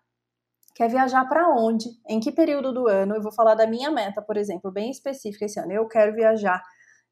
Quer 0.75 0.87
viajar 0.87 1.25
para 1.25 1.49
onde? 1.49 1.89
Em 2.07 2.19
que 2.19 2.31
período 2.31 2.71
do 2.71 2.87
ano? 2.87 3.15
Eu 3.15 3.21
vou 3.21 3.31
falar 3.33 3.55
da 3.55 3.67
minha 3.67 3.91
meta, 3.91 4.21
por 4.21 4.37
exemplo, 4.37 4.71
bem 4.71 4.91
específica 4.91 5.45
esse 5.45 5.59
ano. 5.59 5.73
Eu 5.73 5.87
quero 5.87 6.13
viajar. 6.13 6.63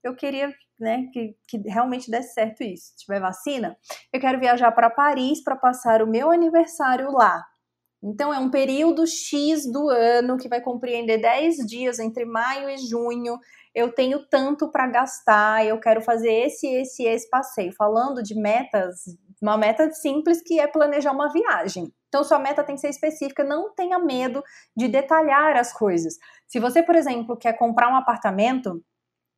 Eu 0.08 0.16
queria, 0.16 0.54
né, 0.80 1.08
que, 1.12 1.36
que 1.48 1.58
realmente 1.70 2.10
desse 2.10 2.34
certo 2.34 2.64
isso. 2.64 2.92
Se 2.92 3.06
tiver 3.06 3.20
vacina, 3.20 3.78
eu 4.14 4.20
quero 4.20 4.40
viajar 4.40 4.72
para 4.72 4.90
Paris 4.90 5.44
para 5.44 5.56
passar 5.56 6.02
o 6.02 6.08
meu 6.08 6.32
aniversário 6.32 7.12
lá. 7.12 7.44
Então, 8.02 8.34
é 8.34 8.38
um 8.38 8.50
período 8.50 9.06
X 9.08 9.70
do 9.70 9.90
ano 9.90 10.38
que 10.38 10.48
vai 10.48 10.62
compreender 10.62 11.18
10 11.18 11.58
dias 11.68 12.00
entre 12.00 12.26
maio 12.26 12.70
e 12.70 12.78
junho. 12.78 13.38
Eu 13.74 13.92
tenho 13.92 14.26
tanto 14.30 14.72
para 14.72 14.88
gastar, 14.88 15.66
eu 15.66 15.80
quero 15.80 16.02
fazer 16.02 16.32
esse, 16.32 16.68
esse, 16.68 17.04
esse 17.04 17.30
passeio. 17.30 17.74
Falando 17.74 18.22
de 18.22 18.36
metas, 18.36 19.02
uma 19.42 19.58
meta 19.58 19.92
simples 19.92 20.42
que 20.42 20.60
é 20.60 20.68
planejar 20.68 21.12
uma 21.12 21.32
viagem. 21.32 21.92
Então, 22.08 22.24
sua 22.24 22.40
meta 22.40 22.64
tem 22.64 22.76
que 22.76 22.82
ser 22.82 22.90
específica, 22.90 23.44
não 23.44 23.74
tenha 23.74 24.00
medo 24.00 24.44
de 24.76 24.88
detalhar 24.88 25.58
as 25.58 25.74
coisas. 25.74 26.16
Se 26.48 26.60
você, 26.60 26.82
por 26.82 26.96
exemplo, 26.96 27.36
quer 27.36 27.54
comprar 27.54 27.92
um 27.92 27.96
apartamento, 27.96 28.82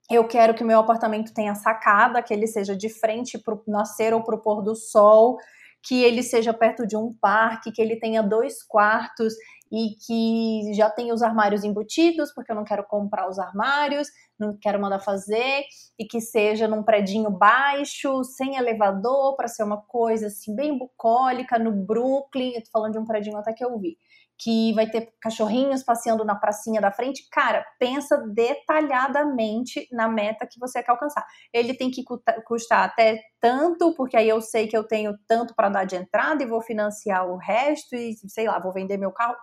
eu 0.09 0.27
quero 0.27 0.53
que 0.53 0.63
meu 0.63 0.79
apartamento 0.79 1.33
tenha 1.33 1.55
sacada, 1.55 2.21
que 2.21 2.33
ele 2.33 2.47
seja 2.47 2.75
de 2.75 2.89
frente 2.89 3.37
para 3.37 3.53
o 3.53 3.63
nascer 3.67 4.13
ou 4.13 4.23
para 4.23 4.35
o 4.35 4.41
pôr 4.41 4.61
do 4.61 4.75
sol 4.75 5.37
que 5.81 6.03
ele 6.03 6.21
seja 6.21 6.53
perto 6.53 6.85
de 6.85 6.97
um 6.97 7.13
parque, 7.13 7.71
que 7.71 7.81
ele 7.81 7.97
tenha 7.97 8.21
dois 8.21 8.63
quartos 8.63 9.33
e 9.71 9.95
que 10.05 10.73
já 10.73 10.89
tenha 10.89 11.13
os 11.13 11.21
armários 11.21 11.63
embutidos, 11.63 12.33
porque 12.33 12.51
eu 12.51 12.55
não 12.55 12.63
quero 12.63 12.83
comprar 12.85 13.29
os 13.29 13.37
armários, 13.37 14.07
não 14.37 14.57
quero 14.59 14.81
mandar 14.81 14.99
fazer, 14.99 15.63
e 15.97 16.05
que 16.05 16.19
seja 16.19 16.67
num 16.67 16.83
predinho 16.83 17.29
baixo, 17.29 18.23
sem 18.23 18.55
elevador, 18.55 19.35
para 19.35 19.47
ser 19.47 19.63
uma 19.63 19.81
coisa 19.81 20.27
assim 20.27 20.55
bem 20.55 20.77
bucólica, 20.77 21.59
no 21.59 21.71
Brooklyn, 21.71 22.53
eu 22.55 22.63
falando 22.71 22.93
de 22.93 22.99
um 22.99 23.05
predinho 23.05 23.37
até 23.37 23.53
que 23.53 23.63
eu 23.63 23.77
vi 23.79 23.97
que 24.39 24.73
vai 24.73 24.89
ter 24.89 25.13
cachorrinhos 25.19 25.83
passeando 25.83 26.23
na 26.23 26.33
pracinha 26.33 26.79
da 26.79 26.93
frente. 26.93 27.27
Cara, 27.29 27.65
pensa 27.77 28.17
detalhadamente 28.17 29.85
na 29.91 30.07
meta 30.07 30.47
que 30.47 30.57
você 30.57 30.81
quer 30.81 30.91
alcançar. 30.91 31.25
Ele 31.53 31.73
tem 31.73 31.91
que 31.91 32.05
custar 32.45 32.85
até 32.85 33.21
tanto, 33.41 33.93
porque 33.95 34.15
aí 34.15 34.29
eu 34.29 34.39
sei 34.39 34.67
que 34.67 34.77
eu 34.77 34.85
tenho 34.85 35.13
tanto 35.27 35.53
para 35.53 35.67
dar 35.67 35.83
de 35.83 35.97
entrada 35.97 36.41
e 36.41 36.47
vou 36.47 36.61
financiar 36.61 37.29
o 37.29 37.35
resto 37.35 37.95
e 37.95 38.15
sei 38.29 38.47
lá, 38.47 38.57
vou 38.59 38.71
vender 38.71 38.97
meu 38.97 39.11
carro. 39.11 39.35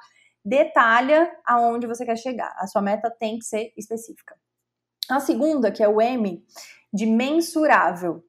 Detalha 0.42 1.30
aonde 1.44 1.86
você 1.86 2.06
quer 2.06 2.16
chegar. 2.16 2.54
A 2.56 2.66
sua 2.66 2.80
meta 2.80 3.10
tem 3.10 3.38
que 3.38 3.44
ser 3.44 3.74
específica. 3.76 4.34
A 5.10 5.20
segunda, 5.20 5.70
que 5.70 5.82
é 5.82 5.88
o 5.88 6.00
M, 6.00 6.42
de 6.92 7.04
mensurável. 7.04 8.24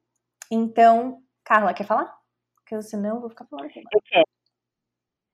Então, 0.51 1.21
Carla, 1.45 1.73
quer 1.73 1.85
falar? 1.85 2.13
Porque 2.57 2.81
senão 2.81 3.15
eu 3.15 3.21
vou 3.21 3.29
ficar 3.29 3.45
falando 3.45 3.67
aqui. 3.67 3.79
Eu 3.79 4.01
quero. 4.03 4.36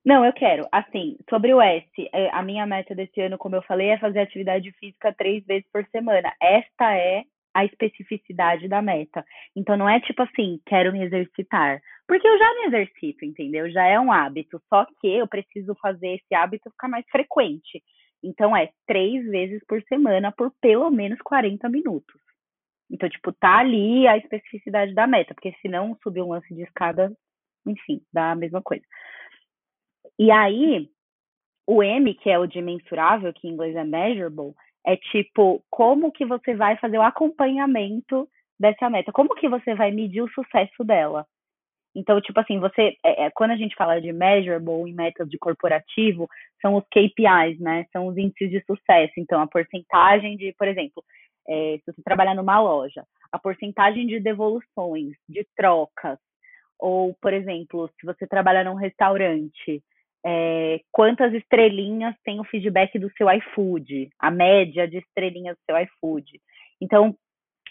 Não, 0.06 0.26
eu 0.26 0.34
quero. 0.34 0.68
Assim, 0.72 1.18
sobre 1.30 1.54
o 1.54 1.62
S, 1.62 1.88
é, 2.14 2.30
a 2.32 2.42
minha 2.42 2.66
meta 2.66 2.94
desse 2.94 3.22
ano, 3.22 3.38
como 3.38 3.56
eu 3.56 3.62
falei, 3.64 3.90
é 3.90 3.98
fazer 3.98 4.20
atividade 4.20 4.72
física 4.74 5.14
três 5.14 5.46
vezes 5.46 5.66
por 5.72 5.86
semana. 5.88 6.34
Esta 6.42 6.94
é 6.96 7.24
a 7.54 7.64
especificidade 7.66 8.68
da 8.68 8.82
meta. 8.82 9.24
Então 9.56 9.78
não 9.78 9.88
é 9.88 10.00
tipo 10.02 10.22
assim, 10.24 10.60
quero 10.66 10.92
me 10.92 11.04
exercitar. 11.04 11.80
Porque 12.08 12.28
eu 12.28 12.38
já 12.38 12.54
me 12.56 12.66
exercito, 12.66 13.24
entendeu? 13.24 13.70
Já 13.72 13.86
é 13.86 14.00
um 14.00 14.12
hábito. 14.12 14.62
Só 14.68 14.86
que 15.00 15.08
eu 15.08 15.28
preciso 15.28 15.76
fazer 15.82 16.16
esse 16.16 16.36
hábito 16.36 16.70
ficar 16.72 16.90
mais 16.90 17.06
frequente. 17.10 17.82
Então 18.24 18.56
é 18.56 18.70
três 18.88 19.24
vezes 19.30 19.62
por 19.68 19.82
semana 19.84 20.32
por 20.32 20.52
pelo 20.62 20.90
menos 20.90 21.20
40 21.22 21.70
minutos. 21.70 22.20
Então, 22.92 23.10
tipo, 23.10 23.32
tá 23.34 23.60
ali 23.60 24.08
a 24.08 24.18
especificidade 24.18 24.94
da 24.94 25.08
meta, 25.08 25.34
porque 25.34 25.54
senão 25.62 25.98
subir 26.04 26.22
um 26.22 26.30
lance 26.30 26.54
de 26.54 26.62
escada, 26.62 27.12
enfim, 27.66 28.02
dá 28.14 28.32
a 28.32 28.36
mesma 28.36 28.62
coisa. 28.62 28.84
E 30.20 30.32
aí, 30.32 30.90
o 31.68 31.82
M, 31.82 32.14
que 32.16 32.30
é 32.30 32.38
o 32.38 32.48
de 32.48 32.62
mensurável, 32.62 33.34
que 33.34 33.48
em 33.48 33.52
inglês 33.52 33.76
é 33.76 33.84
measurable, 33.84 34.54
é 34.86 34.98
tipo, 34.98 35.64
como 35.70 36.12
que 36.12 36.26
você 36.26 36.54
vai 36.56 36.78
fazer 36.78 36.98
o 36.98 37.04
acompanhamento 37.04 38.28
dessa 38.60 38.90
meta? 38.90 39.12
Como 39.12 39.36
que 39.36 39.48
você 39.50 39.74
vai 39.74 39.92
medir 39.92 40.22
o 40.22 40.30
sucesso 40.30 40.84
dela? 40.84 41.26
Então, 41.96 42.20
tipo 42.20 42.40
assim, 42.40 42.60
você, 42.60 42.98
é, 43.04 43.26
é, 43.26 43.32
quando 43.32 43.52
a 43.52 43.56
gente 43.56 43.76
fala 43.76 44.02
de 44.02 44.12
measurable 44.12 44.90
em 44.90 44.94
metas 44.94 45.30
de 45.30 45.38
corporativo, 45.38 46.28
são 46.62 46.76
os 46.76 46.84
KPIs, 46.86 47.60
né? 47.60 47.86
São 47.92 48.08
os 48.08 48.18
índices 48.18 48.50
de 48.50 48.64
sucesso. 48.66 49.14
Então, 49.18 49.40
a 49.40 49.48
porcentagem 49.48 50.36
de, 50.36 50.54
por 50.58 50.68
exemplo, 50.68 51.04
é, 51.48 51.78
se 51.78 51.92
você 51.92 52.02
trabalhar 52.04 52.34
numa 52.36 52.60
loja, 52.60 53.06
a 53.32 53.38
porcentagem 53.38 54.08
de 54.08 54.20
devoluções, 54.20 55.16
de 55.30 55.46
trocas, 55.56 56.18
ou, 56.80 57.16
por 57.22 57.32
exemplo, 57.32 57.90
se 58.00 58.06
você 58.06 58.26
trabalhar 58.28 58.66
num 58.66 58.76
restaurante, 58.76 59.84
é, 60.26 60.80
quantas 60.92 61.34
estrelinhas 61.34 62.16
tem 62.24 62.40
o 62.40 62.44
feedback 62.46 62.98
do 62.98 63.12
seu 63.18 63.30
iFood, 63.30 64.10
a 64.20 64.32
média 64.32 64.88
de 64.88 64.98
estrelinhas 64.98 65.58
do 65.58 65.62
seu 65.66 65.78
iFood. 65.78 66.40
Então, 66.82 67.16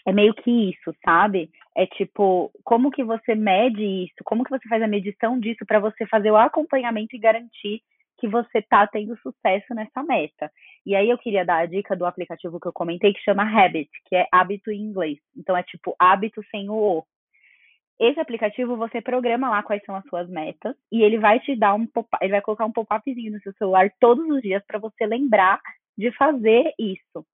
é 0.05 0.11
meio 0.11 0.33
que 0.33 0.51
isso, 0.69 0.95
sabe? 1.03 1.49
É 1.75 1.85
tipo, 1.85 2.51
como 2.63 2.91
que 2.91 3.03
você 3.03 3.35
mede 3.35 3.83
isso? 3.83 4.23
Como 4.25 4.43
que 4.43 4.49
você 4.49 4.67
faz 4.67 4.81
a 4.83 4.87
medição 4.87 5.39
disso 5.39 5.65
para 5.65 5.79
você 5.79 6.05
fazer 6.05 6.29
o 6.31 6.37
acompanhamento 6.37 7.15
e 7.15 7.19
garantir 7.19 7.81
que 8.19 8.27
você 8.27 8.59
está 8.59 8.85
tendo 8.85 9.17
sucesso 9.17 9.73
nessa 9.73 10.03
meta? 10.03 10.51
E 10.85 10.95
aí 10.95 11.09
eu 11.09 11.17
queria 11.17 11.45
dar 11.45 11.59
a 11.59 11.65
dica 11.65 11.95
do 11.95 12.05
aplicativo 12.05 12.59
que 12.59 12.67
eu 12.67 12.73
comentei 12.73 13.13
que 13.13 13.23
chama 13.23 13.43
Habit, 13.43 13.89
que 14.05 14.15
é 14.15 14.27
hábito 14.31 14.71
em 14.71 14.81
inglês. 14.81 15.17
Então 15.35 15.55
é 15.55 15.63
tipo 15.63 15.95
hábito 15.97 16.43
sem 16.51 16.69
o 16.69 16.73
o. 16.73 17.03
Esse 18.03 18.19
aplicativo 18.19 18.75
você 18.75 19.01
programa 19.01 19.49
lá 19.49 19.63
quais 19.63 19.81
são 19.85 19.95
as 19.95 20.03
suas 20.09 20.29
metas 20.29 20.75
e 20.91 21.01
ele 21.01 21.17
vai 21.17 21.39
te 21.39 21.55
dar 21.55 21.73
um 21.73 21.85
pop 21.85 22.05
ele 22.21 22.31
vai 22.31 22.41
colocar 22.41 22.65
um 22.65 22.71
pop-upzinho 22.71 23.31
no 23.31 23.39
seu 23.39 23.53
celular 23.53 23.89
todos 23.97 24.27
os 24.29 24.41
dias 24.41 24.61
para 24.67 24.77
você 24.77 25.05
lembrar 25.05 25.61
de 25.97 26.11
fazer 26.11 26.73
isso. 26.77 27.25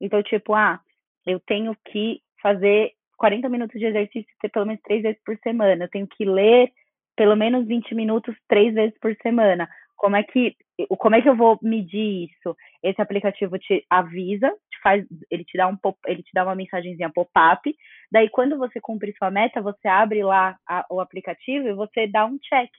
Então, 0.00 0.22
tipo, 0.22 0.54
ah, 0.54 0.80
eu 1.26 1.38
tenho 1.40 1.76
que 1.90 2.22
fazer 2.40 2.92
40 3.18 3.50
minutos 3.50 3.78
de 3.78 3.84
exercício 3.84 4.30
pelo 4.50 4.64
menos 4.64 4.80
três 4.82 5.02
vezes 5.02 5.20
por 5.26 5.36
semana. 5.42 5.84
Eu 5.84 5.90
tenho 5.90 6.06
que 6.06 6.24
ler 6.24 6.72
pelo 7.14 7.36
menos 7.36 7.66
20 7.66 7.94
minutos 7.94 8.34
três 8.48 8.72
vezes 8.72 8.98
por 8.98 9.14
semana. 9.22 9.68
Como 9.94 10.16
é 10.16 10.22
que 10.22 10.56
como 10.98 11.16
é 11.16 11.20
que 11.20 11.28
eu 11.28 11.36
vou 11.36 11.58
medir 11.60 12.30
isso? 12.30 12.56
Esse 12.84 13.00
aplicativo 13.00 13.58
te 13.58 13.84
avisa, 13.88 14.50
te 14.70 14.80
faz, 14.82 15.04
ele 15.30 15.42
te 15.44 15.56
dá 15.56 15.66
um 15.66 15.76
pop, 15.76 15.98
ele 16.06 16.22
te 16.22 16.30
dá 16.34 16.44
uma 16.44 16.54
mensagenzinha 16.54 17.10
pop-up. 17.10 17.74
Daí 18.12 18.28
quando 18.28 18.58
você 18.58 18.80
cumpre 18.80 19.14
sua 19.16 19.30
meta, 19.30 19.62
você 19.62 19.88
abre 19.88 20.22
lá 20.22 20.56
a, 20.68 20.84
o 20.90 21.00
aplicativo 21.00 21.66
e 21.66 21.74
você 21.74 22.06
dá 22.06 22.26
um 22.26 22.38
check. 22.38 22.70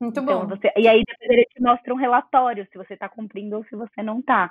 Muito 0.00 0.18
então, 0.20 0.40
bom. 0.40 0.46
Você, 0.48 0.72
e 0.76 0.88
aí 0.88 1.02
depois 1.06 1.30
ele 1.30 1.44
te 1.44 1.62
mostra 1.62 1.94
um 1.94 1.98
relatório 1.98 2.66
se 2.72 2.76
você 2.76 2.94
está 2.94 3.08
cumprindo 3.08 3.56
ou 3.56 3.64
se 3.64 3.76
você 3.76 4.02
não 4.02 4.18
está. 4.18 4.50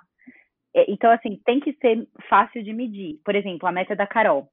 Então, 0.87 1.11
assim, 1.11 1.41
tem 1.43 1.59
que 1.59 1.73
ser 1.73 2.07
fácil 2.29 2.63
de 2.63 2.71
medir. 2.71 3.19
Por 3.25 3.35
exemplo, 3.35 3.67
a 3.67 3.71
meta 3.71 3.95
da 3.95 4.05
Carol, 4.05 4.47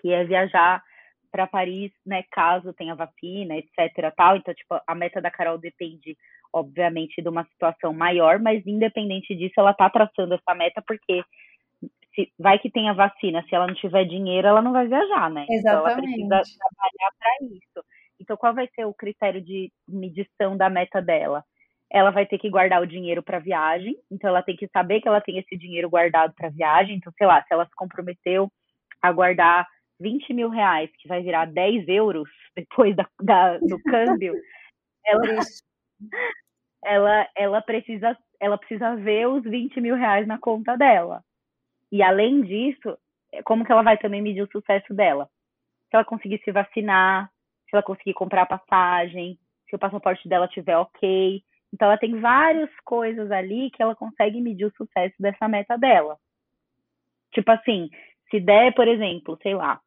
que 0.00 0.10
é 0.10 0.24
viajar 0.24 0.82
para 1.30 1.46
Paris, 1.46 1.92
né, 2.04 2.24
caso 2.30 2.74
tenha 2.74 2.94
vacina, 2.94 3.56
etc, 3.56 4.14
tal. 4.16 4.36
Então, 4.36 4.54
tipo, 4.54 4.80
a 4.86 4.94
meta 4.94 5.20
da 5.20 5.30
Carol 5.30 5.58
depende, 5.58 6.16
obviamente, 6.52 7.22
de 7.22 7.28
uma 7.28 7.44
situação 7.44 7.92
maior, 7.92 8.38
mas 8.38 8.66
independente 8.66 9.34
disso, 9.34 9.54
ela 9.58 9.72
tá 9.72 9.88
traçando 9.88 10.34
essa 10.34 10.54
meta 10.54 10.82
porque 10.86 11.24
se 12.14 12.30
vai 12.38 12.58
que 12.58 12.70
tenha 12.70 12.92
vacina, 12.92 13.42
se 13.48 13.54
ela 13.54 13.66
não 13.66 13.74
tiver 13.74 14.04
dinheiro, 14.04 14.46
ela 14.46 14.60
não 14.60 14.72
vai 14.72 14.86
viajar, 14.86 15.30
né? 15.30 15.46
Exatamente. 15.48 16.20
Então, 16.20 16.36
ela 16.36 16.42
precisa 16.42 16.58
trabalhar 16.58 17.10
para 17.18 17.46
isso. 17.46 17.86
Então, 18.20 18.36
qual 18.36 18.54
vai 18.54 18.68
ser 18.74 18.84
o 18.84 18.94
critério 18.94 19.40
de 19.40 19.72
medição 19.88 20.56
da 20.56 20.68
meta 20.68 21.00
dela? 21.00 21.42
Ela 21.90 22.10
vai 22.10 22.24
ter 22.24 22.38
que 22.38 22.50
guardar 22.50 22.80
o 22.80 22.86
dinheiro 22.86 23.22
para 23.22 23.38
viagem, 23.38 23.96
então 24.10 24.28
ela 24.28 24.42
tem 24.42 24.56
que 24.56 24.68
saber 24.68 25.00
que 25.00 25.08
ela 25.08 25.20
tem 25.20 25.38
esse 25.38 25.56
dinheiro 25.56 25.90
guardado 25.90 26.32
para 26.34 26.48
viagem. 26.48 26.96
Então, 26.96 27.12
sei 27.16 27.26
lá, 27.26 27.42
se 27.42 27.52
ela 27.52 27.66
se 27.66 27.74
comprometeu 27.74 28.50
a 29.00 29.12
guardar 29.12 29.66
20 30.00 30.32
mil 30.32 30.48
reais, 30.48 30.90
que 30.98 31.08
vai 31.08 31.22
virar 31.22 31.46
10 31.46 31.88
euros 31.88 32.28
depois 32.56 32.94
da, 32.94 33.06
da 33.20 33.58
do 33.58 33.82
câmbio, 33.82 34.34
ela, 35.04 35.22
ela, 36.84 37.28
ela, 37.36 37.62
precisa, 37.62 38.16
ela 38.40 38.58
precisa 38.58 38.96
ver 38.96 39.28
os 39.28 39.42
20 39.44 39.80
mil 39.80 39.94
reais 39.94 40.26
na 40.26 40.38
conta 40.38 40.76
dela. 40.76 41.22
E 41.90 42.02
além 42.02 42.42
disso, 42.42 42.98
como 43.44 43.64
que 43.64 43.72
ela 43.72 43.82
vai 43.82 43.98
também 43.98 44.22
medir 44.22 44.42
o 44.42 44.50
sucesso 44.50 44.92
dela? 44.94 45.28
Se 45.90 45.96
ela 45.96 46.04
conseguir 46.04 46.40
se 46.44 46.50
vacinar, 46.50 47.30
se 47.68 47.74
ela 47.74 47.82
conseguir 47.82 48.14
comprar 48.14 48.46
passagem, 48.46 49.38
se 49.68 49.76
o 49.76 49.78
passaporte 49.78 50.28
dela 50.28 50.46
estiver 50.46 50.76
ok. 50.76 51.42
Então, 51.72 51.88
ela 51.88 51.98
tem 51.98 52.20
várias 52.20 52.70
coisas 52.84 53.30
ali 53.30 53.70
que 53.70 53.82
ela 53.82 53.94
consegue 53.94 54.40
medir 54.40 54.66
o 54.66 54.74
sucesso 54.76 55.14
dessa 55.18 55.48
meta 55.48 55.78
dela. 55.78 56.18
Tipo 57.32 57.50
assim, 57.50 57.88
se 58.30 58.40
der, 58.40 58.74
por 58.74 58.86
exemplo, 58.86 59.38
sei 59.42 59.54
lá, 59.54 59.80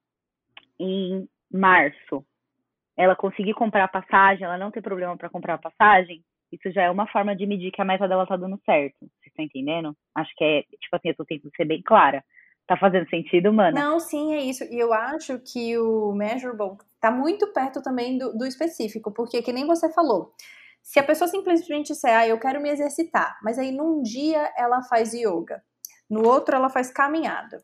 em 0.80 1.28
março, 1.52 2.26
ela 2.98 3.16
conseguir 3.16 3.54
comprar 3.54 3.84
a 3.84 3.90
passagem, 3.90 4.46
ela 4.46 4.58
não 4.58 4.72
ter 4.72 4.82
problema 4.82 5.18
para 5.18 5.30
comprar 5.30 5.56
a 5.56 5.58
passagem, 5.58 6.24
isso 6.52 6.72
já 6.72 6.84
é 6.84 6.92
uma 6.92 7.08
forma 7.08 7.36
de 7.36 7.46
medir 7.46 7.72
que 7.72 7.82
a 7.82 7.86
meta 7.86 8.08
dela 8.08 8.26
tá 8.26 8.38
dando 8.38 8.60
certo. 8.66 8.96
Vocês 9.00 9.28
estão 9.28 9.46
entendendo? 9.46 9.96
Acho 10.16 10.32
que 10.36 10.44
é, 10.44 10.62
tipo 10.62 10.96
assim, 10.96 11.10
eu 11.10 11.16
tô 11.16 11.26
tentando 11.26 11.52
ser 11.56 11.66
bem 11.66 11.82
clara. 11.84 12.24
Tá 12.68 12.78
fazendo 12.78 13.08
sentido, 13.10 13.54
mano? 13.54 13.76
Não, 13.78 14.00
sim, 14.00 14.34
é 14.34 14.40
isso. 14.40 14.64
E 14.64 14.80
eu 14.80 14.92
acho 14.92 15.40
que 15.40 15.78
o 15.78 16.14
measurable 16.14 16.78
tá 17.00 17.12
muito 17.12 17.52
perto 17.54 17.82
também 17.82 18.18
do, 18.18 18.36
do 18.36 18.46
específico, 18.46 19.12
porque 19.12 19.42
que 19.42 19.54
nem 19.54 19.68
você 19.68 19.92
falou. 19.94 20.34
Se 20.82 21.00
a 21.00 21.04
pessoa 21.04 21.28
simplesmente 21.28 21.88
disser, 21.88 22.16
ah, 22.16 22.28
eu 22.28 22.40
quero 22.40 22.62
me 22.62 22.70
exercitar, 22.70 23.38
mas 23.44 23.60
aí 23.60 23.72
num 23.72 24.02
dia 24.02 24.52
ela 24.58 24.82
faz 24.84 25.14
yoga, 25.14 25.62
no 26.10 26.28
outro 26.28 26.56
ela 26.56 26.70
faz 26.70 26.92
caminhada, 26.92 27.58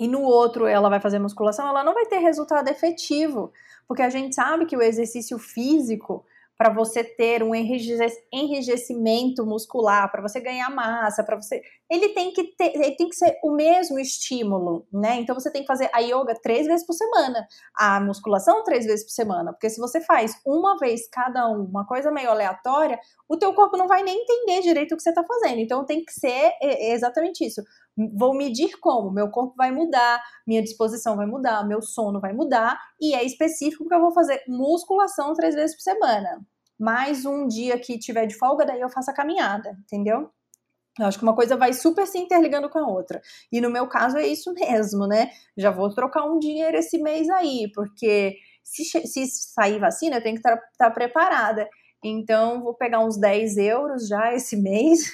e 0.00 0.06
no 0.06 0.22
outro 0.22 0.66
ela 0.66 0.88
vai 0.88 1.00
fazer 1.00 1.18
musculação, 1.18 1.66
ela 1.68 1.84
não 1.84 1.94
vai 1.94 2.06
ter 2.06 2.18
resultado 2.18 2.68
efetivo, 2.68 3.52
porque 3.86 4.02
a 4.02 4.10
gente 4.10 4.34
sabe 4.34 4.66
que 4.66 4.76
o 4.76 4.82
exercício 4.82 5.38
físico, 5.38 6.24
para 6.56 6.70
você 6.70 7.04
ter 7.04 7.40
um 7.42 7.54
enrijecimento 7.54 9.46
muscular, 9.46 10.10
para 10.10 10.20
você 10.20 10.40
ganhar 10.40 10.68
massa, 10.70 11.22
para 11.22 11.36
você, 11.36 11.62
ele 11.88 12.08
tem 12.08 12.32
que 12.32 12.42
ter, 12.56 12.74
ele 12.74 12.96
tem 12.96 13.08
que 13.08 13.14
ser 13.14 13.38
o 13.44 13.52
mesmo 13.52 13.96
estímulo, 13.96 14.84
né? 14.92 15.16
Então 15.20 15.38
você 15.38 15.52
tem 15.52 15.62
que 15.62 15.68
fazer 15.68 15.88
a 15.92 16.00
yoga 16.00 16.34
três 16.42 16.66
vezes 16.66 16.84
por 16.84 16.94
semana, 16.94 17.46
a 17.76 18.00
musculação 18.00 18.64
três 18.64 18.84
vezes 18.84 19.04
por 19.04 19.12
semana, 19.12 19.52
porque 19.52 19.70
se 19.70 19.80
você 19.80 20.00
faz 20.00 20.32
uma 20.44 20.76
vez 20.78 21.08
cada 21.08 21.48
um, 21.48 21.62
uma 21.62 21.86
coisa 21.86 22.10
meio 22.10 22.28
aleatória, 22.28 22.98
o 23.28 23.36
teu 23.36 23.54
corpo 23.54 23.76
não 23.76 23.86
vai 23.86 24.02
nem 24.02 24.20
entender 24.20 24.60
direito 24.60 24.94
o 24.94 24.96
que 24.96 25.02
você 25.02 25.10
está 25.10 25.22
fazendo. 25.22 25.60
Então 25.60 25.86
tem 25.86 26.04
que 26.04 26.12
ser 26.12 26.54
exatamente 26.60 27.46
isso 27.46 27.62
vou 28.14 28.34
medir 28.34 28.78
como? 28.78 29.10
Meu 29.10 29.28
corpo 29.30 29.54
vai 29.56 29.72
mudar, 29.72 30.22
minha 30.46 30.62
disposição 30.62 31.16
vai 31.16 31.26
mudar, 31.26 31.66
meu 31.66 31.82
sono 31.82 32.20
vai 32.20 32.32
mudar, 32.32 32.78
e 33.00 33.14
é 33.14 33.24
específico 33.24 33.84
porque 33.84 33.94
eu 33.94 34.00
vou 34.00 34.12
fazer 34.12 34.42
musculação 34.46 35.34
três 35.34 35.54
vezes 35.54 35.74
por 35.74 35.82
semana. 35.82 36.40
Mais 36.78 37.26
um 37.26 37.48
dia 37.48 37.78
que 37.78 37.98
tiver 37.98 38.26
de 38.26 38.36
folga, 38.36 38.64
daí 38.64 38.80
eu 38.80 38.88
faço 38.88 39.10
a 39.10 39.14
caminhada, 39.14 39.76
entendeu? 39.80 40.30
Eu 40.98 41.06
acho 41.06 41.18
que 41.18 41.24
uma 41.24 41.34
coisa 41.34 41.56
vai 41.56 41.72
super 41.72 42.06
se 42.06 42.18
interligando 42.18 42.68
com 42.68 42.78
a 42.78 42.86
outra. 42.86 43.20
E 43.52 43.60
no 43.60 43.70
meu 43.70 43.88
caso 43.88 44.16
é 44.16 44.26
isso 44.26 44.52
mesmo, 44.52 45.06
né? 45.06 45.30
Já 45.56 45.70
vou 45.70 45.92
trocar 45.92 46.24
um 46.24 46.38
dinheiro 46.38 46.76
esse 46.76 46.98
mês 46.98 47.28
aí, 47.30 47.70
porque 47.74 48.36
se, 48.62 48.84
se 48.84 49.26
sair 49.26 49.78
vacina, 49.78 50.16
eu 50.16 50.22
tenho 50.22 50.34
que 50.34 50.46
estar 50.46 50.60
tá, 50.76 50.90
preparada. 50.90 51.68
Então, 52.02 52.62
vou 52.62 52.74
pegar 52.74 53.00
uns 53.00 53.16
10 53.16 53.56
euros 53.58 54.08
já 54.08 54.32
esse 54.34 54.56
mês 54.60 55.10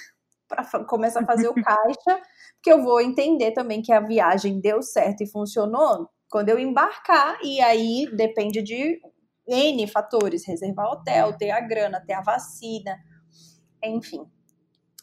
para 0.49 0.85
começar 0.85 1.21
a 1.21 1.27
fazer 1.27 1.49
o 1.49 1.55
caixa 1.55 2.23
que 2.65 2.73
eu 2.73 2.83
vou 2.83 2.99
entender 2.99 3.53
também 3.53 3.83
que 3.83 3.93
a 3.93 4.01
viagem 4.01 4.59
deu 4.59 4.83
certo 4.83 5.23
e 5.23 5.31
funcionou 5.31 6.09
quando 6.31 6.49
eu 6.49 6.59
embarcar, 6.59 7.39
e 7.45 7.61
aí 7.61 8.09
depende 8.17 8.63
de 8.63 8.99
N 9.47 9.87
fatores, 9.87 10.47
reservar 10.47 10.91
hotel, 10.91 11.37
ter 11.37 11.51
a 11.51 11.61
grana, 11.61 12.03
ter 12.05 12.15
a 12.15 12.23
vacina, 12.23 12.97
enfim. 13.85 14.25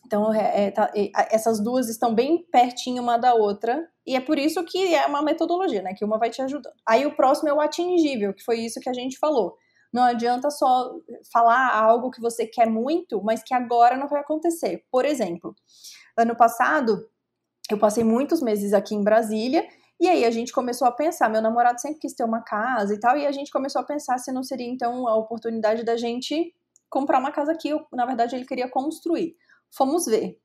Então, 0.05 0.33
é, 0.33 0.65
é, 0.65 0.71
tá, 0.71 0.91
essas 1.29 1.63
duas 1.63 1.87
estão 1.87 2.13
bem 2.15 2.43
pertinho 2.51 3.03
uma 3.03 3.15
da 3.15 3.35
outra, 3.35 3.87
e 4.05 4.15
é 4.15 4.19
por 4.19 4.39
isso 4.39 4.65
que 4.65 4.95
é 4.95 5.05
uma 5.05 5.21
metodologia, 5.21 5.83
né? 5.83 5.93
Que 5.93 6.03
uma 6.03 6.17
vai 6.17 6.31
te 6.31 6.41
ajudando. 6.41 6.73
Aí 6.85 7.05
o 7.05 7.15
próximo 7.15 7.47
é 7.47 7.53
o 7.53 7.61
atingível, 7.61 8.33
que 8.33 8.43
foi 8.43 8.59
isso 8.59 8.79
que 8.81 8.89
a 8.89 8.93
gente 8.93 9.19
falou. 9.19 9.55
Não 9.93 10.03
adianta 10.03 10.49
só 10.49 10.91
falar 11.31 11.73
algo 11.75 12.09
que 12.09 12.19
você 12.19 12.47
quer 12.47 12.67
muito, 12.67 13.21
mas 13.23 13.43
que 13.43 13.53
agora 13.53 13.95
não 13.95 14.07
vai 14.07 14.21
acontecer. 14.21 14.83
Por 14.89 15.05
exemplo, 15.05 15.55
ano 16.17 16.35
passado 16.35 17.07
eu 17.73 17.79
passei 17.79 18.03
muitos 18.03 18.41
meses 18.41 18.73
aqui 18.73 18.95
em 18.95 19.03
Brasília 19.03 19.67
e 19.99 20.07
aí 20.07 20.25
a 20.25 20.31
gente 20.31 20.51
começou 20.51 20.87
a 20.87 20.91
pensar, 20.91 21.29
meu 21.29 21.43
namorado 21.43 21.79
sempre 21.79 21.99
quis 21.99 22.13
ter 22.13 22.23
uma 22.23 22.41
casa 22.41 22.93
e 22.93 22.99
tal, 22.99 23.15
e 23.17 23.27
a 23.27 23.31
gente 23.31 23.51
começou 23.51 23.79
a 23.81 23.85
pensar 23.85 24.17
se 24.17 24.31
não 24.31 24.43
seria 24.43 24.67
então 24.67 25.07
a 25.07 25.15
oportunidade 25.15 25.83
da 25.83 25.95
gente 25.95 26.55
comprar 26.89 27.19
uma 27.19 27.31
casa 27.31 27.51
aqui, 27.51 27.69
na 27.93 28.05
verdade 28.05 28.35
ele 28.35 28.45
queria 28.45 28.67
construir. 28.67 29.35
Fomos 29.69 30.07
ver. 30.07 30.39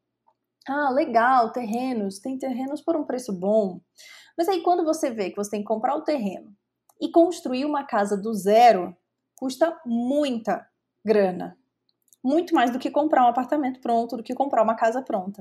Ah, 0.68 0.90
legal, 0.90 1.52
terrenos, 1.52 2.18
tem 2.18 2.38
terrenos 2.38 2.82
por 2.82 2.96
um 2.96 3.04
preço 3.04 3.32
bom. 3.32 3.80
Mas 4.36 4.46
aí 4.46 4.62
quando 4.62 4.84
você 4.84 5.10
vê 5.10 5.30
que 5.30 5.36
você 5.36 5.52
tem 5.52 5.60
que 5.60 5.66
comprar 5.66 5.96
o 5.96 6.02
terreno 6.02 6.52
e 7.00 7.10
construir 7.10 7.64
uma 7.64 7.84
casa 7.84 8.16
do 8.16 8.34
zero, 8.34 8.94
custa 9.36 9.74
muita 9.86 10.68
grana. 11.02 11.56
Muito 12.22 12.54
mais 12.54 12.70
do 12.70 12.78
que 12.78 12.90
comprar 12.90 13.24
um 13.24 13.28
apartamento 13.28 13.80
pronto, 13.80 14.18
do 14.18 14.22
que 14.22 14.34
comprar 14.34 14.62
uma 14.62 14.74
casa 14.74 15.00
pronta. 15.00 15.40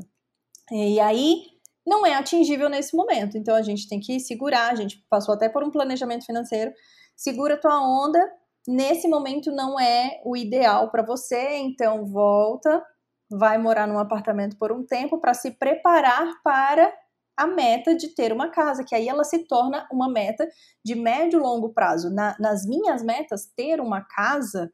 E 0.72 1.00
aí 1.00 1.55
não 1.86 2.06
é 2.06 2.16
atingível 2.16 2.70
nesse 2.70 2.96
momento. 2.96 3.38
Então 3.38 3.56
a 3.56 3.62
gente 3.62 3.88
tem 3.88 4.00
que 4.00 4.20
segurar, 4.20 4.72
a 4.72 4.76
gente 4.76 5.04
passou 5.10 5.36
até 5.36 5.48
por 5.48 5.64
um 5.64 5.72
planejamento 5.72 6.26
financeiro, 6.26 6.72
segura 7.16 7.60
tua 7.60 7.80
onda. 7.80 8.20
Nesse 8.68 9.08
momento 9.08 9.52
não 9.52 9.80
é 9.80 10.22
o 10.26 10.36
ideal 10.36 10.90
para 10.90 11.04
você, 11.04 11.58
então 11.58 12.06
volta, 12.06 12.84
vai 13.30 13.58
morar 13.58 13.88
num 13.88 14.00
apartamento 14.00 14.58
por 14.58 14.72
um 14.72 14.84
tempo 14.84 15.20
para 15.20 15.34
se 15.34 15.52
preparar 15.52 16.28
para 16.44 16.92
a 17.38 17.46
meta 17.46 17.96
de 17.96 18.16
ter 18.16 18.32
uma 18.32 18.50
casa, 18.50 18.84
que 18.84 18.96
aí 18.96 19.10
ela 19.10 19.24
se 19.24 19.46
torna 19.46 19.88
uma 19.92 20.10
meta 20.10 20.48
de 20.84 20.96
médio 20.96 21.38
e 21.38 21.44
longo 21.44 21.74
prazo. 21.74 22.10
Na, 22.10 22.36
nas 22.40 22.66
minhas 22.66 23.04
metas, 23.04 23.46
ter 23.56 23.80
uma 23.82 24.02
casa 24.02 24.72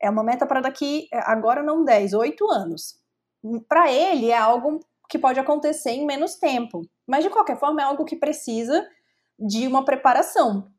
é 0.00 0.08
uma 0.08 0.22
meta 0.22 0.46
para 0.46 0.60
daqui, 0.60 1.08
agora 1.12 1.62
não 1.62 1.84
10, 1.84 2.14
8 2.14 2.50
anos. 2.50 2.98
Para 3.68 3.90
ele 3.92 4.30
é 4.30 4.36
algo 4.36 4.80
que 5.08 5.18
pode 5.18 5.40
acontecer 5.40 5.90
em 5.90 6.06
menos 6.06 6.36
tempo. 6.36 6.82
Mas 7.06 7.24
de 7.24 7.30
qualquer 7.30 7.58
forma 7.58 7.80
é 7.80 7.84
algo 7.84 8.04
que 8.04 8.16
precisa 8.16 8.86
de 9.38 9.66
uma 9.66 9.84
preparação. 9.84 10.70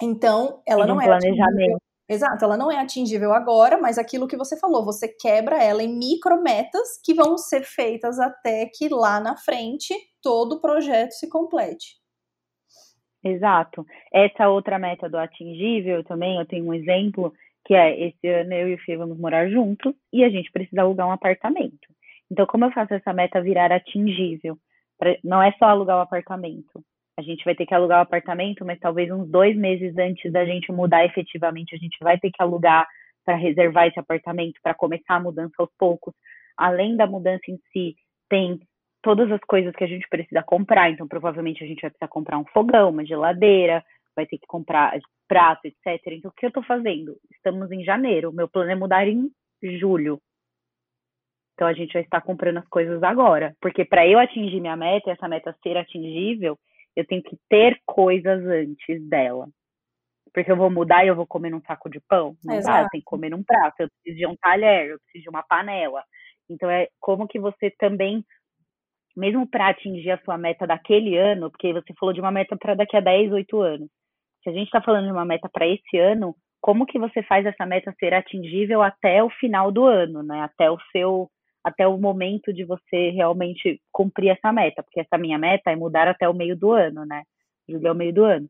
Então, 0.00 0.62
ela 0.66 0.86
não 0.86 0.96
um 0.96 1.00
é 1.00 1.04
planejamento. 1.04 1.80
Exato, 2.08 2.44
ela 2.44 2.56
não 2.56 2.70
é 2.70 2.78
atingível 2.78 3.32
agora, 3.32 3.78
mas 3.78 3.96
aquilo 3.96 4.28
que 4.28 4.36
você 4.36 4.58
falou, 4.58 4.84
você 4.84 5.08
quebra 5.08 5.62
ela 5.62 5.82
em 5.82 5.96
micrometas 5.96 7.00
que 7.02 7.14
vão 7.14 7.38
ser 7.38 7.62
feitas 7.62 8.18
até 8.18 8.66
que 8.66 8.88
lá 8.88 9.18
na 9.18 9.36
frente 9.36 9.94
todo 10.20 10.56
o 10.56 10.60
projeto 10.60 11.12
se 11.12 11.28
complete. 11.28 11.96
Exato. 13.24 13.86
Essa 14.12 14.48
outra 14.48 14.78
meta 14.78 15.08
do 15.08 15.16
atingível 15.16 16.02
também, 16.04 16.38
eu 16.38 16.46
tenho 16.46 16.66
um 16.66 16.74
exemplo, 16.74 17.32
que 17.64 17.72
é 17.72 18.08
esse 18.08 18.28
ano 18.28 18.52
eu 18.52 18.68
e 18.68 18.74
o 18.74 18.78
Fê 18.78 18.96
vamos 18.96 19.16
morar 19.18 19.48
juntos 19.48 19.94
e 20.12 20.24
a 20.24 20.28
gente 20.28 20.50
precisa 20.50 20.82
alugar 20.82 21.06
um 21.06 21.12
apartamento. 21.12 21.91
Então, 22.32 22.46
como 22.46 22.64
eu 22.64 22.72
faço 22.72 22.94
essa 22.94 23.12
meta 23.12 23.42
virar 23.42 23.70
atingível? 23.70 24.56
Pra, 24.98 25.14
não 25.22 25.42
é 25.42 25.52
só 25.58 25.66
alugar 25.66 25.98
o 25.98 26.00
apartamento. 26.00 26.82
a 27.18 27.20
gente 27.20 27.44
vai 27.44 27.54
ter 27.54 27.66
que 27.66 27.74
alugar 27.74 27.98
o 27.98 28.02
apartamento, 28.02 28.64
mas 28.64 28.80
talvez 28.80 29.10
uns 29.10 29.28
dois 29.28 29.54
meses 29.54 29.94
antes 29.98 30.32
da 30.32 30.46
gente 30.46 30.72
mudar 30.72 31.04
efetivamente, 31.04 31.74
a 31.74 31.78
gente 31.78 31.98
vai 32.00 32.18
ter 32.18 32.30
que 32.30 32.42
alugar 32.42 32.88
para 33.22 33.36
reservar 33.36 33.86
esse 33.86 34.00
apartamento, 34.00 34.58
para 34.62 34.72
começar 34.72 35.16
a 35.16 35.20
mudança 35.20 35.52
aos 35.58 35.68
poucos. 35.78 36.14
Além 36.56 36.96
da 36.96 37.06
mudança 37.06 37.50
em 37.50 37.58
si, 37.70 37.94
tem 38.30 38.58
todas 39.02 39.30
as 39.30 39.40
coisas 39.40 39.76
que 39.76 39.84
a 39.84 39.86
gente 39.86 40.08
precisa 40.08 40.42
comprar. 40.42 40.90
Então, 40.90 41.06
provavelmente 41.06 41.62
a 41.62 41.66
gente 41.66 41.82
vai 41.82 41.90
precisar 41.90 42.08
comprar 42.08 42.38
um 42.38 42.46
fogão, 42.46 42.88
uma 42.88 43.04
geladeira, 43.04 43.84
vai 44.16 44.24
ter 44.24 44.38
que 44.38 44.46
comprar 44.46 44.98
prato, 45.28 45.66
etc. 45.66 46.00
Então, 46.06 46.30
o 46.30 46.34
que 46.34 46.46
eu 46.46 46.48
estou 46.48 46.62
fazendo? 46.62 47.14
Estamos 47.30 47.70
em 47.70 47.84
janeiro. 47.84 48.32
Meu 48.32 48.48
plano 48.48 48.70
é 48.70 48.74
mudar 48.74 49.06
em 49.06 49.30
julho. 49.62 50.18
Então, 51.54 51.68
a 51.68 51.72
gente 51.72 51.92
vai 51.92 52.02
estar 52.02 52.20
comprando 52.20 52.58
as 52.58 52.68
coisas 52.68 53.02
agora. 53.02 53.54
Porque 53.60 53.84
para 53.84 54.06
eu 54.06 54.18
atingir 54.18 54.60
minha 54.60 54.76
meta, 54.76 55.10
essa 55.10 55.28
meta 55.28 55.56
ser 55.62 55.76
atingível, 55.76 56.58
eu 56.96 57.06
tenho 57.06 57.22
que 57.22 57.36
ter 57.48 57.78
coisas 57.86 58.44
antes 58.46 59.08
dela. 59.08 59.48
Porque 60.32 60.50
eu 60.50 60.56
vou 60.56 60.70
mudar 60.70 61.04
e 61.04 61.08
eu 61.08 61.16
vou 61.16 61.26
comer 61.26 61.50
num 61.50 61.60
saco 61.62 61.90
de 61.90 62.00
pão? 62.08 62.34
Não 62.42 62.56
Exato. 62.56 62.76
dá, 62.76 62.82
eu 62.82 62.88
tenho 62.90 63.02
que 63.02 63.10
comer 63.10 63.30
num 63.30 63.42
prato, 63.42 63.80
eu 63.80 63.88
preciso 63.88 64.16
de 64.18 64.26
um 64.26 64.36
talher, 64.36 64.90
eu 64.90 64.98
preciso 65.00 65.24
de 65.24 65.28
uma 65.28 65.42
panela. 65.42 66.02
Então 66.48 66.70
é 66.70 66.88
como 67.00 67.28
que 67.28 67.38
você 67.38 67.70
também, 67.78 68.24
mesmo 69.16 69.46
para 69.46 69.68
atingir 69.68 70.10
a 70.10 70.18
sua 70.24 70.38
meta 70.38 70.66
daquele 70.66 71.16
ano, 71.16 71.50
porque 71.50 71.72
você 71.72 71.92
falou 71.98 72.14
de 72.14 72.20
uma 72.20 72.30
meta 72.30 72.56
para 72.56 72.74
daqui 72.74 72.96
a 72.96 73.00
10, 73.00 73.32
8 73.32 73.60
anos. 73.60 73.88
Se 74.42 74.50
a 74.50 74.52
gente 74.52 74.66
está 74.66 74.80
falando 74.80 75.06
de 75.06 75.12
uma 75.12 75.24
meta 75.24 75.48
para 75.52 75.66
esse 75.66 75.98
ano, 75.98 76.34
como 76.60 76.86
que 76.86 76.98
você 76.98 77.22
faz 77.24 77.44
essa 77.44 77.66
meta 77.66 77.94
ser 77.98 78.14
atingível 78.14 78.82
até 78.82 79.22
o 79.22 79.30
final 79.30 79.70
do 79.70 79.84
ano, 79.84 80.22
né? 80.22 80.40
Até 80.42 80.70
o 80.70 80.78
seu 80.92 81.28
até 81.64 81.86
o 81.86 81.96
momento 81.96 82.52
de 82.52 82.64
você 82.64 83.10
realmente 83.10 83.80
cumprir 83.92 84.30
essa 84.30 84.52
meta, 84.52 84.82
porque 84.82 85.00
essa 85.00 85.16
minha 85.16 85.38
meta 85.38 85.70
é 85.70 85.76
mudar 85.76 86.08
até 86.08 86.28
o 86.28 86.34
meio 86.34 86.56
do 86.56 86.72
ano, 86.72 87.04
né? 87.04 87.22
Julho 87.68 87.86
é 87.86 87.92
o 87.92 87.96
meio 87.96 88.12
do 88.12 88.24
ano. 88.24 88.48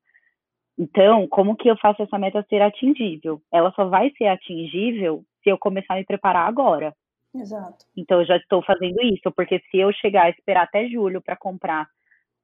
Então, 0.79 1.29
como 1.29 1.55
que 1.57 1.71
eu 1.71 1.77
faço 1.77 2.03
essa 2.03 2.19
meta 2.19 2.45
ser 2.49 2.63
atingível? 2.63 3.43
Ela 3.53 3.71
só 3.73 3.85
vai 3.85 4.11
ser 4.17 4.27
atingível 4.27 5.23
se 5.43 5.51
eu 5.51 5.59
começar 5.59 5.95
a 5.95 5.97
me 5.99 6.05
preparar 6.05 6.49
agora. 6.49 6.95
Exato. 7.35 7.85
Então, 7.97 8.21
eu 8.21 8.27
já 8.27 8.37
estou 8.37 8.63
fazendo 8.63 9.01
isso, 9.03 9.31
porque 9.33 9.61
se 9.71 9.79
eu 9.79 9.93
chegar 9.93 10.25
a 10.25 10.31
esperar 10.31 10.65
até 10.65 10.89
julho 10.89 11.21
para 11.21 11.37
comprar 11.37 11.87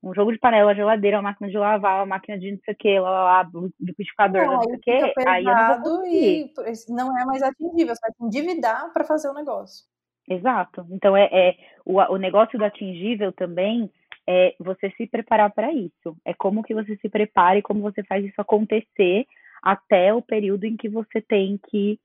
um 0.03 0.15
jogo 0.15 0.33
de 0.33 0.39
panela, 0.39 0.75
geladeira, 0.75 1.17
uma 1.17 1.31
máquina 1.31 1.51
de 1.51 1.59
lavar, 1.59 2.01
uma 2.01 2.07
máquina 2.07 2.39
de 2.39 2.53
não 2.53 2.59
sei 2.65 2.75
o 2.75 2.77
que, 2.77 3.01
lá, 3.01 3.11
lá, 3.11 3.23
lá, 3.23 3.51
liquidificador, 3.81 4.45
não, 4.45 4.53
não 4.55 4.63
sei 4.63 4.75
o 4.77 4.81
que, 4.81 5.13
aí 5.27 5.45
eu 5.45 5.55
não 5.55 5.69
vou 5.69 5.99
conseguir. 5.99 6.53
E 6.89 6.93
não 6.93 7.19
é 7.19 7.25
mais 7.25 7.43
atingível, 7.43 7.95
você 7.95 8.01
vai 8.01 8.13
se 8.13 8.25
endividar 8.25 8.93
para 8.93 9.05
fazer 9.05 9.29
o 9.29 9.35
negócio. 9.35 9.85
Exato. 10.29 10.87
Então, 10.91 11.17
é, 11.17 11.29
é 11.33 11.57
o, 11.85 11.99
o 12.13 12.17
negócio 12.17 12.59
do 12.59 12.65
atingível 12.65 13.33
também 13.33 13.91
é 14.29 14.55
você 14.59 14.91
se 14.91 15.07
preparar 15.07 15.51
para 15.53 15.73
isso. 15.73 16.17
É 16.25 16.35
como 16.35 16.63
que 16.63 16.75
você 16.75 16.97
se 16.97 17.09
prepara 17.09 17.59
e 17.59 17.63
como 17.63 17.81
você 17.81 18.03
faz 18.05 18.25
isso 18.25 18.41
acontecer 18.41 19.27
até 19.63 20.13
o 20.13 20.21
período 20.21 20.65
em 20.65 20.77
que 20.77 20.89
você 20.89 21.21
tem 21.23 21.59
que 21.71 21.99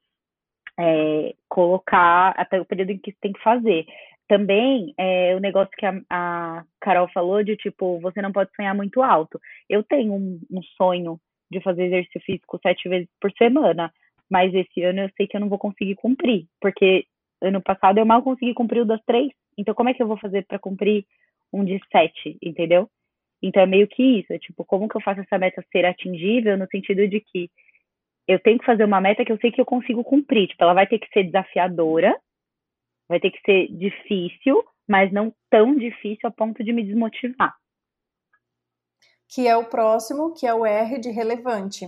é, 0.80 1.34
colocar, 1.50 2.34
até 2.38 2.60
o 2.60 2.66
período 2.66 2.92
em 2.92 2.98
que 2.98 3.12
você 3.12 3.18
tem 3.22 3.34
que 3.34 3.44
fazer. 3.44 3.86
Também 4.28 4.94
é 4.98 5.36
o 5.36 5.40
negócio 5.40 5.72
que 5.78 5.86
a, 5.86 6.02
a, 6.10 6.64
Carol 6.80 7.10
falou 7.14 7.44
de 7.44 7.58
tipo, 7.58 8.00
você 8.00 8.22
não 8.22 8.32
pode 8.32 8.56
sonhar 8.56 8.74
muito 8.74 9.02
alto. 9.02 9.40
Eu 9.70 9.84
tenho 9.84 10.14
um, 10.14 10.40
um 10.50 10.64
sonho 10.78 11.20
de 11.52 11.62
fazer 11.62 11.84
exercício 11.86 12.22
físico 12.22 12.60
sete 12.64 12.88
vezes 12.88 13.08
por 13.20 13.32
semana, 13.34 13.92
mas 14.30 14.54
esse 14.54 14.82
ano 14.82 15.02
eu 15.02 15.10
sei 15.18 15.28
que 15.28 15.36
eu 15.36 15.42
não 15.42 15.50
vou 15.50 15.60
conseguir 15.60 15.96
cumprir, 15.96 16.48
porque 16.62 17.06
ano 17.44 17.62
passado 17.62 17.98
eu 17.98 18.06
mal 18.06 18.24
consegui 18.24 18.54
cumprir 18.54 18.82
o 18.82 18.86
das 18.86 19.02
três. 19.06 19.32
Então, 19.58 19.76
como 19.76 19.90
é 19.90 19.94
que 19.94 20.02
eu 20.02 20.08
vou 20.08 20.18
fazer 20.18 20.46
para 20.46 20.58
cumprir 20.58 21.06
um 21.52 21.64
de 21.64 21.80
sete, 21.92 22.38
entendeu? 22.42 22.90
Então, 23.42 23.62
é 23.62 23.66
meio 23.66 23.88
que 23.88 24.20
isso. 24.20 24.32
É 24.34 24.40
tipo, 24.40 24.64
como 24.66 24.88
que 24.88 24.96
eu 24.96 25.02
faço 25.02 25.22
essa 25.22 25.38
meta 25.38 25.64
ser 25.72 25.86
atingível 25.86 26.58
no 26.58 26.68
sentido 26.68 27.08
de 27.08 27.20
que 27.20 27.52
eu 28.28 28.40
tenho 28.40 28.58
que 28.58 28.66
fazer 28.66 28.86
uma 28.86 29.02
meta 29.02 29.26
que 29.26 29.32
eu 29.32 29.38
sei 29.38 29.52
que 29.52 29.60
eu 29.60 29.66
consigo 29.66 30.04
cumprir. 30.04 30.48
Tipo, 30.48 30.64
ela 30.64 30.74
vai 30.74 30.88
ter 30.88 30.98
que 30.98 31.08
ser 31.12 31.26
desafiadora, 31.26 32.18
vai 33.08 33.20
ter 33.20 33.32
que 33.32 33.42
ser 33.46 33.68
difícil, 33.68 34.64
mas 34.88 35.12
não 35.12 35.34
tão 35.50 35.76
difícil 35.76 36.28
a 36.28 36.32
ponto 36.32 36.64
de 36.64 36.72
me 36.72 36.84
desmotivar. 36.84 37.54
Que 39.28 39.48
é 39.48 39.58
o 39.58 39.66
próximo, 39.66 40.34
que 40.34 40.48
é 40.48 40.54
o 40.54 40.66
R 40.66 41.00
de 41.00 41.10
relevante. 41.10 41.88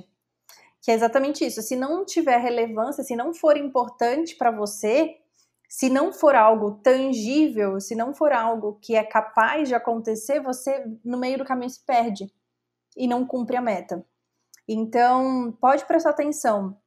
Que 0.83 0.91
é 0.91 0.93
exatamente 0.93 1.45
isso. 1.45 1.61
Se 1.61 1.75
não 1.75 2.05
tiver 2.05 2.37
relevância, 2.37 3.03
se 3.03 3.15
não 3.15 3.33
for 3.33 3.57
importante 3.57 4.35
para 4.35 4.51
você, 4.51 5.15
se 5.75 5.89
não 5.89 6.13
for 6.13 6.35
algo 6.35 6.79
tangível, 6.81 7.81
se 7.81 7.95
não 7.95 8.13
for 8.13 8.31
algo 8.31 8.79
que 8.81 8.95
é 8.95 9.03
capaz 9.03 9.67
de 9.67 9.75
acontecer, 9.75 10.39
você 10.39 10.85
no 11.03 11.17
meio 11.17 11.39
do 11.39 11.43
caminho 11.43 11.69
se 11.69 11.83
perde 11.85 12.33
e 12.95 13.05
não 13.05 13.27
cumpre 13.27 13.57
a 13.57 13.61
meta. 13.61 14.05
Então, 14.65 15.51
pode 15.59 15.83
prestar 15.83 16.11
atenção 16.11 16.77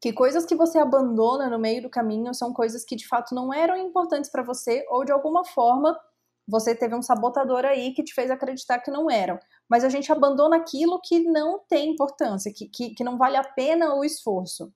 que 0.00 0.12
coisas 0.12 0.46
que 0.46 0.54
você 0.54 0.78
abandona 0.78 1.50
no 1.50 1.58
meio 1.58 1.82
do 1.82 1.90
caminho 1.90 2.32
são 2.32 2.52
coisas 2.52 2.84
que 2.84 2.94
de 2.94 3.08
fato 3.08 3.34
não 3.34 3.52
eram 3.52 3.76
importantes 3.76 4.30
para 4.30 4.44
você 4.44 4.86
ou 4.90 5.04
de 5.04 5.10
alguma 5.10 5.44
forma 5.44 5.98
você 6.46 6.72
teve 6.72 6.94
um 6.94 7.02
sabotador 7.02 7.64
aí 7.64 7.92
que 7.92 8.04
te 8.04 8.14
fez 8.14 8.30
acreditar 8.30 8.78
que 8.78 8.92
não 8.92 9.10
eram. 9.10 9.40
Mas 9.68 9.82
a 9.82 9.88
gente 9.88 10.12
abandona 10.12 10.56
aquilo 10.56 11.00
que 11.02 11.18
não 11.18 11.58
tem 11.68 11.90
importância, 11.90 12.52
que, 12.54 12.68
que, 12.68 12.94
que 12.94 13.02
não 13.02 13.18
vale 13.18 13.36
a 13.36 13.42
pena 13.42 13.96
o 13.96 14.04
esforço. 14.04 14.72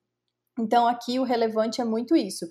Então, 0.58 0.88
aqui 0.88 1.20
o 1.20 1.24
relevante 1.24 1.80
é 1.80 1.84
muito 1.84 2.16
isso 2.16 2.46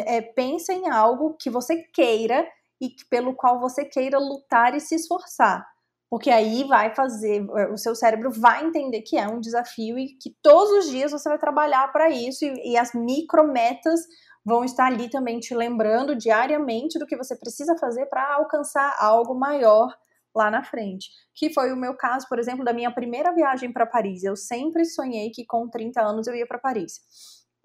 é, 0.00 0.20
pensa 0.20 0.72
em 0.72 0.88
algo 0.88 1.36
que 1.38 1.50
você 1.50 1.82
queira 1.92 2.46
e 2.80 2.90
pelo 3.08 3.34
qual 3.34 3.60
você 3.60 3.84
queira 3.84 4.18
lutar 4.18 4.74
e 4.74 4.80
se 4.80 4.94
esforçar. 4.94 5.66
Porque 6.10 6.30
aí 6.30 6.64
vai 6.64 6.94
fazer, 6.94 7.44
é, 7.56 7.68
o 7.68 7.76
seu 7.76 7.94
cérebro 7.94 8.30
vai 8.30 8.64
entender 8.64 9.02
que 9.02 9.16
é 9.16 9.26
um 9.26 9.40
desafio 9.40 9.98
e 9.98 10.16
que 10.18 10.34
todos 10.42 10.84
os 10.84 10.90
dias 10.90 11.12
você 11.12 11.28
vai 11.28 11.38
trabalhar 11.38 11.90
para 11.92 12.10
isso 12.10 12.44
e, 12.44 12.72
e 12.72 12.76
as 12.76 12.92
micrometas 12.94 14.00
vão 14.44 14.64
estar 14.64 14.86
ali 14.86 15.08
também 15.08 15.40
te 15.40 15.54
lembrando 15.54 16.14
diariamente 16.14 16.98
do 16.98 17.06
que 17.06 17.16
você 17.16 17.34
precisa 17.36 17.76
fazer 17.78 18.06
para 18.06 18.34
alcançar 18.34 18.96
algo 19.00 19.34
maior 19.34 19.88
lá 20.36 20.50
na 20.50 20.62
frente. 20.62 21.08
Que 21.34 21.52
foi 21.52 21.72
o 21.72 21.76
meu 21.76 21.96
caso, 21.96 22.26
por 22.28 22.38
exemplo, 22.38 22.64
da 22.64 22.72
minha 22.72 22.92
primeira 22.92 23.32
viagem 23.32 23.72
para 23.72 23.86
Paris. 23.86 24.22
Eu 24.22 24.36
sempre 24.36 24.84
sonhei 24.84 25.30
que 25.30 25.46
com 25.46 25.68
30 25.68 26.02
anos 26.02 26.26
eu 26.26 26.34
ia 26.34 26.46
para 26.46 26.58
Paris 26.58 27.00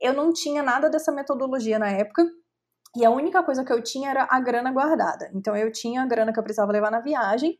eu 0.01 0.13
não 0.13 0.31
tinha 0.33 0.63
nada 0.63 0.89
dessa 0.89 1.11
metodologia 1.11 1.77
na 1.79 1.89
época. 1.89 2.27
E 2.95 3.05
a 3.05 3.09
única 3.09 3.43
coisa 3.43 3.63
que 3.63 3.71
eu 3.71 3.81
tinha 3.83 4.09
era 4.09 4.27
a 4.29 4.39
grana 4.39 4.71
guardada. 4.71 5.29
Então 5.33 5.55
eu 5.55 5.71
tinha 5.71 6.01
a 6.01 6.05
grana 6.07 6.33
que 6.33 6.39
eu 6.39 6.43
precisava 6.43 6.71
levar 6.71 6.91
na 6.91 6.99
viagem. 6.99 7.57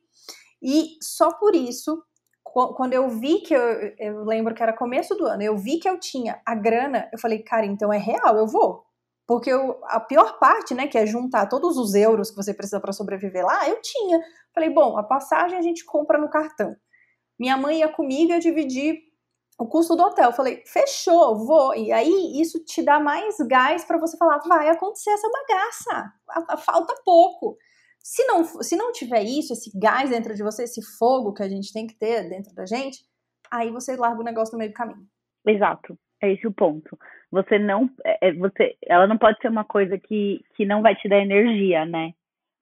E 0.61 0.97
só 1.01 1.31
por 1.33 1.55
isso, 1.55 2.03
quando 2.43 2.93
eu 2.93 3.07
vi 3.09 3.41
que 3.41 3.53
eu, 3.53 3.93
eu 3.97 4.23
lembro 4.25 4.53
que 4.55 4.63
era 4.63 4.73
começo 4.73 5.15
do 5.15 5.25
ano, 5.25 5.43
eu 5.43 5.57
vi 5.57 5.79
que 5.79 5.87
eu 5.87 5.99
tinha 5.99 6.41
a 6.45 6.55
grana, 6.55 7.07
eu 7.13 7.19
falei, 7.19 7.39
cara, 7.39 7.65
então 7.65 7.93
é 7.93 7.97
real, 7.97 8.37
eu 8.37 8.47
vou. 8.47 8.83
Porque 9.27 9.51
eu, 9.51 9.79
a 9.83 9.99
pior 9.99 10.39
parte, 10.39 10.73
né, 10.73 10.87
que 10.87 10.97
é 10.97 11.05
juntar 11.05 11.45
todos 11.45 11.77
os 11.77 11.93
euros 11.93 12.31
que 12.31 12.35
você 12.35 12.51
precisa 12.53 12.79
para 12.79 12.91
sobreviver 12.91 13.45
lá, 13.45 13.69
eu 13.69 13.79
tinha. 13.81 14.19
Falei, 14.53 14.71
bom, 14.71 14.97
a 14.97 15.03
passagem 15.03 15.57
a 15.57 15.61
gente 15.61 15.85
compra 15.85 16.17
no 16.17 16.29
cartão. 16.29 16.75
Minha 17.39 17.55
mãe 17.55 17.79
ia 17.79 17.87
comigo, 17.87 18.33
eu 18.33 18.39
dividi 18.39 18.99
o 19.59 19.67
custo 19.67 19.95
do 19.95 20.03
hotel. 20.03 20.29
Eu 20.29 20.33
falei, 20.33 20.63
fechou, 20.65 21.45
vou. 21.45 21.75
E 21.75 21.91
aí 21.91 22.41
isso 22.41 22.63
te 22.63 22.81
dá 22.81 22.99
mais 22.99 23.35
gás 23.39 23.83
para 23.83 23.99
você 23.99 24.17
falar, 24.17 24.39
vai 24.47 24.69
acontecer 24.69 25.11
essa 25.11 25.29
bagaça, 25.29 26.13
falta 26.65 26.95
pouco. 27.03 27.57
Se 28.01 28.25
não, 28.25 28.43
se 28.45 28.77
não 28.77 28.93
tiver 28.93 29.23
isso, 29.23 29.51
esse 29.51 29.77
gás 29.77 30.09
dentro 30.09 30.33
de 30.33 30.41
você, 30.41 30.63
esse 30.63 30.81
fogo 30.97 31.33
que 31.33 31.43
a 31.43 31.49
gente 31.49 31.73
tem 31.73 31.85
que 31.85 31.93
ter 31.93 32.29
dentro 32.29 32.55
da 32.55 32.65
gente, 32.65 33.03
aí 33.51 33.69
você 33.69 33.97
larga 33.97 34.21
o 34.21 34.23
negócio 34.23 34.53
no 34.53 34.59
meio 34.59 34.71
do 34.71 34.75
caminho. 34.75 35.05
Exato, 35.45 35.99
é 36.21 36.31
esse 36.31 36.47
o 36.47 36.53
ponto. 36.53 36.97
Você 37.29 37.59
não, 37.59 37.89
é, 38.05 38.29
é 38.29 38.33
você, 38.33 38.77
ela 38.87 39.05
não 39.05 39.17
pode 39.17 39.37
ser 39.41 39.49
uma 39.49 39.65
coisa 39.65 39.99
que, 39.99 40.41
que 40.55 40.65
não 40.65 40.81
vai 40.81 40.95
te 40.95 41.09
dar 41.09 41.19
energia, 41.19 41.85
né? 41.85 42.13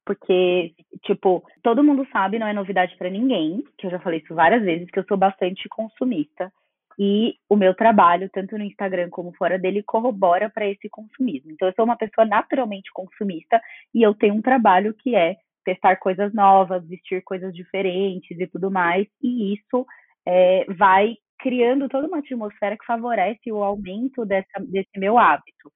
Porque, 0.04 0.74
tipo, 1.04 1.44
todo 1.62 1.84
mundo 1.84 2.08
sabe, 2.12 2.40
não 2.40 2.48
é 2.48 2.54
novidade 2.54 2.96
para 2.98 3.10
ninguém, 3.10 3.64
que 3.78 3.86
eu 3.86 3.92
já 3.92 4.00
falei 4.00 4.20
isso 4.20 4.34
várias 4.34 4.64
vezes, 4.64 4.90
que 4.90 4.98
eu 4.98 5.06
sou 5.06 5.18
bastante 5.18 5.70
consumista. 5.70 6.52
E 7.00 7.36
o 7.48 7.56
meu 7.56 7.76
trabalho, 7.76 8.30
tanto 8.34 8.58
no 8.58 8.64
Instagram 8.64 9.10
como 9.10 9.32
fora 9.34 9.60
dele, 9.60 9.84
corrobora 9.84 10.50
para 10.50 10.68
esse 10.68 10.90
consumismo. 10.90 11.52
Então, 11.52 11.68
eu 11.68 11.74
sou 11.76 11.86
uma 11.86 11.96
pessoa 11.96 12.26
naturalmente 12.26 12.92
consumista 12.92 13.62
e 13.94 14.02
eu 14.02 14.16
tenho 14.16 14.34
um 14.34 14.42
trabalho 14.42 14.96
que 14.96 15.16
é 15.16 15.36
testar 15.64 15.98
coisas 15.98 16.34
novas, 16.34 16.88
vestir 16.88 17.22
coisas 17.24 17.54
diferentes 17.54 18.40
e 18.40 18.48
tudo 18.48 18.72
mais. 18.72 19.08
E 19.22 19.54
isso 19.54 19.86
é, 20.26 20.66
vai 20.74 21.16
criando 21.40 21.88
toda 21.88 22.08
uma 22.08 22.20
atmosfera 22.20 22.78
que 22.78 22.86
favorece 22.86 23.52
o 23.52 23.64
aumento 23.64 24.26
dessa, 24.26 24.60
desse 24.60 24.98
meu 24.98 25.20
hábito. 25.20 25.72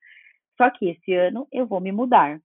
Só 0.58 0.70
que 0.72 0.90
esse 0.90 1.14
ano 1.14 1.48
eu 1.52 1.68
vou 1.68 1.80
me 1.80 1.92
mudar. 1.92 2.40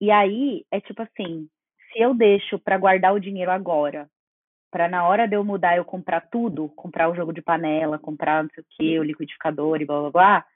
E 0.00 0.10
aí 0.10 0.64
é 0.70 0.80
tipo 0.80 1.02
assim: 1.02 1.48
se 1.92 2.00
eu 2.00 2.14
deixo 2.14 2.58
para 2.58 2.78
guardar 2.78 3.12
o 3.12 3.20
dinheiro 3.20 3.50
agora 3.50 4.08
para 4.76 4.90
na 4.90 5.08
hora 5.08 5.26
de 5.26 5.34
eu 5.34 5.42
mudar 5.42 5.74
eu 5.74 5.86
comprar 5.86 6.20
tudo, 6.28 6.68
comprar 6.68 7.08
o 7.08 7.14
jogo 7.14 7.32
de 7.32 7.40
panela, 7.40 7.98
comprar 7.98 8.42
não 8.42 8.50
sei 8.50 8.62
o 8.62 8.66
que, 8.68 8.98
o 8.98 9.02
liquidificador 9.02 9.80
e 9.80 9.86
blá 9.86 10.00
blá 10.02 10.10
blá, 10.10 10.46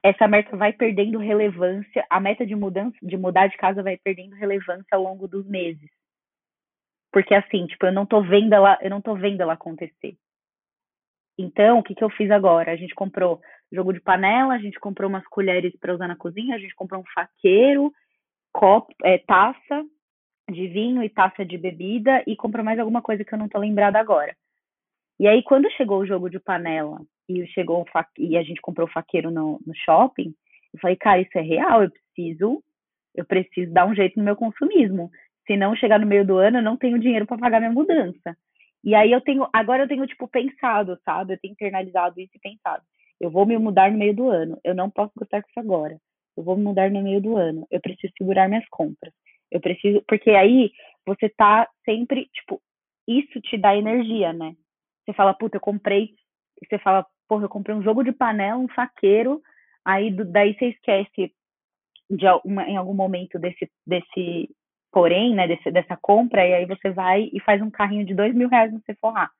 essa 0.00 0.28
meta 0.28 0.56
vai 0.56 0.72
perdendo 0.72 1.18
relevância, 1.18 2.06
a 2.08 2.20
meta 2.20 2.46
de 2.46 2.54
mudança, 2.54 2.96
de 3.02 3.16
mudar 3.16 3.48
de 3.48 3.56
casa 3.56 3.82
vai 3.82 3.96
perdendo 3.96 4.36
relevância 4.36 4.86
ao 4.92 5.02
longo 5.02 5.26
dos 5.26 5.44
meses. 5.44 5.90
Porque 7.12 7.34
assim, 7.34 7.66
tipo, 7.66 7.84
eu 7.84 7.92
não 7.92 8.06
tô 8.06 8.22
vendo 8.22 8.52
ela, 8.52 8.78
eu 8.80 8.90
não 8.90 9.00
tô 9.00 9.16
vendo 9.16 9.40
ela 9.40 9.54
acontecer. 9.54 10.16
Então, 11.36 11.80
o 11.80 11.82
que, 11.82 11.96
que 11.96 12.04
eu 12.04 12.10
fiz 12.10 12.30
agora? 12.30 12.70
A 12.70 12.76
gente 12.76 12.94
comprou 12.94 13.40
jogo 13.72 13.92
de 13.92 14.00
panela, 14.00 14.54
a 14.54 14.58
gente 14.58 14.78
comprou 14.78 15.10
umas 15.10 15.26
colheres 15.26 15.76
para 15.80 15.94
usar 15.94 16.06
na 16.06 16.14
cozinha, 16.14 16.54
a 16.54 16.60
gente 16.60 16.76
comprou 16.76 17.00
um 17.00 17.12
faqueiro, 17.12 17.92
copo, 18.52 18.94
é, 19.02 19.18
taça 19.18 19.84
de 20.50 20.68
vinho 20.68 21.02
e 21.02 21.08
taça 21.08 21.44
de 21.44 21.56
bebida 21.56 22.22
e 22.26 22.36
comprou 22.36 22.64
mais 22.64 22.78
alguma 22.78 23.02
coisa 23.02 23.24
que 23.24 23.32
eu 23.32 23.38
não 23.38 23.48
tô 23.48 23.58
lembrada 23.58 23.98
agora. 23.98 24.34
E 25.18 25.26
aí, 25.26 25.42
quando 25.42 25.70
chegou 25.72 26.00
o 26.00 26.06
jogo 26.06 26.28
de 26.28 26.40
panela 26.40 27.00
e 27.28 27.46
chegou 27.48 27.84
fa... 27.92 28.06
e 28.18 28.36
a 28.36 28.42
gente 28.42 28.60
comprou 28.60 28.88
o 28.88 28.90
faqueiro 28.90 29.30
no, 29.30 29.60
no 29.64 29.74
shopping, 29.74 30.34
eu 30.74 30.80
falei, 30.80 30.96
cara, 30.96 31.20
isso 31.20 31.36
é 31.36 31.42
real, 31.42 31.82
eu 31.82 31.90
preciso, 31.90 32.62
eu 33.14 33.24
preciso 33.24 33.72
dar 33.72 33.86
um 33.86 33.94
jeito 33.94 34.18
no 34.18 34.24
meu 34.24 34.36
consumismo. 34.36 35.10
Se 35.46 35.56
não 35.56 35.76
chegar 35.76 35.98
no 35.98 36.06
meio 36.06 36.24
do 36.24 36.38
ano, 36.38 36.58
eu 36.58 36.62
não 36.62 36.76
tenho 36.76 36.98
dinheiro 36.98 37.26
para 37.26 37.38
pagar 37.38 37.60
minha 37.60 37.72
mudança. 37.72 38.36
E 38.84 38.94
aí 38.94 39.12
eu 39.12 39.20
tenho, 39.20 39.46
agora 39.52 39.84
eu 39.84 39.88
tenho, 39.88 40.06
tipo, 40.06 40.26
pensado, 40.26 40.98
sabe? 41.04 41.34
Eu 41.34 41.38
tenho 41.38 41.52
internalizado 41.52 42.20
isso 42.20 42.32
e 42.34 42.40
pensado. 42.40 42.82
Eu 43.20 43.30
vou 43.30 43.46
me 43.46 43.56
mudar 43.58 43.92
no 43.92 43.98
meio 43.98 44.14
do 44.14 44.28
ano. 44.28 44.58
Eu 44.64 44.74
não 44.74 44.90
posso 44.90 45.12
gostar 45.16 45.38
isso 45.38 45.60
agora. 45.60 45.96
Eu 46.36 46.42
vou 46.42 46.56
me 46.56 46.64
mudar 46.64 46.90
no 46.90 47.02
meio 47.02 47.20
do 47.20 47.36
ano. 47.36 47.66
Eu 47.70 47.80
preciso 47.80 48.12
segurar 48.18 48.48
minhas 48.48 48.66
compras. 48.68 49.12
Eu 49.52 49.60
preciso, 49.60 50.02
porque 50.08 50.30
aí 50.30 50.72
você 51.06 51.28
tá 51.28 51.68
sempre, 51.84 52.26
tipo, 52.32 52.60
isso 53.06 53.40
te 53.42 53.58
dá 53.58 53.76
energia, 53.76 54.32
né? 54.32 54.54
Você 55.04 55.12
fala, 55.12 55.34
puta, 55.34 55.56
eu 55.58 55.60
comprei. 55.60 56.14
Você 56.64 56.78
fala, 56.78 57.06
porra, 57.28 57.44
eu 57.44 57.48
comprei 57.48 57.76
um 57.76 57.82
jogo 57.82 58.02
de 58.02 58.12
panela, 58.12 58.58
um 58.58 58.68
faqueiro. 58.68 59.42
Aí 59.84 60.10
daí 60.10 60.54
você 60.54 60.66
esquece 60.68 61.32
de 62.10 62.26
uma, 62.44 62.64
em 62.68 62.76
algum 62.76 62.94
momento 62.94 63.38
desse, 63.38 63.70
desse 63.86 64.48
porém, 64.92 65.34
né, 65.34 65.48
desse, 65.48 65.70
dessa 65.70 65.96
compra, 66.00 66.46
e 66.46 66.54
aí 66.54 66.66
você 66.66 66.90
vai 66.90 67.30
e 67.32 67.40
faz 67.40 67.60
um 67.62 67.70
carrinho 67.70 68.04
de 68.04 68.14
dois 68.14 68.34
mil 68.34 68.48
reais 68.48 68.72
no 68.72 68.80
Sephora. 68.86 69.30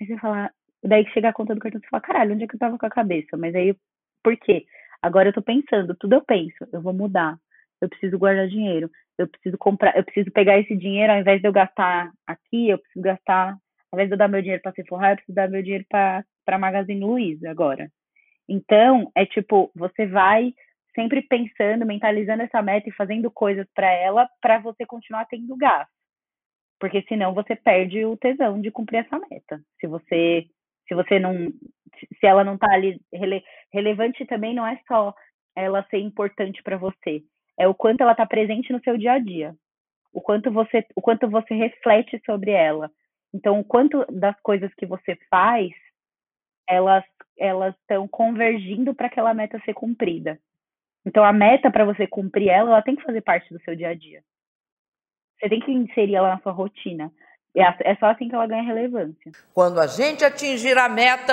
Aí 0.00 0.06
você 0.06 0.16
fala, 0.18 0.50
daí 0.82 1.04
que 1.04 1.12
chega 1.12 1.28
a 1.28 1.32
conta 1.32 1.54
do 1.54 1.60
cartão, 1.60 1.80
você 1.80 1.88
fala, 1.88 2.00
caralho, 2.00 2.34
onde 2.34 2.44
é 2.44 2.46
que 2.48 2.54
eu 2.54 2.58
tava 2.58 2.78
com 2.78 2.86
a 2.86 2.90
cabeça? 2.90 3.36
Mas 3.36 3.54
aí, 3.54 3.76
por 4.22 4.36
quê? 4.36 4.66
Agora 5.02 5.28
eu 5.28 5.32
tô 5.32 5.42
pensando, 5.42 5.94
tudo 5.96 6.14
eu 6.14 6.24
penso, 6.24 6.56
eu 6.72 6.80
vou 6.80 6.92
mudar, 6.92 7.38
eu 7.80 7.88
preciso 7.88 8.18
guardar 8.18 8.48
dinheiro, 8.48 8.90
eu 9.18 9.28
preciso 9.28 9.56
comprar, 9.58 9.96
eu 9.96 10.04
preciso 10.04 10.30
pegar 10.32 10.58
esse 10.58 10.76
dinheiro, 10.76 11.12
ao 11.12 11.18
invés 11.20 11.40
de 11.40 11.48
eu 11.48 11.52
gastar 11.52 12.10
aqui, 12.26 12.68
eu 12.68 12.78
preciso 12.78 13.02
gastar, 13.02 13.50
ao 13.92 13.96
invés 13.96 14.08
de 14.08 14.14
eu 14.14 14.18
dar 14.18 14.28
meu 14.28 14.40
dinheiro 14.40 14.62
para 14.62 14.72
Sephora, 14.72 15.12
eu 15.12 15.16
preciso 15.16 15.34
dar 15.34 15.48
meu 15.48 15.62
dinheiro 15.62 15.84
para 15.88 16.58
Magazine 16.58 17.04
Luiza 17.04 17.50
agora. 17.50 17.90
Então, 18.48 19.10
é 19.14 19.26
tipo, 19.26 19.70
você 19.74 20.06
vai 20.06 20.54
sempre 20.94 21.22
pensando, 21.22 21.86
mentalizando 21.86 22.42
essa 22.42 22.60
meta 22.62 22.88
e 22.88 22.92
fazendo 22.92 23.30
coisas 23.30 23.66
para 23.74 23.92
ela 23.92 24.28
para 24.40 24.58
você 24.58 24.84
continuar 24.84 25.26
tendo 25.26 25.56
gás. 25.56 25.86
Porque 26.80 27.02
senão 27.08 27.34
você 27.34 27.54
perde 27.54 28.04
o 28.04 28.16
tesão 28.16 28.60
de 28.60 28.70
cumprir 28.70 28.98
essa 28.98 29.18
meta. 29.18 29.60
Se 29.80 29.86
você 29.86 30.46
se 30.88 30.94
você 30.94 31.18
não 31.18 31.52
se 32.18 32.26
ela 32.26 32.42
não 32.42 32.54
está 32.54 32.72
ali 32.72 33.00
rele, 33.12 33.42
relevante 33.72 34.24
também 34.26 34.54
não 34.54 34.66
é 34.66 34.80
só 34.88 35.14
ela 35.56 35.86
ser 35.90 35.98
importante 35.98 36.62
para 36.62 36.76
você, 36.76 37.22
é 37.58 37.66
o 37.66 37.74
quanto 37.74 38.02
ela 38.02 38.12
está 38.12 38.24
presente 38.24 38.72
no 38.72 38.80
seu 38.82 38.96
dia 38.96 39.12
a 39.12 39.18
dia. 39.18 39.54
O 40.12 40.20
quanto 40.20 40.50
você 40.50 40.86
o 40.94 41.02
quanto 41.02 41.28
você 41.28 41.54
reflete 41.54 42.20
sobre 42.24 42.52
ela. 42.52 42.90
Então, 43.34 43.60
o 43.60 43.64
quanto 43.64 44.06
das 44.10 44.38
coisas 44.40 44.72
que 44.74 44.86
você 44.86 45.16
faz, 45.28 45.70
elas 46.68 47.04
elas 47.36 47.74
estão 47.76 48.08
convergindo 48.08 48.94
para 48.94 49.06
aquela 49.06 49.34
meta 49.34 49.60
ser 49.64 49.74
cumprida. 49.74 50.40
Então, 51.06 51.24
a 51.24 51.32
meta 51.32 51.70
para 51.70 51.84
você 51.84 52.06
cumprir 52.06 52.48
ela, 52.48 52.70
ela 52.70 52.82
tem 52.82 52.96
que 52.96 53.02
fazer 53.02 53.20
parte 53.20 53.52
do 53.52 53.60
seu 53.60 53.76
dia 53.76 53.90
a 53.90 53.94
dia. 53.94 54.22
Você 55.38 55.48
tem 55.48 55.60
que 55.60 55.70
inserir 55.70 56.16
ela 56.16 56.34
na 56.34 56.40
sua 56.40 56.52
rotina. 56.52 57.12
É, 57.56 57.92
é 57.92 57.96
só 57.96 58.06
assim 58.06 58.28
que 58.28 58.34
ela 58.34 58.46
ganha 58.46 58.62
relevância. 58.62 59.32
Quando 59.54 59.80
a 59.80 59.86
gente 59.86 60.24
atingir 60.24 60.76
a 60.76 60.88
meta, 60.88 61.32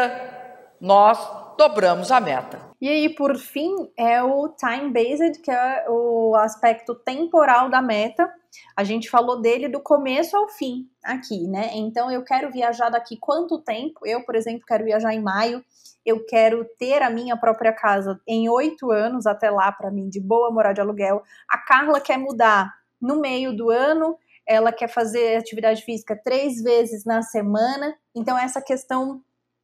nós 0.80 1.18
dobramos 1.58 2.12
a 2.12 2.20
meta. 2.20 2.60
E 2.86 2.88
aí, 2.88 3.10
por 3.16 3.36
fim, 3.36 3.74
é 3.98 4.22
o 4.22 4.48
time-based, 4.50 5.42
que 5.42 5.50
é 5.50 5.90
o 5.90 6.36
aspecto 6.36 6.94
temporal 6.94 7.68
da 7.68 7.82
meta. 7.82 8.32
A 8.78 8.84
gente 8.84 9.10
falou 9.10 9.42
dele 9.42 9.68
do 9.68 9.82
começo 9.82 10.38
ao 10.38 10.48
fim 10.50 10.88
aqui, 11.04 11.48
né? 11.48 11.72
Então, 11.74 12.12
eu 12.12 12.24
quero 12.24 12.52
viajar 12.52 12.92
daqui 12.92 13.18
quanto 13.18 13.58
tempo? 13.58 14.02
Eu, 14.06 14.24
por 14.24 14.36
exemplo, 14.36 14.68
quero 14.68 14.86
viajar 14.86 15.16
em 15.16 15.20
maio. 15.20 15.66
Eu 16.06 16.28
quero 16.28 16.64
ter 16.78 17.02
a 17.02 17.10
minha 17.10 17.36
própria 17.36 17.74
casa 17.74 18.22
em 18.28 18.48
oito 18.50 18.92
anos, 18.92 19.26
até 19.26 19.50
lá, 19.50 19.72
para 19.72 19.90
mim, 19.90 20.08
de 20.08 20.22
boa, 20.22 20.52
morar 20.52 20.74
de 20.74 20.80
aluguel. 20.80 21.24
A 21.50 21.58
Carla 21.58 22.00
quer 22.00 22.20
mudar 22.20 22.72
no 23.02 23.20
meio 23.20 23.52
do 23.58 23.72
ano. 23.72 24.16
Ela 24.48 24.72
quer 24.72 24.90
fazer 24.90 25.38
atividade 25.38 25.82
física 25.82 26.16
três 26.24 26.62
vezes 26.62 27.04
na 27.04 27.24
semana. 27.24 27.96
Então, 28.16 28.38
essa 28.38 28.62
questão 28.62 29.24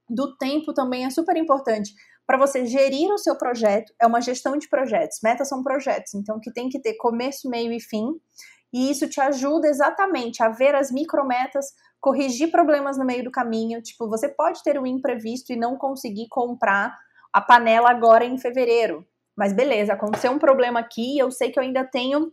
do 0.10 0.36
tempo 0.38 0.74
também 0.74 1.06
é 1.06 1.12
super 1.12 1.38
importante 1.38 1.94
para 2.26 2.38
você 2.38 2.66
gerir 2.66 3.12
o 3.12 3.18
seu 3.18 3.38
projeto, 3.38 3.94
é 4.02 4.08
uma 4.08 4.22
gestão 4.22 4.58
de 4.58 4.70
projetos. 4.70 5.20
Metas 5.24 5.50
são 5.50 5.64
projetos, 5.64 6.14
então 6.14 6.40
que 6.40 6.52
tem 6.52 6.70
que 6.70 6.80
ter 6.80 6.96
começo, 6.96 7.50
meio 7.50 7.72
e 7.74 7.80
fim. 7.80 8.08
E 8.74 8.90
isso 8.90 9.08
te 9.10 9.20
ajuda 9.20 9.68
exatamente 9.68 10.42
a 10.42 10.50
ver 10.50 10.76
as 10.76 10.92
micrometas, 10.92 11.66
corrigir 12.00 12.50
problemas 12.50 12.98
no 12.98 13.06
meio 13.06 13.24
do 13.24 13.32
caminho. 13.32 13.82
Tipo, 13.82 14.08
você 14.08 14.30
pode 14.30 14.64
ter 14.64 14.80
um 14.80 14.86
imprevisto 14.86 15.52
e 15.52 15.58
não 15.58 15.78
conseguir 15.78 16.28
comprar 16.30 16.98
a 17.34 17.42
panela 17.42 17.90
agora 17.90 18.24
em 18.24 18.38
fevereiro. 18.38 19.06
Mas 19.36 19.54
beleza, 19.54 19.94
aconteceu 19.94 20.32
um 20.32 20.40
problema 20.40 20.80
aqui, 20.80 21.18
eu 21.18 21.32
sei 21.32 21.52
que 21.52 21.60
eu 21.60 21.64
ainda 21.64 21.84
tenho. 21.84 22.32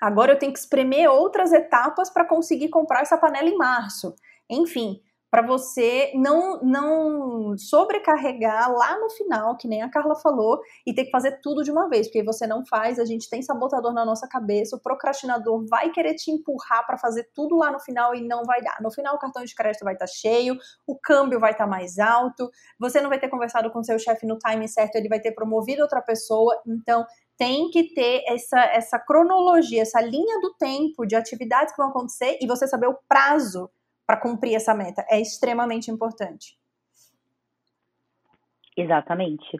Agora 0.00 0.32
eu 0.32 0.38
tenho 0.38 0.52
que 0.52 0.58
espremer 0.58 1.08
outras 1.08 1.52
etapas 1.52 2.10
para 2.10 2.24
conseguir 2.24 2.68
comprar 2.68 3.02
essa 3.02 3.16
panela 3.16 3.48
em 3.48 3.56
março. 3.56 4.14
Enfim, 4.50 5.00
para 5.32 5.40
você 5.40 6.12
não, 6.14 6.60
não 6.60 7.56
sobrecarregar 7.56 8.70
lá 8.70 9.00
no 9.00 9.08
final, 9.08 9.56
que 9.56 9.66
nem 9.66 9.80
a 9.80 9.88
Carla 9.88 10.14
falou, 10.14 10.60
e 10.86 10.92
ter 10.92 11.06
que 11.06 11.10
fazer 11.10 11.40
tudo 11.40 11.64
de 11.64 11.70
uma 11.70 11.88
vez, 11.88 12.06
porque 12.06 12.22
você 12.22 12.46
não 12.46 12.66
faz, 12.66 12.98
a 12.98 13.06
gente 13.06 13.30
tem 13.30 13.40
sabotador 13.40 13.94
na 13.94 14.04
nossa 14.04 14.28
cabeça, 14.28 14.76
o 14.76 14.78
procrastinador 14.78 15.64
vai 15.66 15.88
querer 15.88 16.16
te 16.16 16.30
empurrar 16.30 16.86
para 16.86 16.98
fazer 16.98 17.30
tudo 17.34 17.56
lá 17.56 17.72
no 17.72 17.80
final 17.80 18.14
e 18.14 18.20
não 18.20 18.44
vai 18.44 18.60
dar. 18.60 18.76
No 18.82 18.92
final, 18.92 19.14
o 19.14 19.18
cartão 19.18 19.42
de 19.42 19.54
crédito 19.54 19.84
vai 19.84 19.94
estar 19.94 20.04
tá 20.04 20.12
cheio, 20.12 20.54
o 20.86 20.98
câmbio 20.98 21.40
vai 21.40 21.52
estar 21.52 21.64
tá 21.64 21.70
mais 21.70 21.98
alto, 21.98 22.50
você 22.78 23.00
não 23.00 23.08
vai 23.08 23.18
ter 23.18 23.30
conversado 23.30 23.70
com 23.70 23.82
seu 23.82 23.98
chefe 23.98 24.26
no 24.26 24.36
time 24.36 24.68
certo, 24.68 24.96
ele 24.96 25.08
vai 25.08 25.18
ter 25.18 25.32
promovido 25.32 25.80
outra 25.80 26.02
pessoa, 26.02 26.60
então 26.66 27.06
tem 27.38 27.70
que 27.70 27.94
ter 27.94 28.22
essa, 28.28 28.60
essa 28.66 28.98
cronologia, 28.98 29.80
essa 29.80 30.02
linha 30.02 30.38
do 30.40 30.52
tempo 30.58 31.06
de 31.06 31.16
atividades 31.16 31.72
que 31.72 31.80
vão 31.80 31.88
acontecer 31.88 32.36
e 32.38 32.46
você 32.46 32.68
saber 32.68 32.88
o 32.88 32.98
prazo 33.08 33.70
para 34.06 34.20
cumprir 34.20 34.54
essa 34.54 34.74
meta. 34.74 35.04
É 35.10 35.20
extremamente 35.20 35.90
importante. 35.90 36.56
Exatamente. 38.76 39.58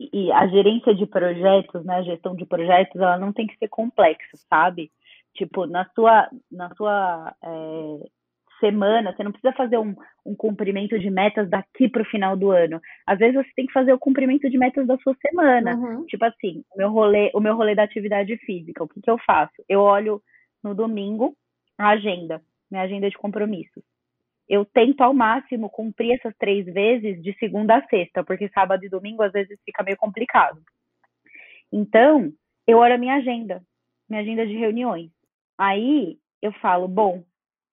E 0.00 0.32
a 0.32 0.46
gerência 0.48 0.94
de 0.94 1.06
projetos, 1.06 1.84
né, 1.84 1.96
a 1.96 2.02
gestão 2.02 2.34
de 2.34 2.44
projetos, 2.44 3.00
ela 3.00 3.18
não 3.18 3.32
tem 3.32 3.46
que 3.46 3.56
ser 3.56 3.68
complexa, 3.68 4.36
sabe? 4.48 4.90
Tipo, 5.34 5.66
na 5.66 5.84
sua, 5.94 6.28
na 6.50 6.74
sua 6.74 7.34
é, 7.42 8.10
semana, 8.60 9.12
você 9.12 9.22
não 9.22 9.32
precisa 9.32 9.52
fazer 9.54 9.78
um, 9.78 9.94
um 10.24 10.34
cumprimento 10.34 10.98
de 10.98 11.10
metas 11.10 11.48
daqui 11.48 11.88
para 11.88 12.02
o 12.02 12.06
final 12.06 12.36
do 12.36 12.50
ano. 12.50 12.80
Às 13.06 13.18
vezes 13.18 13.34
você 13.34 13.50
tem 13.54 13.66
que 13.66 13.72
fazer 13.72 13.92
o 13.92 13.98
cumprimento 13.98 14.48
de 14.50 14.58
metas 14.58 14.86
da 14.86 14.96
sua 14.98 15.14
semana. 15.20 15.76
Uhum. 15.76 16.06
Tipo 16.06 16.24
assim, 16.24 16.64
o 16.74 16.78
meu 16.78 16.90
rolê, 16.90 17.30
o 17.34 17.40
meu 17.40 17.56
rolê 17.56 17.74
da 17.74 17.84
atividade 17.84 18.36
física, 18.38 18.82
o 18.82 18.88
que, 18.88 19.00
que 19.00 19.10
eu 19.10 19.18
faço? 19.18 19.54
Eu 19.68 19.80
olho 19.80 20.20
no 20.62 20.74
domingo 20.74 21.36
a 21.78 21.90
agenda 21.90 22.40
minha 22.70 22.82
agenda 22.82 23.08
de 23.08 23.16
compromissos. 23.16 23.82
Eu 24.48 24.64
tento 24.64 25.00
ao 25.00 25.14
máximo 25.14 25.70
cumprir 25.70 26.12
essas 26.12 26.34
três 26.36 26.66
vezes 26.66 27.22
de 27.22 27.32
segunda 27.38 27.76
a 27.76 27.86
sexta, 27.86 28.22
porque 28.22 28.48
sábado 28.50 28.84
e 28.84 28.88
domingo 28.88 29.22
às 29.22 29.32
vezes 29.32 29.58
fica 29.64 29.82
meio 29.82 29.96
complicado. 29.96 30.60
Então, 31.72 32.32
eu 32.66 32.78
olho 32.78 32.94
a 32.94 32.98
minha 32.98 33.14
agenda, 33.14 33.62
minha 34.08 34.22
agenda 34.22 34.46
de 34.46 34.56
reuniões. 34.56 35.10
Aí 35.58 36.18
eu 36.42 36.52
falo, 36.52 36.86
bom, 36.86 37.24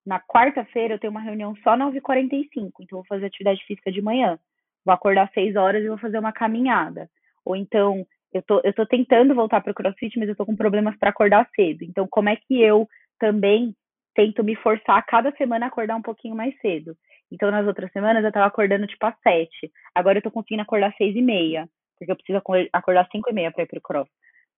na 0.05 0.19
quarta-feira 0.19 0.95
eu 0.95 0.99
tenho 0.99 1.11
uma 1.11 1.21
reunião 1.21 1.55
só 1.57 1.75
9h45, 1.77 2.71
então 2.79 2.99
vou 2.99 3.05
fazer 3.05 3.25
atividade 3.25 3.63
física 3.65 3.91
de 3.91 4.01
manhã. 4.01 4.39
Vou 4.85 4.93
acordar 4.93 5.23
às 5.23 5.33
6 5.33 5.55
horas 5.55 5.83
e 5.83 5.89
vou 5.89 5.97
fazer 5.97 6.17
uma 6.17 6.31
caminhada. 6.31 7.09
Ou 7.45 7.55
então, 7.55 8.05
eu 8.33 8.41
tô, 8.41 8.61
eu 8.63 8.73
tô 8.73 8.85
tentando 8.85 9.35
voltar 9.35 9.61
para 9.61 9.71
o 9.71 9.75
crossfit, 9.75 10.17
mas 10.17 10.29
eu 10.29 10.35
tô 10.35 10.45
com 10.45 10.55
problemas 10.55 10.97
para 10.97 11.09
acordar 11.09 11.47
cedo. 11.55 11.83
Então, 11.83 12.07
como 12.09 12.29
é 12.29 12.35
que 12.35 12.61
eu 12.61 12.87
também 13.19 13.75
tento 14.14 14.43
me 14.43 14.55
forçar 14.55 14.97
a 14.97 15.01
cada 15.01 15.32
semana 15.34 15.66
a 15.66 15.70
acordar 15.70 15.95
um 15.95 16.01
pouquinho 16.01 16.36
mais 16.36 16.57
cedo. 16.59 16.95
Então, 17.32 17.49
nas 17.49 17.66
outras 17.66 17.91
semanas, 17.91 18.24
eu 18.24 18.32
tava 18.32 18.45
acordando, 18.45 18.88
tipo, 18.88 19.05
às 19.05 19.16
sete. 19.22 19.72
Agora 19.95 20.18
eu 20.18 20.22
tô 20.22 20.30
conseguindo 20.30 20.64
acordar 20.64 20.89
às 20.89 20.97
seis 20.97 21.16
e 21.16 21.22
meia. 21.22 21.68
Porque 21.97 22.12
eu 22.12 22.16
preciso 22.16 22.41
acordar 22.74 23.01
às 23.01 23.09
cinco 23.09 23.30
e 23.30 23.34
meia 23.34 23.51
pra 23.51 23.64
ir 23.64 23.68
pro 23.68 23.82
cross. 23.82 24.09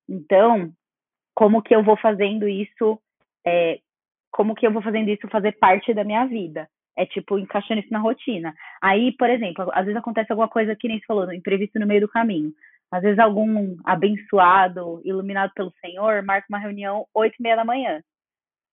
Então, 0.10 0.72
como 1.36 1.62
que 1.62 1.76
eu 1.76 1.84
vou 1.84 1.98
fazendo 1.98 2.48
isso... 2.48 3.00
É, 3.46 3.80
como 4.32 4.56
que 4.56 4.66
eu 4.66 4.72
vou 4.72 4.82
fazendo 4.82 5.10
isso 5.10 5.28
fazer 5.30 5.52
parte 5.60 5.94
da 5.94 6.04
minha 6.04 6.26
vida? 6.26 6.68
É, 6.98 7.06
tipo, 7.06 7.38
encaixando 7.38 7.82
isso 7.82 7.92
na 7.92 8.00
rotina. 8.00 8.54
Aí, 8.82 9.16
por 9.18 9.30
exemplo, 9.30 9.70
às 9.74 9.86
vezes 9.86 9.98
acontece 9.98 10.32
alguma 10.32 10.48
coisa 10.48 10.76
que 10.76 10.88
nem 10.88 11.00
você 11.00 11.06
falou, 11.06 11.32
imprevisto 11.32 11.80
no 11.80 11.86
meio 11.86 12.02
do 12.02 12.08
caminho. 12.08 12.52
Às 12.92 13.02
vezes 13.02 13.20
algum 13.20 13.76
abençoado, 13.84 15.02
iluminado 15.04 15.52
pelo 15.56 15.74
Senhor, 15.84 16.24
marca 16.24 16.48
uma 16.50 16.60
reunião 16.60 17.06
oito 17.16 17.36
e 17.40 17.44
meia 17.44 17.56
da 17.56 17.66
manhã. 17.66 18.02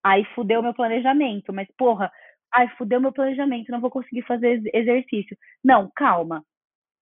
Aí 0.03 0.25
fudeu 0.35 0.61
meu 0.61 0.73
planejamento, 0.73 1.53
mas 1.53 1.67
porra, 1.77 2.11
ai, 2.53 2.67
fudeu 2.77 2.99
meu 2.99 3.11
planejamento, 3.11 3.71
não 3.71 3.81
vou 3.81 3.91
conseguir 3.91 4.23
fazer 4.23 4.61
exercício. 4.73 5.37
Não, 5.63 5.91
calma. 5.95 6.43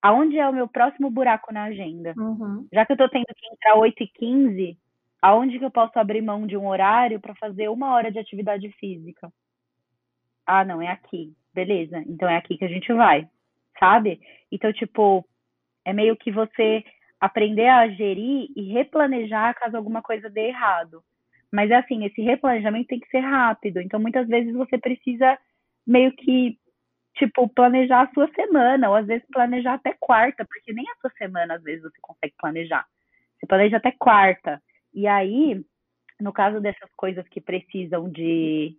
Aonde 0.01 0.37
é 0.37 0.47
o 0.47 0.53
meu 0.53 0.67
próximo 0.67 1.09
buraco 1.09 1.53
na 1.53 1.65
agenda? 1.65 2.13
Uhum. 2.17 2.67
Já 2.71 2.85
que 2.85 2.93
eu 2.93 2.97
tô 2.97 3.09
tendo 3.09 3.25
que 3.25 3.47
entrar 3.53 3.75
8 3.75 4.03
e 4.03 4.07
15, 4.07 4.77
aonde 5.21 5.59
que 5.59 5.65
eu 5.65 5.71
posso 5.71 5.97
abrir 5.99 6.21
mão 6.21 6.47
de 6.47 6.55
um 6.55 6.67
horário 6.67 7.19
para 7.19 7.35
fazer 7.35 7.69
uma 7.69 7.93
hora 7.93 8.11
de 8.11 8.19
atividade 8.19 8.69
física? 8.79 9.31
Ah, 10.45 10.63
não, 10.63 10.81
é 10.81 10.87
aqui. 10.87 11.33
Beleza, 11.53 11.99
então 12.07 12.29
é 12.29 12.37
aqui 12.37 12.57
que 12.57 12.63
a 12.63 12.69
gente 12.69 12.91
vai, 12.93 13.27
sabe? 13.79 14.21
Então, 14.51 14.71
tipo, 14.71 15.25
é 15.83 15.91
meio 15.91 16.15
que 16.15 16.31
você 16.31 16.83
aprender 17.19 17.67
a 17.67 17.89
gerir 17.89 18.49
e 18.55 18.71
replanejar 18.71 19.55
caso 19.55 19.75
alguma 19.75 20.01
coisa 20.01 20.29
dê 20.29 20.47
errado. 20.47 21.03
Mas 21.51 21.71
é 21.71 21.75
assim, 21.75 22.05
esse 22.05 22.21
replanejamento 22.21 22.87
tem 22.87 22.99
que 22.99 23.09
ser 23.09 23.19
rápido. 23.19 23.81
Então, 23.81 23.99
muitas 23.99 24.27
vezes 24.27 24.53
você 24.53 24.77
precisa 24.77 25.37
meio 25.85 26.11
que, 26.15 26.57
tipo, 27.15 27.47
planejar 27.49 28.03
a 28.03 28.13
sua 28.13 28.29
semana, 28.33 28.89
ou 28.89 28.95
às 28.95 29.07
vezes 29.07 29.27
planejar 29.31 29.75
até 29.75 29.95
quarta, 29.99 30.45
porque 30.45 30.73
nem 30.73 30.85
a 30.89 30.95
sua 31.01 31.11
semana, 31.17 31.55
às 31.55 31.63
vezes, 31.63 31.81
você 31.81 31.97
consegue 32.01 32.33
planejar. 32.37 32.85
Você 33.39 33.47
planeja 33.47 33.77
até 33.77 33.91
quarta. 33.97 34.61
E 34.93 35.07
aí, 35.07 35.63
no 36.19 36.33
caso 36.33 36.59
dessas 36.59 36.89
coisas 36.95 37.27
que 37.29 37.41
precisam 37.41 38.09
de 38.09 38.75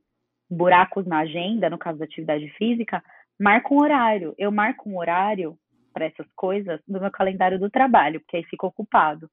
buracos 0.49 1.07
na 1.07 1.21
agenda, 1.21 1.71
no 1.71 1.79
caso 1.79 1.99
da 1.99 2.05
atividade 2.05 2.49
física, 2.51 3.03
marca 3.39 3.73
um 3.73 3.81
horário. 3.81 4.35
Eu 4.37 4.53
marco 4.53 4.89
um 4.89 4.99
horário 4.99 5.57
para 5.93 6.07
essas 6.07 6.27
coisas 6.37 6.81
no 6.87 7.01
meu 7.01 7.11
calendário 7.11 7.59
do 7.59 7.71
trabalho, 7.71 8.21
porque 8.21 8.37
aí 8.37 8.45
fica 8.45 8.67
ocupado. 8.67 9.31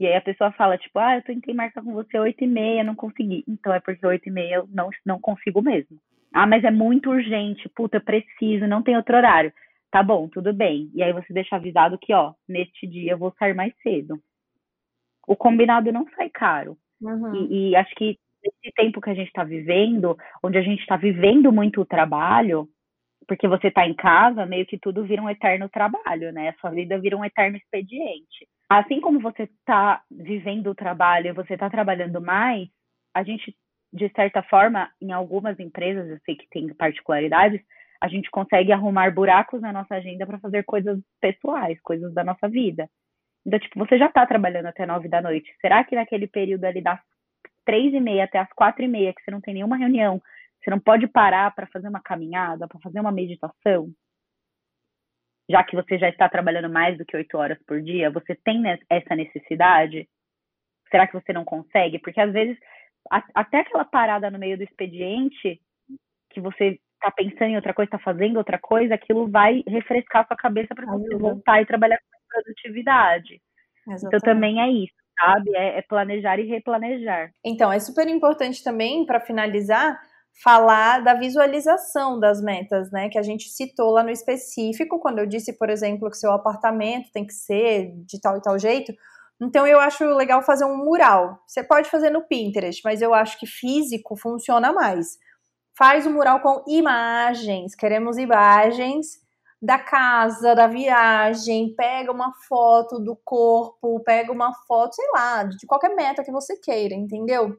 E 0.00 0.06
aí 0.06 0.16
a 0.16 0.22
pessoa 0.22 0.50
fala, 0.52 0.78
tipo, 0.78 0.98
ah, 0.98 1.16
eu 1.16 1.22
tentei 1.22 1.52
marcar 1.52 1.84
com 1.84 1.92
você 1.92 2.18
oito 2.18 2.42
e 2.42 2.46
meia, 2.46 2.82
não 2.82 2.94
consegui. 2.94 3.44
Então 3.46 3.70
é 3.74 3.80
porque 3.80 4.04
oito 4.06 4.26
e 4.30 4.32
meia 4.32 4.54
eu 4.56 4.68
não, 4.72 4.88
não 5.04 5.20
consigo 5.20 5.60
mesmo. 5.60 5.98
Ah, 6.32 6.46
mas 6.46 6.64
é 6.64 6.70
muito 6.70 7.10
urgente, 7.10 7.68
puta, 7.68 7.98
eu 7.98 8.00
preciso, 8.00 8.66
não 8.66 8.82
tem 8.82 8.96
outro 8.96 9.14
horário. 9.14 9.52
Tá 9.90 10.02
bom, 10.02 10.26
tudo 10.26 10.54
bem. 10.54 10.90
E 10.94 11.02
aí 11.02 11.12
você 11.12 11.34
deixa 11.34 11.56
avisado 11.56 11.98
que, 11.98 12.14
ó, 12.14 12.32
neste 12.48 12.86
dia 12.86 13.12
eu 13.12 13.18
vou 13.18 13.34
sair 13.38 13.52
mais 13.52 13.74
cedo. 13.82 14.18
O 15.28 15.36
combinado 15.36 15.92
não 15.92 16.06
sai 16.16 16.30
caro. 16.30 16.78
Uhum. 17.02 17.34
E, 17.34 17.70
e 17.70 17.76
acho 17.76 17.94
que 17.94 18.18
nesse 18.42 18.74
tempo 18.74 19.02
que 19.02 19.10
a 19.10 19.14
gente 19.14 19.28
está 19.28 19.44
vivendo, 19.44 20.16
onde 20.42 20.56
a 20.56 20.62
gente 20.62 20.80
está 20.80 20.96
vivendo 20.96 21.52
muito 21.52 21.82
o 21.82 21.86
trabalho, 21.86 22.66
porque 23.28 23.46
você 23.46 23.68
está 23.68 23.86
em 23.86 23.94
casa, 23.94 24.46
meio 24.46 24.64
que 24.64 24.78
tudo 24.78 25.04
vira 25.04 25.20
um 25.20 25.28
eterno 25.28 25.68
trabalho, 25.68 26.32
né? 26.32 26.48
A 26.48 26.54
sua 26.54 26.70
vida 26.70 26.98
vira 26.98 27.18
um 27.18 27.24
eterno 27.24 27.58
expediente 27.58 28.48
assim 28.70 29.00
como 29.00 29.18
você 29.20 29.42
está 29.42 30.00
vivendo 30.08 30.68
o 30.68 30.74
trabalho, 30.74 31.34
você 31.34 31.54
está 31.54 31.68
trabalhando 31.68 32.20
mais, 32.20 32.68
a 33.12 33.24
gente, 33.24 33.56
de 33.92 34.08
certa 34.14 34.44
forma, 34.44 34.88
em 35.02 35.10
algumas 35.10 35.58
empresas, 35.58 36.08
eu 36.08 36.18
sei 36.24 36.36
que 36.36 36.48
tem 36.48 36.72
particularidades, 36.74 37.60
a 38.00 38.06
gente 38.06 38.30
consegue 38.30 38.72
arrumar 38.72 39.12
buracos 39.12 39.60
na 39.60 39.72
nossa 39.72 39.96
agenda 39.96 40.24
para 40.24 40.38
fazer 40.38 40.62
coisas 40.62 41.00
pessoais, 41.20 41.80
coisas 41.82 42.14
da 42.14 42.22
nossa 42.22 42.48
vida. 42.48 42.88
Então, 43.44 43.58
tipo, 43.58 43.78
você 43.78 43.98
já 43.98 44.06
está 44.06 44.24
trabalhando 44.24 44.66
até 44.66 44.86
nove 44.86 45.08
da 45.08 45.20
noite. 45.20 45.52
Será 45.60 45.82
que 45.82 45.96
naquele 45.96 46.28
período 46.28 46.64
ali 46.64 46.80
das 46.80 47.00
três 47.64 47.92
e 47.92 48.00
meia 48.00 48.24
até 48.24 48.38
as 48.38 48.52
quatro 48.52 48.84
e 48.84 48.88
meia, 48.88 49.12
que 49.12 49.22
você 49.22 49.30
não 49.30 49.40
tem 49.40 49.54
nenhuma 49.54 49.76
reunião, 49.76 50.22
você 50.62 50.70
não 50.70 50.78
pode 50.78 51.08
parar 51.08 51.52
para 51.54 51.66
fazer 51.66 51.88
uma 51.88 52.00
caminhada, 52.00 52.68
para 52.68 52.78
fazer 52.80 53.00
uma 53.00 53.10
meditação? 53.12 53.90
Já 55.50 55.64
que 55.64 55.74
você 55.74 55.98
já 55.98 56.08
está 56.08 56.28
trabalhando 56.28 56.70
mais 56.70 56.96
do 56.96 57.04
que 57.04 57.16
oito 57.16 57.36
horas 57.36 57.58
por 57.66 57.82
dia, 57.82 58.10
você 58.10 58.34
tem 58.34 58.62
essa 58.88 59.16
necessidade? 59.16 60.08
Será 60.90 61.06
que 61.06 61.14
você 61.14 61.32
não 61.32 61.44
consegue? 61.44 61.98
Porque 61.98 62.20
às 62.20 62.32
vezes, 62.32 62.56
até 63.34 63.60
aquela 63.60 63.84
parada 63.84 64.30
no 64.30 64.38
meio 64.38 64.56
do 64.56 64.62
expediente, 64.62 65.60
que 66.30 66.40
você 66.40 66.78
está 66.94 67.10
pensando 67.10 67.50
em 67.50 67.56
outra 67.56 67.74
coisa, 67.74 67.88
está 67.88 67.98
fazendo 67.98 68.36
outra 68.36 68.58
coisa, 68.58 68.94
aquilo 68.94 69.28
vai 69.28 69.62
refrescar 69.66 70.22
a 70.22 70.26
sua 70.26 70.36
cabeça 70.36 70.74
para 70.74 70.86
você 70.86 71.16
voltar 71.16 71.60
e 71.60 71.66
trabalhar 71.66 71.98
com 71.98 72.18
produtividade. 72.28 73.40
Exatamente. 73.88 74.06
Então 74.06 74.20
também 74.20 74.60
é 74.60 74.68
isso, 74.68 74.94
sabe? 75.18 75.50
É, 75.56 75.78
é 75.78 75.82
planejar 75.82 76.38
e 76.38 76.46
replanejar. 76.46 77.32
Então, 77.44 77.72
é 77.72 77.80
super 77.80 78.06
importante 78.06 78.62
também, 78.62 79.04
para 79.06 79.20
finalizar, 79.20 79.98
falar 80.42 81.02
da 81.04 81.14
visualização 81.14 82.18
das 82.18 82.40
metas, 82.42 82.90
né? 82.90 83.08
Que 83.08 83.18
a 83.18 83.22
gente 83.22 83.48
citou 83.48 83.90
lá 83.90 84.02
no 84.02 84.10
específico, 84.10 84.98
quando 84.98 85.18
eu 85.18 85.26
disse, 85.26 85.52
por 85.52 85.68
exemplo, 85.68 86.10
que 86.10 86.16
seu 86.16 86.32
apartamento 86.32 87.10
tem 87.12 87.26
que 87.26 87.34
ser 87.34 87.92
de 88.06 88.20
tal 88.20 88.38
e 88.38 88.42
tal 88.42 88.58
jeito. 88.58 88.92
Então 89.40 89.66
eu 89.66 89.78
acho 89.80 90.04
legal 90.04 90.42
fazer 90.42 90.64
um 90.64 90.76
mural. 90.76 91.38
Você 91.46 91.62
pode 91.62 91.90
fazer 91.90 92.10
no 92.10 92.26
Pinterest, 92.26 92.80
mas 92.84 93.00
eu 93.02 93.14
acho 93.14 93.38
que 93.38 93.46
físico 93.46 94.16
funciona 94.16 94.72
mais. 94.72 95.18
Faz 95.76 96.06
um 96.06 96.12
mural 96.12 96.40
com 96.40 96.62
imagens. 96.68 97.74
Queremos 97.74 98.18
imagens 98.18 99.18
da 99.62 99.78
casa, 99.78 100.54
da 100.54 100.66
viagem, 100.66 101.74
pega 101.76 102.10
uma 102.10 102.32
foto 102.48 102.98
do 102.98 103.14
corpo, 103.24 104.00
pega 104.00 104.32
uma 104.32 104.54
foto, 104.66 104.94
sei 104.94 105.06
lá, 105.14 105.44
de 105.44 105.66
qualquer 105.66 105.94
meta 105.94 106.24
que 106.24 106.32
você 106.32 106.56
queira, 106.56 106.94
entendeu? 106.94 107.56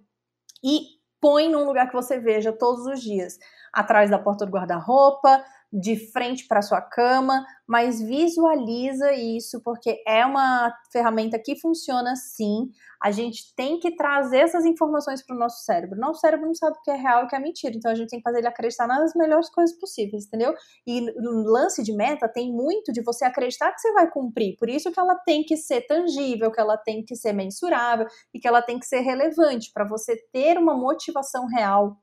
E 0.64 1.01
põe 1.22 1.48
num 1.48 1.64
lugar 1.64 1.88
que 1.88 1.96
você 1.96 2.20
veja 2.20 2.52
todos 2.52 2.86
os 2.86 3.02
dias, 3.02 3.38
atrás 3.72 4.10
da 4.10 4.20
porta 4.20 4.46
do 4.46 4.52
guarda-roupa, 4.52 5.44
de 5.72 6.12
frente 6.12 6.48
para 6.48 6.62
sua 6.62 6.82
cama, 6.82 7.46
mas 7.66 8.02
visualiza 8.02 9.14
isso 9.14 9.62
porque 9.64 10.04
é 10.06 10.26
uma 10.26 10.74
ferramenta 10.92 11.40
que 11.40 11.56
funciona 11.56 12.14
sim. 12.16 12.70
A 13.02 13.10
gente 13.10 13.56
tem 13.56 13.80
que 13.80 13.96
trazer 13.96 14.40
essas 14.40 14.66
informações 14.66 15.26
para 15.26 15.36
o 15.36 15.40
nosso 15.40 15.64
cérebro. 15.64 15.98
Nosso 15.98 16.20
cérebro 16.20 16.46
não 16.46 16.54
sabe 16.54 16.78
o 16.78 16.82
que 16.82 16.92
é 16.92 16.96
real 16.96 17.22
e 17.22 17.26
o 17.26 17.28
que 17.28 17.36
é 17.36 17.40
mentira, 17.40 17.74
então 17.74 17.90
a 17.90 17.96
gente 17.96 18.10
tem 18.10 18.20
que 18.20 18.24
fazer 18.24 18.40
ele 18.40 18.48
acreditar 18.48 18.86
nas 18.86 19.16
melhores 19.16 19.50
coisas 19.50 19.78
possíveis, 19.80 20.26
entendeu? 20.26 20.54
E 20.86 21.02
no 21.02 21.44
lance 21.50 21.82
de 21.82 21.94
meta 21.94 22.28
tem 22.28 22.52
muito 22.52 22.92
de 22.92 23.02
você 23.02 23.24
acreditar 23.24 23.72
que 23.72 23.80
você 23.80 23.94
vai 23.94 24.10
cumprir. 24.12 24.58
Por 24.58 24.70
isso 24.70 24.92
que 24.92 25.00
ela 25.00 25.16
tem 25.16 25.44
que 25.44 25.56
ser 25.56 25.82
tangível, 25.88 26.52
que 26.52 26.60
ela 26.60 26.78
tem 26.78 27.04
que 27.04 27.16
ser 27.16 27.32
mensurável 27.32 28.08
e 28.34 28.40
que 28.40 28.48
ela 28.48 28.62
tem 28.62 28.78
que 28.78 28.86
ser 28.86 29.00
relevante 29.00 29.72
para 29.74 29.88
você 29.88 30.18
ter 30.34 30.58
uma 30.58 30.76
motivação 30.76 31.48
real 31.48 31.98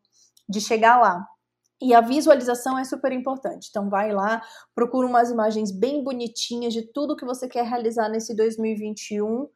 de 0.49 0.61
chegar 0.61 0.99
lá. 0.99 1.27
E 1.81 1.95
a 1.95 2.01
visualização 2.01 2.79
é 2.79 2.85
super 2.85 3.12
importante. 3.12 3.68
Então 3.70 3.89
vai 3.89 4.12
lá, 4.12 4.43
procura 4.74 5.07
umas 5.07 5.31
imagens 5.31 5.70
bem 5.70 6.03
bonitinhas 6.03 6.72
de 6.72 6.93
tudo 6.93 7.16
que 7.16 7.24
você 7.24 7.49
quer 7.49 7.64
realizar 7.64 8.09
nesse 8.09 8.35
2021, 8.37 9.49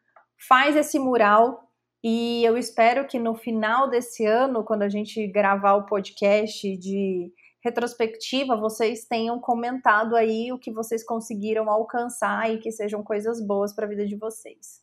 faz 0.49 0.77
esse 0.77 0.99
mural 0.99 1.69
e 2.05 2.45
eu 2.45 2.57
espero 2.57 3.07
que 3.07 3.19
no 3.19 3.35
final 3.35 3.89
desse 3.89 4.27
ano, 4.27 4.65
quando 4.65 4.83
a 4.83 4.89
gente 4.89 5.25
gravar 5.29 5.75
o 5.75 5.87
podcast 5.87 6.77
de 6.77 7.31
retrospectiva, 7.65 8.57
vocês 8.57 9.07
tenham 9.07 9.39
comentado 9.39 10.17
aí 10.17 10.53
o 10.53 10.59
que 10.59 10.73
vocês 10.73 11.07
conseguiram 11.07 11.71
alcançar 11.71 12.53
e 12.53 12.59
que 12.59 12.73
sejam 12.73 13.05
coisas 13.05 13.45
boas 13.47 13.73
para 13.73 13.87
a 13.87 13.89
vida 13.89 14.05
de 14.05 14.17
vocês. 14.17 14.83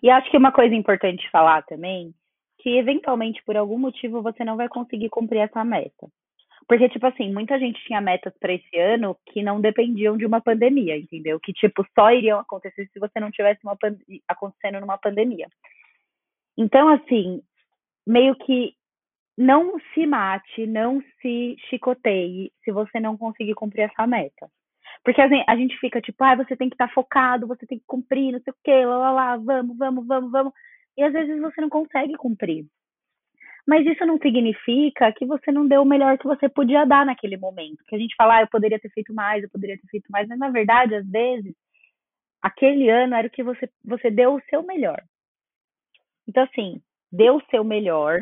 E 0.00 0.08
acho 0.08 0.30
que 0.30 0.36
uma 0.36 0.52
coisa 0.52 0.74
importante 0.74 1.28
falar 1.32 1.62
também, 1.64 2.14
que 2.60 2.70
eventualmente 2.78 3.42
por 3.44 3.56
algum 3.56 3.78
motivo 3.78 4.22
você 4.22 4.44
não 4.44 4.56
vai 4.56 4.68
conseguir 4.68 5.08
cumprir 5.08 5.40
essa 5.40 5.64
meta. 5.64 6.08
Porque, 6.70 6.88
tipo 6.88 7.04
assim, 7.04 7.32
muita 7.32 7.58
gente 7.58 7.82
tinha 7.84 8.00
metas 8.00 8.32
para 8.38 8.52
esse 8.52 8.78
ano 8.78 9.18
que 9.26 9.42
não 9.42 9.60
dependiam 9.60 10.16
de 10.16 10.24
uma 10.24 10.40
pandemia, 10.40 10.96
entendeu? 10.96 11.40
Que, 11.40 11.52
tipo, 11.52 11.84
só 11.98 12.12
iriam 12.12 12.38
acontecer 12.38 12.88
se 12.92 13.00
você 13.00 13.18
não 13.18 13.28
tivesse 13.28 13.58
uma 13.64 13.76
acontecendo 14.28 14.78
numa 14.78 14.96
pandemia. 14.96 15.48
Então, 16.56 16.88
assim, 16.88 17.42
meio 18.06 18.36
que 18.36 18.72
não 19.36 19.80
se 19.92 20.06
mate, 20.06 20.64
não 20.64 21.02
se 21.20 21.56
chicoteie 21.68 22.52
se 22.62 22.70
você 22.70 23.00
não 23.00 23.16
conseguir 23.16 23.54
cumprir 23.54 23.90
essa 23.90 24.06
meta. 24.06 24.48
Porque 25.02 25.20
assim, 25.20 25.42
a 25.48 25.56
gente 25.56 25.76
fica 25.80 26.00
tipo, 26.00 26.22
ah, 26.22 26.36
você 26.36 26.56
tem 26.56 26.68
que 26.68 26.76
estar 26.76 26.86
tá 26.86 26.94
focado, 26.94 27.48
você 27.48 27.66
tem 27.66 27.80
que 27.80 27.84
cumprir, 27.84 28.30
não 28.30 28.40
sei 28.42 28.52
o 28.52 28.56
quê, 28.62 28.86
lá, 28.86 28.96
lá, 28.96 29.10
lá, 29.10 29.36
vamos, 29.38 29.76
vamos, 29.76 30.06
vamos, 30.06 30.30
vamos. 30.30 30.52
E 30.96 31.02
às 31.02 31.12
vezes 31.12 31.40
você 31.40 31.60
não 31.60 31.68
consegue 31.68 32.14
cumprir. 32.14 32.64
Mas 33.66 33.86
isso 33.86 34.04
não 34.06 34.18
significa 34.18 35.12
que 35.12 35.26
você 35.26 35.52
não 35.52 35.66
deu 35.66 35.82
o 35.82 35.86
melhor 35.86 36.18
que 36.18 36.26
você 36.26 36.48
podia 36.48 36.84
dar 36.84 37.04
naquele 37.06 37.36
momento. 37.36 37.84
Que 37.86 37.94
a 37.94 37.98
gente 37.98 38.14
fala, 38.16 38.36
ah, 38.36 38.40
eu 38.42 38.48
poderia 38.48 38.78
ter 38.78 38.90
feito 38.90 39.12
mais, 39.14 39.42
eu 39.42 39.50
poderia 39.50 39.78
ter 39.78 39.86
feito 39.88 40.10
mais, 40.10 40.26
mas 40.28 40.38
na 40.38 40.50
verdade, 40.50 40.94
às 40.94 41.06
vezes, 41.08 41.54
aquele 42.42 42.88
ano 42.88 43.14
era 43.14 43.26
o 43.26 43.30
que 43.30 43.42
você, 43.42 43.68
você 43.84 44.10
deu 44.10 44.34
o 44.34 44.42
seu 44.48 44.62
melhor. 44.62 45.02
Então, 46.26 46.44
assim, 46.44 46.80
dê 47.12 47.30
o 47.30 47.42
seu 47.50 47.64
melhor, 47.64 48.20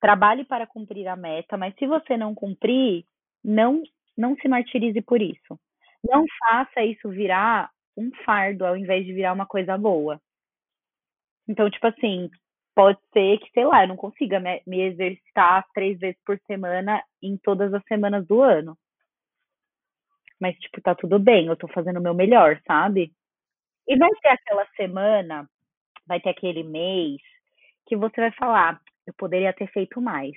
trabalhe 0.00 0.44
para 0.44 0.66
cumprir 0.66 1.06
a 1.06 1.16
meta, 1.16 1.56
mas 1.56 1.74
se 1.76 1.86
você 1.86 2.16
não 2.16 2.34
cumprir, 2.34 3.04
não, 3.44 3.82
não 4.16 4.36
se 4.36 4.48
martirize 4.48 5.00
por 5.02 5.20
isso. 5.20 5.58
Não 6.02 6.24
faça 6.38 6.82
isso 6.82 7.08
virar 7.10 7.70
um 7.96 8.10
fardo 8.24 8.64
ao 8.64 8.76
invés 8.76 9.04
de 9.04 9.12
virar 9.12 9.32
uma 9.32 9.46
coisa 9.46 9.76
boa. 9.76 10.20
Então, 11.46 11.68
tipo 11.68 11.86
assim, 11.86 12.30
pode 12.80 12.98
ser 13.12 13.38
que, 13.40 13.50
sei 13.50 13.66
lá, 13.66 13.84
eu 13.84 13.88
não 13.88 13.96
consiga 13.96 14.40
me, 14.40 14.80
exercitar 14.80 15.66
três 15.74 15.98
vezes 15.98 16.18
por 16.24 16.40
semana 16.46 17.04
em 17.22 17.36
todas 17.36 17.74
as 17.74 17.84
semanas 17.84 18.26
do 18.26 18.40
ano. 18.40 18.74
Mas, 20.40 20.56
tipo, 20.56 20.80
tá 20.80 20.94
tudo 20.94 21.18
bem, 21.18 21.48
eu 21.48 21.56
tô 21.56 21.68
fazendo 21.68 21.98
o 21.98 22.02
meu 22.02 22.14
melhor, 22.14 22.58
sabe? 22.66 23.12
E 23.86 23.98
vai 23.98 24.08
ter 24.22 24.30
aquela 24.30 24.66
semana, 24.76 25.46
vai 26.06 26.20
ter 26.20 26.30
aquele 26.30 26.62
mês, 26.62 27.20
que 27.84 27.94
você 27.96 28.18
vai 28.18 28.32
falar, 28.32 28.80
eu 29.06 29.12
poderia 29.12 29.52
ter 29.52 29.66
feito 29.66 30.00
mais. 30.00 30.32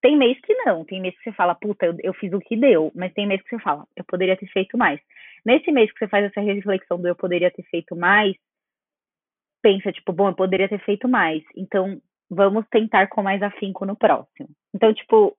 Tem 0.00 0.16
mês 0.16 0.40
que 0.40 0.54
não, 0.54 0.86
tem 0.86 1.02
mês 1.02 1.14
que 1.18 1.24
você 1.24 1.32
fala, 1.32 1.54
puta, 1.54 1.84
eu, 1.84 1.94
eu 2.02 2.14
fiz 2.14 2.32
o 2.32 2.40
que 2.40 2.56
deu, 2.56 2.90
mas 2.94 3.12
tem 3.12 3.26
mês 3.26 3.42
que 3.42 3.50
você 3.50 3.62
fala, 3.62 3.86
eu 3.94 4.04
poderia 4.04 4.38
ter 4.38 4.46
feito 4.46 4.78
mais. 4.78 4.98
Nesse 5.44 5.70
mês 5.70 5.92
que 5.92 5.98
você 5.98 6.08
faz 6.08 6.24
essa 6.24 6.40
reflexão 6.40 6.98
do 6.98 7.08
eu 7.08 7.14
poderia 7.14 7.50
ter 7.50 7.64
feito 7.64 7.94
mais, 7.94 8.34
pensa, 9.62 9.92
tipo, 9.92 10.12
bom, 10.12 10.28
eu 10.28 10.34
poderia 10.34 10.68
ter 10.68 10.84
feito 10.84 11.08
mais. 11.08 11.42
Então, 11.56 12.00
vamos 12.28 12.64
tentar 12.70 13.08
com 13.08 13.22
mais 13.22 13.42
afinco 13.42 13.86
no 13.86 13.96
próximo. 13.96 14.48
Então, 14.74 14.92
tipo, 14.92 15.36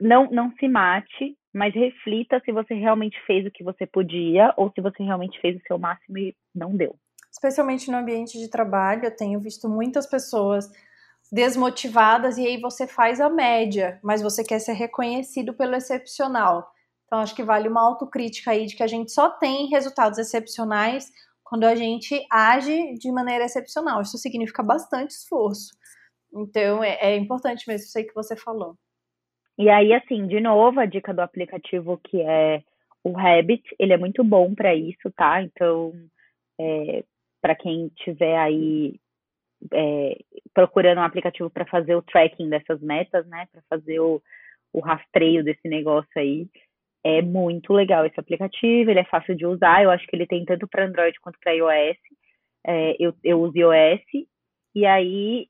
não, 0.00 0.30
não 0.30 0.52
se 0.58 0.68
mate, 0.68 1.36
mas 1.54 1.74
reflita 1.74 2.40
se 2.44 2.52
você 2.52 2.74
realmente 2.74 3.18
fez 3.26 3.46
o 3.46 3.50
que 3.50 3.62
você 3.62 3.86
podia 3.86 4.52
ou 4.56 4.70
se 4.72 4.80
você 4.80 5.02
realmente 5.02 5.40
fez 5.40 5.56
o 5.56 5.66
seu 5.66 5.78
máximo 5.78 6.18
e 6.18 6.34
não 6.54 6.74
deu. 6.74 6.96
Especialmente 7.30 7.90
no 7.90 7.98
ambiente 7.98 8.38
de 8.38 8.48
trabalho, 8.48 9.04
eu 9.04 9.16
tenho 9.16 9.40
visto 9.40 9.68
muitas 9.68 10.06
pessoas 10.06 10.70
desmotivadas 11.30 12.36
e 12.36 12.46
aí 12.46 12.60
você 12.60 12.86
faz 12.86 13.20
a 13.20 13.30
média, 13.30 13.98
mas 14.02 14.20
você 14.20 14.44
quer 14.44 14.58
ser 14.58 14.74
reconhecido 14.74 15.54
pelo 15.54 15.74
excepcional. 15.74 16.70
Então 17.06 17.20
acho 17.20 17.34
que 17.34 17.42
vale 17.42 17.68
uma 17.68 17.82
autocrítica 17.82 18.50
aí 18.50 18.66
de 18.66 18.76
que 18.76 18.82
a 18.82 18.86
gente 18.86 19.12
só 19.12 19.30
tem 19.30 19.68
resultados 19.68 20.18
excepcionais 20.18 21.10
quando 21.52 21.64
a 21.64 21.74
gente 21.74 22.26
age 22.30 22.94
de 22.94 23.12
maneira 23.12 23.44
excepcional. 23.44 24.00
Isso 24.00 24.16
significa 24.16 24.62
bastante 24.62 25.10
esforço. 25.10 25.76
Então 26.32 26.82
é, 26.82 26.96
é 26.98 27.16
importante 27.18 27.68
mesmo 27.68 27.84
isso 27.84 27.98
aí 27.98 28.04
que 28.04 28.14
você 28.14 28.34
falou. 28.34 28.74
E 29.58 29.68
aí, 29.68 29.92
assim, 29.92 30.26
de 30.26 30.40
novo, 30.40 30.80
a 30.80 30.86
dica 30.86 31.12
do 31.12 31.20
aplicativo 31.20 32.00
que 32.04 32.22
é 32.22 32.62
o 33.04 33.18
Habit, 33.18 33.62
ele 33.78 33.92
é 33.92 33.98
muito 33.98 34.24
bom 34.24 34.54
para 34.54 34.74
isso, 34.74 35.10
tá? 35.14 35.42
Então, 35.42 35.92
é, 36.58 37.04
para 37.42 37.54
quem 37.54 37.90
tiver 37.96 38.38
aí 38.38 38.98
é, 39.74 40.16
procurando 40.54 41.02
um 41.02 41.04
aplicativo 41.04 41.50
para 41.50 41.66
fazer 41.66 41.94
o 41.94 42.00
tracking 42.00 42.48
dessas 42.48 42.80
metas, 42.80 43.26
né? 43.26 43.46
Para 43.52 43.60
fazer 43.68 44.00
o, 44.00 44.22
o 44.72 44.80
rastreio 44.80 45.44
desse 45.44 45.68
negócio 45.68 46.10
aí. 46.16 46.48
É 47.04 47.20
muito 47.20 47.72
legal 47.72 48.06
esse 48.06 48.18
aplicativo, 48.18 48.90
ele 48.90 49.00
é 49.00 49.04
fácil 49.04 49.34
de 49.34 49.44
usar. 49.44 49.82
Eu 49.82 49.90
acho 49.90 50.06
que 50.06 50.14
ele 50.14 50.26
tem 50.26 50.44
tanto 50.44 50.68
para 50.68 50.84
Android 50.84 51.18
quanto 51.20 51.38
para 51.40 51.52
iOS. 51.52 51.96
É, 52.64 52.96
eu, 52.98 53.14
eu 53.24 53.40
uso 53.40 53.56
iOS. 53.56 54.02
E 54.74 54.86
aí, 54.86 55.48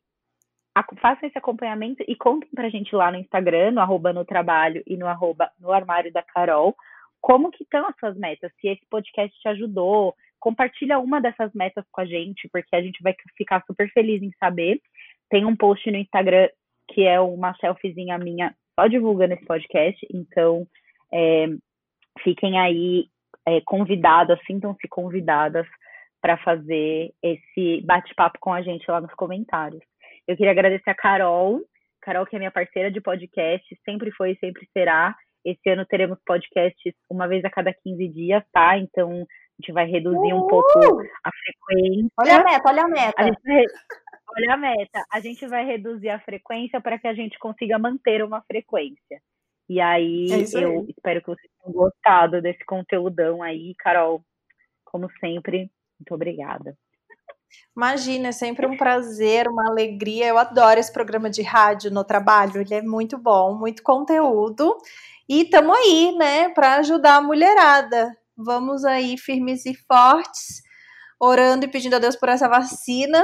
a, 0.75 0.83
façam 1.01 1.29
esse 1.29 1.39
acompanhamento 1.39 2.03
e 2.09 2.17
contem 2.17 2.49
pra 2.55 2.71
gente 2.71 2.95
lá 2.95 3.11
no 3.11 3.19
Instagram, 3.19 3.73
no 3.73 3.81
arroba 3.81 4.13
no 4.13 4.25
trabalho 4.25 4.83
e 4.87 4.97
no 4.97 5.07
arroba 5.07 5.51
no 5.61 5.73
armário 5.73 6.13
da 6.13 6.23
Carol, 6.23 6.75
como 7.21 7.51
que 7.51 7.63
estão 7.63 7.87
as 7.87 7.97
suas 7.99 8.17
metas, 8.17 8.51
se 8.61 8.69
esse 8.69 8.85
podcast 8.91 9.39
te 9.39 9.49
ajudou, 9.49 10.15
compartilha 10.41 10.99
uma 10.99 11.21
dessas 11.21 11.53
metas 11.55 11.85
com 11.93 12.01
a 12.01 12.05
gente, 12.05 12.49
porque 12.51 12.75
a 12.75 12.83
gente 12.83 13.01
vai 13.03 13.15
ficar 13.37 13.63
super 13.65 13.89
feliz 13.93 14.21
em 14.23 14.33
saber. 14.41 14.81
Tem 15.31 15.45
um 15.45 15.55
post 15.55 15.89
no 15.91 15.99
Instagram 15.99 16.49
que 16.89 17.05
é 17.05 17.21
uma 17.21 17.55
selfiezinha 17.59 18.19
minha 18.19 18.55
só 18.79 18.89
divulgando 18.89 19.35
esse 19.35 19.45
podcast, 19.45 20.05
então 20.13 20.67
é, 21.13 21.47
fiquem 22.23 22.59
aí 22.59 23.07
é, 23.47 23.61
convidadas, 23.65 24.39
sintam-se 24.47 24.89
convidadas 24.89 25.67
para 26.21 26.39
fazer 26.39 27.13
esse 27.23 27.81
bate-papo 27.85 28.39
com 28.41 28.53
a 28.53 28.63
gente 28.63 28.89
lá 28.89 29.01
nos 29.01 29.13
comentários. 29.15 29.83
Eu 30.27 30.37
queria 30.37 30.53
agradecer 30.53 30.91
a 30.91 30.95
Carol, 30.95 31.61
Carol 32.01 32.27
que 32.27 32.37
é 32.37 32.39
minha 32.39 32.51
parceira 32.51 32.91
de 32.91 33.01
podcast, 33.01 33.67
sempre 33.85 34.11
foi 34.13 34.33
e 34.33 34.39
sempre 34.39 34.67
será. 34.73 35.15
Esse 35.45 35.71
ano 35.71 35.85
teremos 35.85 36.19
podcasts 36.25 36.95
uma 37.11 37.27
vez 37.27 37.45
a 37.45 37.51
cada 37.51 37.73
15 37.73 38.09
dias, 38.09 38.45
tá? 38.53 38.79
Então 38.79 39.11
a 39.11 39.63
gente 39.63 39.73
vai 39.73 39.87
reduzir 39.87 40.33
um 40.33 40.47
pouco 40.47 41.01
a 41.25 41.31
frequência. 41.33 42.11
Olha 42.19 42.37
a 42.37 42.45
meta, 42.45 42.69
olha 42.69 42.83
a 42.83 42.89
meta. 42.89 43.23
A. 43.23 43.25
Olha 44.35 44.55
a 44.55 44.57
meta. 44.57 45.05
A 45.13 45.21
gente 45.21 45.47
vai 45.47 45.63
reduzir 45.67 46.09
a 46.09 46.19
frequência 46.19 46.81
para 46.81 46.99
que 46.99 47.07
a 47.07 47.13
gente 47.13 47.39
consiga 47.39 47.79
manter 47.79 48.25
uma 48.25 48.41
frequência. 48.41 49.21
E 49.69 49.81
aí, 49.81 50.29
é 50.31 50.65
eu 50.65 50.87
espero 50.89 51.21
que 51.21 51.27
vocês 51.27 51.51
tenham 51.63 51.73
gostado 51.73 52.43
desse 52.43 52.65
conteúdão 52.65 53.43
aí, 53.43 53.75
Carol. 53.79 54.23
Como 54.85 55.09
sempre, 55.21 55.71
muito 55.99 56.15
obrigada. 56.15 56.77
Imagina, 57.75 58.29
é 58.29 58.33
sempre 58.33 58.67
um 58.67 58.77
prazer, 58.77 59.49
uma 59.49 59.69
alegria. 59.69 60.29
Eu 60.29 60.39
adoro 60.39 60.79
esse 60.79 60.93
programa 60.93 61.31
de 61.31 61.43
rádio 61.43 61.91
no 61.91 62.05
trabalho, 62.05 62.61
ele 62.61 62.75
é 62.75 62.83
muito 62.83 63.17
bom, 63.17 63.55
muito 63.55 63.83
conteúdo. 63.83 64.77
E 65.29 65.43
estamos 65.43 65.77
aí, 65.77 66.15
né, 66.17 66.49
para 66.51 66.77
ajudar 66.77 67.17
a 67.17 67.23
mulherada. 67.23 68.15
Vamos 68.37 68.85
aí 68.85 69.17
firmes 69.17 69.65
e 69.67 69.75
fortes, 69.75 70.63
orando 71.19 71.65
e 71.65 71.69
pedindo 71.69 71.97
a 71.97 71.99
Deus 71.99 72.17
por 72.17 72.29
essa 72.29 72.49
vacina. 72.49 73.23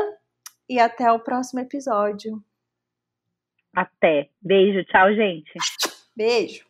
E 0.68 0.78
até 0.78 1.11
o 1.11 1.20
próximo 1.20 1.61
episódio. 1.61 2.43
Até. 3.74 4.28
Beijo, 4.41 4.84
tchau, 4.84 5.12
gente. 5.14 5.53
Beijo. 6.18 6.67